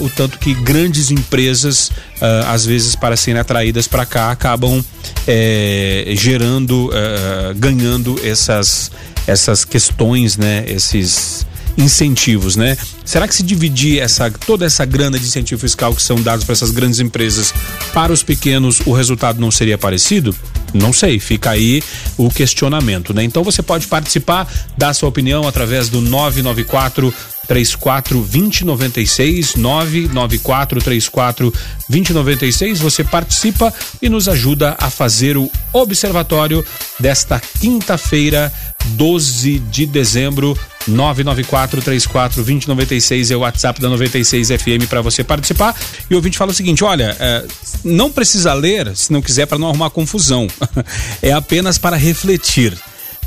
o 0.00 0.08
tanto 0.08 0.38
que 0.38 0.54
grandes 0.54 1.10
empresas, 1.10 1.90
às 2.48 2.64
vezes, 2.64 2.94
para 2.94 3.16
serem 3.16 3.40
atraídas 3.40 3.86
para 3.86 4.06
cá, 4.06 4.30
acabam 4.30 4.82
é, 5.26 6.12
gerando, 6.14 6.90
ganhando 7.56 8.18
essas 8.24 8.90
essas 9.26 9.64
questões, 9.64 10.36
né? 10.36 10.64
Esses 10.66 11.46
incentivos, 11.76 12.56
né? 12.56 12.76
Será 13.04 13.26
que 13.26 13.34
se 13.34 13.42
dividir 13.42 14.00
essa 14.00 14.30
toda 14.30 14.64
essa 14.64 14.84
grana 14.84 15.18
de 15.18 15.24
incentivo 15.24 15.60
fiscal 15.60 15.94
que 15.94 16.02
são 16.02 16.20
dados 16.22 16.44
para 16.44 16.52
essas 16.52 16.70
grandes 16.70 17.00
empresas 17.00 17.52
para 17.92 18.12
os 18.12 18.22
pequenos, 18.22 18.80
o 18.86 18.92
resultado 18.92 19.40
não 19.40 19.50
seria 19.50 19.76
parecido? 19.76 20.34
Não 20.72 20.92
sei, 20.92 21.18
fica 21.18 21.50
aí 21.50 21.82
o 22.16 22.30
questionamento, 22.30 23.14
né? 23.14 23.22
Então 23.22 23.44
você 23.44 23.62
pode 23.62 23.86
participar, 23.86 24.48
dar 24.76 24.94
sua 24.94 25.08
opinião 25.08 25.46
através 25.46 25.88
do 25.88 26.00
994 26.00 27.12
34 27.46 28.18
2096 28.18 29.54
994 29.56 30.80
34 30.80 31.52
2096. 31.88 32.80
Você 32.80 33.04
participa 33.04 33.72
e 34.00 34.08
nos 34.08 34.28
ajuda 34.28 34.76
a 34.78 34.90
fazer 34.90 35.36
o 35.36 35.50
observatório 35.72 36.64
desta 36.98 37.40
quinta-feira 37.60 38.52
12 38.86 39.58
de 39.58 39.86
dezembro. 39.86 40.58
994 40.86 41.80
34 41.80 42.36
2096 42.44 43.30
é 43.30 43.36
o 43.36 43.40
WhatsApp 43.40 43.80
da 43.80 43.88
96 43.88 44.48
FM 44.48 44.86
para 44.86 45.00
você 45.00 45.24
participar. 45.24 45.74
E 46.10 46.14
o 46.14 46.16
ouvinte 46.16 46.36
fala 46.36 46.50
o 46.50 46.54
seguinte: 46.54 46.84
olha, 46.84 47.16
é, 47.18 47.44
não 47.82 48.10
precisa 48.10 48.52
ler 48.52 48.94
se 48.94 49.12
não 49.12 49.22
quiser 49.22 49.46
para 49.46 49.58
não 49.58 49.68
arrumar 49.68 49.90
confusão. 49.90 50.46
é 51.22 51.32
apenas 51.32 51.78
para 51.78 51.96
refletir. 51.96 52.76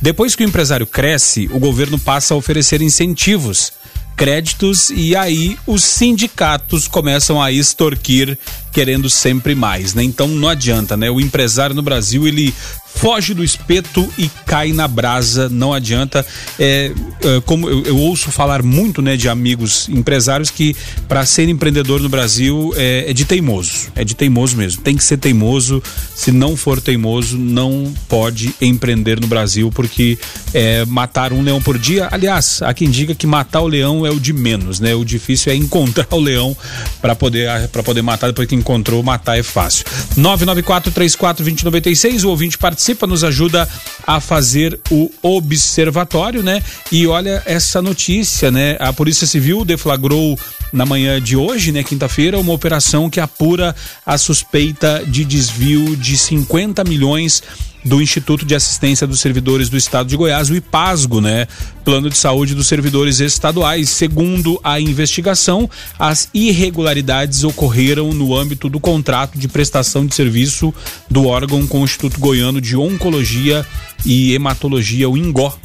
Depois 0.01 0.35
que 0.35 0.43
o 0.43 0.47
empresário 0.47 0.85
cresce, 0.85 1.49
o 1.51 1.57
governo 1.59 1.97
passa 1.97 2.33
a 2.33 2.37
oferecer 2.37 2.81
incentivos 2.81 3.73
créditos 4.17 4.89
e 4.89 5.15
aí 5.15 5.57
os 5.67 5.83
sindicatos 5.83 6.87
começam 6.87 7.41
a 7.41 7.51
extorquir 7.51 8.37
querendo 8.77 9.09
sempre 9.09 9.55
mais, 9.55 9.95
né? 9.95 10.03
Então 10.03 10.27
não 10.27 10.47
adianta, 10.47 10.95
né? 10.95 11.09
O 11.09 11.19
empresário 11.19 11.75
no 11.75 11.81
Brasil 11.81 12.27
ele 12.27 12.53
foge 12.97 13.33
do 13.33 13.43
espeto 13.43 14.11
e 14.17 14.27
cai 14.45 14.73
na 14.73 14.87
brasa, 14.87 15.47
não 15.49 15.71
adianta. 15.71 16.25
É, 16.59 16.91
é 17.21 17.41
como 17.45 17.69
eu, 17.69 17.83
eu, 17.83 17.97
ouço 17.97 18.31
falar 18.31 18.63
muito, 18.63 19.01
né, 19.01 19.15
de 19.15 19.29
amigos 19.29 19.87
empresários 19.87 20.49
que 20.49 20.75
para 21.07 21.25
ser 21.25 21.47
empreendedor 21.47 22.01
no 22.01 22.09
Brasil 22.09 22.73
é, 22.75 23.05
é, 23.09 23.13
de 23.13 23.23
teimoso, 23.23 23.89
é 23.95 24.03
de 24.03 24.15
teimoso 24.15 24.57
mesmo. 24.57 24.81
Tem 24.81 24.97
que 24.97 25.03
ser 25.03 25.17
teimoso. 25.17 25.81
Se 26.15 26.31
não 26.31 26.57
for 26.57 26.81
teimoso, 26.81 27.37
não 27.37 27.93
pode 28.09 28.53
empreender 28.59 29.19
no 29.19 29.27
Brasil 29.27 29.71
porque 29.73 30.17
é, 30.53 30.83
matar 30.85 31.31
um 31.31 31.41
leão 31.43 31.61
por 31.61 31.77
dia. 31.77 32.07
Aliás, 32.11 32.61
há 32.63 32.73
quem 32.73 32.89
diga 32.89 33.13
que 33.13 33.27
matar 33.27 33.61
o 33.61 33.67
leão 33.67 34.05
é 34.05 34.09
o 34.09 34.19
de 34.19 34.33
menos, 34.33 34.79
né? 34.79 34.95
O 34.95 35.05
difícil 35.05 35.51
é 35.51 35.55
encontrar 35.55 36.07
o 36.11 36.19
leão 36.19 36.57
para 36.99 37.15
poder 37.15 37.47
para 37.69 37.83
poder 37.83 38.01
matar 38.01 38.27
depois 38.27 38.47
encontrou, 38.67 39.01
matar 39.01 39.39
é 39.39 39.43
fácil. 39.43 39.85
994 40.17 40.91
34 40.91 41.43
2096, 41.43 42.25
o 42.25 42.29
ouvinte 42.29 42.57
participa, 42.57 43.07
nos 43.07 43.23
ajuda 43.23 43.67
a 44.05 44.19
fazer 44.19 44.77
o 44.91 45.09
observatório, 45.21 46.43
né? 46.43 46.61
E 46.91 47.07
olha 47.07 47.41
essa 47.45 47.81
notícia, 47.81 48.51
né? 48.51 48.75
A 48.79 48.91
Polícia 48.91 49.25
Civil 49.25 49.63
deflagrou 49.63 50.37
na 50.71 50.85
manhã 50.85 51.21
de 51.21 51.35
hoje, 51.35 51.71
né, 51.71 51.83
quinta-feira, 51.83 52.39
uma 52.39 52.53
operação 52.53 53.09
que 53.09 53.19
apura 53.19 53.75
a 54.05 54.17
suspeita 54.17 55.03
de 55.07 55.23
desvio 55.23 55.95
de 55.95 56.17
50 56.17 56.83
milhões 56.83 57.41
do 57.87 58.01
Instituto 58.01 58.45
de 58.45 58.53
Assistência 58.53 59.07
dos 59.07 59.21
Servidores 59.21 59.69
do 59.69 59.77
Estado 59.77 60.09
de 60.09 60.17
Goiás, 60.17 60.49
o 60.49 60.55
IPASGO, 60.55 61.21
né? 61.21 61.47
Plano 61.85 62.09
de 62.09 62.17
Saúde 62.17 62.53
dos 62.53 62.67
Servidores 62.67 63.21
Estaduais. 63.21 63.89
Segundo 63.89 64.59
a 64.61 64.79
investigação, 64.79 65.69
as 65.97 66.29
irregularidades 66.33 67.45
ocorreram 67.45 68.11
no 68.11 68.35
âmbito 68.35 68.67
do 68.67 68.79
contrato 68.79 69.37
de 69.37 69.47
prestação 69.47 70.05
de 70.05 70.13
serviço 70.13 70.73
do 71.09 71.25
órgão 71.27 71.65
com 71.65 71.81
o 71.81 71.85
Instituto 71.85 72.19
Goiano 72.19 72.59
de 72.59 72.75
Oncologia 72.75 73.65
e 74.05 74.33
Hematologia, 74.33 75.09
o 75.09 75.17
INGO, 75.17 75.57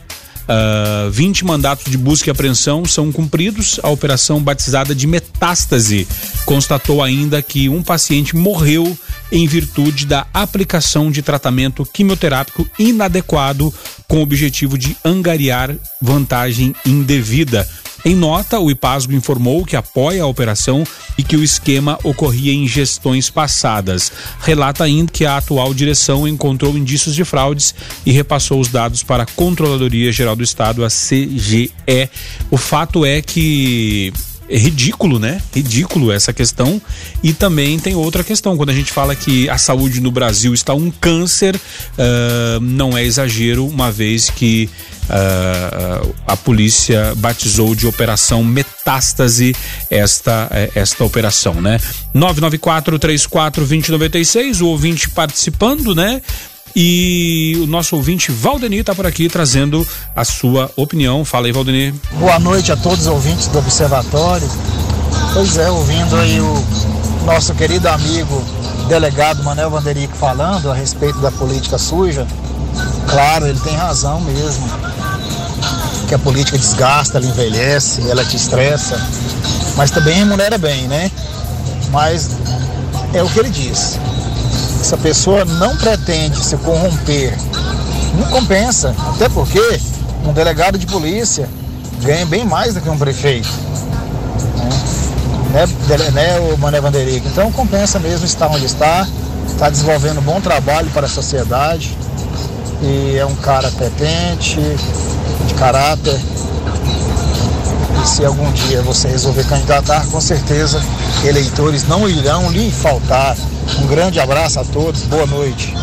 Uh, 0.43 1.07
ah, 1.07 1.09
20 1.11 1.45
mandatos 1.45 1.91
de 1.91 1.97
busca 1.97 2.29
e 2.29 2.33
apreensão 2.33 2.85
são 2.85 3.13
cumpridos. 3.13 3.79
A 3.83 3.89
operação 3.89 4.41
batizada 4.41 4.95
de 4.95 5.07
metástase 5.07 6.07
constatou 6.45 7.03
ainda 7.03 7.41
que 7.43 7.69
um 7.69 7.83
paciente 7.83 8.37
morreu 8.37 8.97
em 9.31 9.47
virtude 9.47 10.05
da 10.05 10.27
aplicação 10.35 11.11
de 11.11 11.23
tratamento 11.23 11.85
quimioterápico 11.85 12.69
inadequado 12.79 13.73
com 14.07 14.19
o 14.19 14.23
objetivo 14.23 14.77
de 14.77 14.97
angariar 15.05 15.75
vantagem 16.01 16.75
indevida. 16.85 17.67
Em 18.05 18.17
nota, 18.17 18.59
o 18.59 18.69
IPASGO 18.69 19.13
informou 19.13 19.65
que 19.65 19.77
apoia 19.77 20.25
a 20.25 20.27
operação 20.27 20.85
e 21.17 21.23
que 21.23 21.37
o 21.37 21.45
esquema 21.45 21.99
ocorria 22.03 22.53
em 22.53 22.67
gestões 22.67 23.31
passadas. 23.31 24.11
Relata 24.41 24.83
ainda 24.83 25.13
que 25.13 25.25
a 25.25 25.37
atual 25.37 25.73
direção 25.73 26.27
encontrou 26.27 26.77
indícios 26.77 27.15
de 27.15 27.25
fraudes 27.25 27.75
e 28.05 28.11
repassou 28.11 28.61
os 28.61 28.69
dados 28.69 29.05
para 29.05 29.23
a 29.23 29.27
Controladoria 29.27 30.11
Geral 30.11 30.35
do 30.35 30.43
Estado, 30.43 30.85
a 30.85 30.89
CGE. 30.89 31.71
O 32.51 32.57
fato 32.57 33.05
é 33.05 33.23
que 33.23 34.13
é 34.53 34.59
ridículo, 34.59 35.19
né? 35.19 35.41
Ridículo 35.55 36.13
essa 36.13 36.33
questão. 36.33 36.81
E 37.23 37.33
também 37.33 37.79
tem 37.79 37.95
outra 37.95 38.23
questão. 38.23 38.55
Quando 38.57 38.69
a 38.69 38.75
gente 38.75 38.93
fala 38.93 39.17
que 39.17 39.49
a 39.49 39.57
saúde 39.57 40.01
no 40.01 40.11
Brasil 40.11 40.53
está 40.53 40.75
um 40.75 40.91
câncer, 40.91 41.57
uh, 41.57 42.61
não 42.61 42.97
é 42.97 43.03
exagero, 43.03 43.67
uma 43.67 43.91
vez 43.91 44.29
que 44.29 44.69
uh, 45.05 46.15
a 46.27 46.37
polícia 46.37 47.15
batizou 47.17 47.75
de 47.75 47.87
Operação 47.87 48.45
Metástase 48.45 49.57
esta, 49.89 50.49
eh, 50.51 50.71
esta 50.75 51.03
operação, 51.03 51.55
né? 51.55 51.81
994 52.13 52.99
34 52.99 53.65
2096, 53.65 54.61
o 54.61 54.67
ouvinte 54.67 55.09
participando, 55.09 55.95
né? 55.95 56.21
E 56.75 57.59
o 57.63 57.67
nosso 57.67 57.97
ouvinte 57.97 58.33
Valdenir 58.33 58.81
está 58.81 58.95
por 58.95 59.07
aqui 59.07 59.29
trazendo 59.29 59.87
a 60.17 60.25
sua 60.25 60.71
opinião. 60.75 61.25
Fala 61.25 61.47
aí, 61.47 61.53
Valdenir. 61.53 61.95
Boa 62.13 62.39
noite 62.39 62.73
a 62.73 62.77
todos 62.77 63.01
os 63.01 63.07
ouvintes 63.07 63.47
do 63.49 63.59
Observatório. 63.59 64.49
Pois 65.35 65.57
é, 65.59 65.71
ouvindo 65.71 66.17
aí 66.17 66.41
o 66.41 66.65
nosso 67.27 67.55
querido 67.55 67.89
amigo 67.89 68.43
delegado 68.89 69.43
Manel 69.43 69.71
Vanderico 69.71 70.17
falando 70.17 70.71
a 70.71 70.75
respeito 70.75 71.19
da 71.19 71.31
política 71.31 71.77
suja. 71.77 72.27
Claro, 73.09 73.47
ele 73.47 73.61
tem 73.61 73.75
razão 73.75 74.21
mesmo. 74.21 74.67
Que 76.09 76.15
a 76.15 76.19
política 76.19 76.59
desgasta, 76.59 77.19
ela 77.19 77.27
envelhece, 77.27 78.09
ela 78.11 78.25
te 78.25 78.37
estressa, 78.37 79.01
mas 79.77 79.91
também 79.91 80.17
remunera 80.17 80.59
bem, 80.59 80.89
né? 80.89 81.11
Mas 81.91 82.31
é 83.13 83.23
o 83.23 83.29
que 83.29 83.39
ele 83.39 83.51
diz 83.51 83.99
se 84.83 84.95
a 84.95 84.99
pessoa 84.99 85.45
não 85.45 85.77
pretende 85.77 86.45
se 86.45 86.57
corromper, 86.59 87.37
não 88.19 88.27
compensa. 88.29 88.95
Até 89.15 89.29
porque 89.29 89.81
um 90.27 90.33
delegado 90.33 90.77
de 90.77 90.87
polícia 90.87 91.49
ganha 92.03 92.27
bem 92.27 92.45
mais 92.45 92.75
do 92.75 92.81
que 92.81 92.91
um 92.91 92.99
prefeito. 92.99 93.49
Né, 95.53 95.67
né, 95.89 96.11
né 96.11 96.41
o 96.41 96.59
Mané 96.59 96.81
Vanderico? 96.81 97.29
Então 97.29 97.53
compensa 97.53 97.99
mesmo 97.99 98.25
estar 98.25 98.49
onde 98.49 98.67
está, 98.67 99.07
está 99.47 99.71
desenvolvendo 99.71 100.19
um 100.19 100.23
bom 100.23 100.41
trabalho 100.41 100.91
para 100.91 101.07
a 101.07 101.11
sociedade 101.11 101.97
e 102.83 103.17
é 103.17 103.25
um 103.25 103.37
cara 103.37 103.71
competente, 103.71 104.61
de 105.47 105.55
caráter. 105.55 106.19
Se 108.05 108.25
algum 108.25 108.51
dia 108.53 108.83
você 108.83 109.09
resolver 109.09 109.45
candidatar, 109.45 110.07
com 110.07 110.21
certeza 110.21 110.83
eleitores 111.25 111.87
não 111.87 112.09
irão 112.09 112.51
lhe 112.51 112.71
faltar. 112.71 113.37
Um 113.81 113.87
grande 113.87 114.19
abraço 114.19 114.61
a 114.61 114.65
todos, 114.65 115.03
boa 115.03 115.27
noite. 115.27 115.75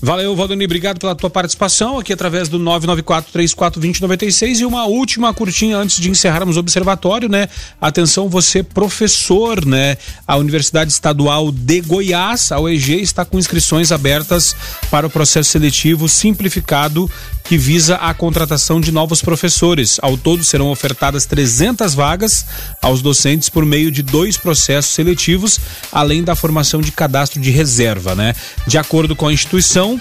Valeu, 0.00 0.36
Valdemir, 0.36 0.66
obrigado 0.66 1.00
pela 1.00 1.16
tua 1.16 1.28
participação 1.28 1.98
aqui 1.98 2.12
através 2.12 2.48
do 2.48 2.56
994-34-2096 2.60 4.60
e 4.60 4.64
uma 4.64 4.84
última 4.84 5.34
curtinha 5.34 5.76
antes 5.76 5.98
de 5.98 6.08
encerrarmos 6.08 6.56
o 6.56 6.60
observatório, 6.60 7.28
né? 7.28 7.48
Atenção, 7.80 8.28
você 8.28 8.62
professor, 8.62 9.66
né? 9.66 9.96
A 10.24 10.36
Universidade 10.36 10.92
Estadual 10.92 11.50
de 11.50 11.80
Goiás, 11.80 12.52
a 12.52 12.60
UEG, 12.60 13.02
está 13.02 13.24
com 13.24 13.40
inscrições 13.40 13.90
abertas 13.90 14.54
para 14.88 15.04
o 15.04 15.10
processo 15.10 15.50
seletivo 15.50 16.08
simplificado 16.08 17.10
que 17.48 17.56
visa 17.56 17.96
a 17.96 18.12
contratação 18.12 18.78
de 18.78 18.92
novos 18.92 19.22
professores. 19.22 19.98
Ao 20.02 20.18
todo 20.18 20.44
serão 20.44 20.68
ofertadas 20.68 21.24
300 21.24 21.94
vagas 21.94 22.44
aos 22.82 23.00
docentes 23.00 23.48
por 23.48 23.64
meio 23.64 23.90
de 23.90 24.02
dois 24.02 24.36
processos 24.36 24.92
seletivos, 24.92 25.58
além 25.90 26.22
da 26.22 26.36
formação 26.36 26.82
de 26.82 26.92
cadastro 26.92 27.40
de 27.40 27.50
reserva, 27.50 28.14
né? 28.14 28.34
De 28.66 28.76
acordo 28.76 29.16
com 29.16 29.26
a 29.26 29.32
instituição, 29.32 29.87
uh, 29.94 30.00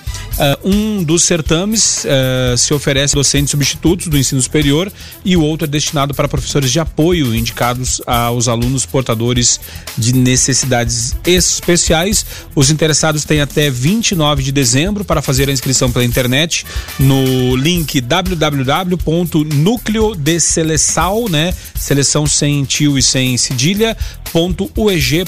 um 0.63 1.03
dos 1.03 1.23
certames 1.23 2.05
uh, 2.05 2.57
se 2.57 2.73
oferece 2.73 3.15
docentes 3.15 3.51
substitutos 3.51 4.07
do 4.07 4.17
ensino 4.17 4.41
superior 4.41 4.91
e 5.23 5.37
o 5.37 5.41
outro 5.41 5.65
é 5.65 5.69
destinado 5.69 6.13
para 6.13 6.27
professores 6.27 6.71
de 6.71 6.79
apoio 6.79 7.35
indicados 7.35 8.01
aos 8.05 8.47
alunos 8.47 8.85
portadores 8.85 9.59
de 9.97 10.13
necessidades 10.13 11.15
especiais. 11.25 12.25
Os 12.55 12.69
interessados 12.69 13.25
têm 13.25 13.41
até 13.41 13.69
29 13.69 14.43
de 14.43 14.51
dezembro 14.51 15.05
para 15.05 15.21
fazer 15.21 15.49
a 15.49 15.51
inscrição 15.51 15.91
pela 15.91 16.05
internet 16.05 16.65
no 16.99 17.55
link 17.55 18.01
www.núcleo 18.01 18.55
de 20.15 20.39
seleção, 20.39 21.27
né? 21.29 21.53
Seleção 21.75 22.25
sem 22.25 22.63
tio 22.63 22.97
e 22.97 23.01
sem 23.01 23.37
cedilha, 23.37 23.95
.ueg.br. 24.33 25.27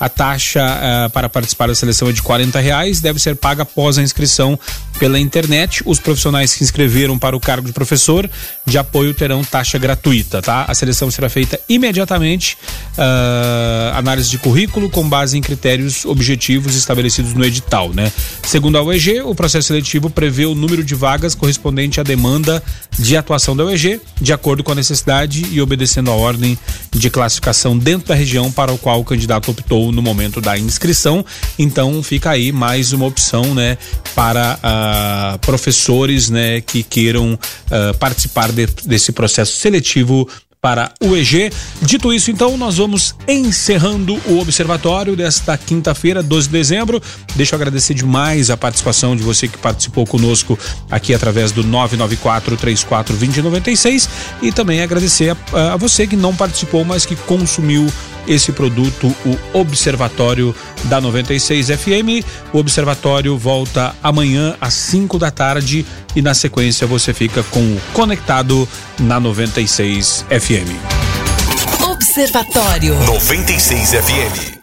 A 0.00 0.08
taxa 0.08 0.60
uh, 0.62 1.10
para 1.10 1.28
participar 1.28 1.68
da 1.68 1.74
seleção 1.74 2.08
é 2.08 2.12
de 2.12 2.22
40 2.22 2.58
reais, 2.60 3.00
deve 3.00 3.18
ser 3.18 3.36
paga 3.36 3.62
após 3.62 3.98
a 3.98 4.02
inscrição 4.02 4.58
pela 4.98 5.18
internet. 5.18 5.82
Os 5.84 5.98
profissionais 5.98 6.54
que 6.54 6.62
inscreveram 6.62 7.18
para 7.18 7.36
o 7.36 7.40
cargo 7.40 7.66
de 7.66 7.72
professor 7.72 8.28
de 8.66 8.78
apoio 8.78 9.14
terão 9.14 9.42
taxa 9.44 9.78
gratuita, 9.78 10.42
tá? 10.42 10.64
A 10.68 10.74
seleção 10.74 11.10
será 11.10 11.28
feita 11.28 11.58
imediatamente, 11.68 12.56
uh, 12.98 13.96
análise 13.96 14.30
de 14.30 14.38
currículo 14.38 14.90
com 14.90 15.08
base 15.08 15.36
em 15.38 15.40
critérios 15.40 16.04
objetivos 16.04 16.76
estabelecidos 16.76 17.34
no 17.34 17.44
edital, 17.44 17.92
né? 17.92 18.12
Segundo 18.42 18.78
a 18.78 18.82
UEG, 18.82 19.20
o 19.22 19.34
processo 19.34 19.68
seletivo 19.68 20.10
prevê 20.10 20.46
o 20.46 20.54
número 20.54 20.84
de 20.84 20.94
vagas 20.94 21.34
correspondente 21.34 22.00
à 22.00 22.02
demanda 22.02 22.62
de 22.98 23.16
atuação 23.16 23.56
da 23.56 23.64
UEG, 23.64 24.00
de 24.20 24.32
acordo 24.32 24.62
com 24.62 24.72
a 24.72 24.74
necessidade 24.74 25.46
e 25.50 25.60
obedecendo 25.60 26.10
a 26.10 26.14
ordem 26.14 26.58
de 26.92 27.10
classificação 27.34 27.76
dentro 27.76 28.08
da 28.08 28.14
região 28.14 28.50
para 28.50 28.72
o 28.72 28.78
qual 28.78 29.00
o 29.00 29.04
candidato 29.04 29.50
optou 29.50 29.90
no 29.92 30.02
momento 30.02 30.40
da 30.40 30.58
inscrição. 30.58 31.24
Então 31.58 32.02
fica 32.02 32.30
aí 32.30 32.52
mais 32.52 32.92
uma 32.92 33.06
opção, 33.06 33.54
né, 33.54 33.76
para 34.14 34.58
uh, 34.58 35.38
professores, 35.38 36.30
né, 36.30 36.60
que 36.60 36.82
queiram 36.82 37.34
uh, 37.34 37.98
participar 37.98 38.52
de, 38.52 38.66
desse 38.84 39.12
processo 39.12 39.56
seletivo 39.56 40.28
para 40.64 40.90
o 40.98 41.14
EG. 41.14 41.52
Dito 41.82 42.10
isso, 42.10 42.30
então, 42.30 42.56
nós 42.56 42.78
vamos 42.78 43.14
encerrando 43.28 44.18
o 44.26 44.38
observatório 44.38 45.14
desta 45.14 45.58
quinta-feira, 45.58 46.22
12 46.22 46.48
de 46.48 46.52
dezembro. 46.54 47.02
Deixa 47.36 47.54
eu 47.54 47.58
agradecer 47.58 47.92
demais 47.92 48.48
a 48.48 48.56
participação 48.56 49.14
de 49.14 49.22
você 49.22 49.46
que 49.46 49.58
participou 49.58 50.06
conosco 50.06 50.58
aqui 50.90 51.12
através 51.12 51.52
do 51.52 51.62
994 51.62 52.56
34 52.56 53.14
2096 53.14 54.08
e 54.40 54.50
também 54.50 54.80
agradecer 54.80 55.36
a, 55.52 55.74
a 55.74 55.76
você 55.76 56.06
que 56.06 56.16
não 56.16 56.34
participou, 56.34 56.82
mas 56.82 57.04
que 57.04 57.14
consumiu 57.14 57.86
esse 58.26 58.52
produto, 58.52 59.14
o 59.24 59.58
Observatório 59.58 60.54
da 60.84 61.00
96 61.00 61.68
FM. 61.68 62.24
O 62.52 62.58
Observatório 62.58 63.36
volta 63.36 63.94
amanhã 64.02 64.56
às 64.60 64.74
5 64.74 65.18
da 65.18 65.30
tarde 65.30 65.84
e 66.14 66.22
na 66.22 66.34
sequência 66.34 66.86
você 66.86 67.12
fica 67.12 67.42
com 67.44 67.60
o 67.60 67.80
Conectado 67.92 68.68
na 68.98 69.18
96 69.18 70.24
FM. 70.30 70.70
Observatório 71.82 72.94
96 73.04 73.90
FM. 73.90 74.54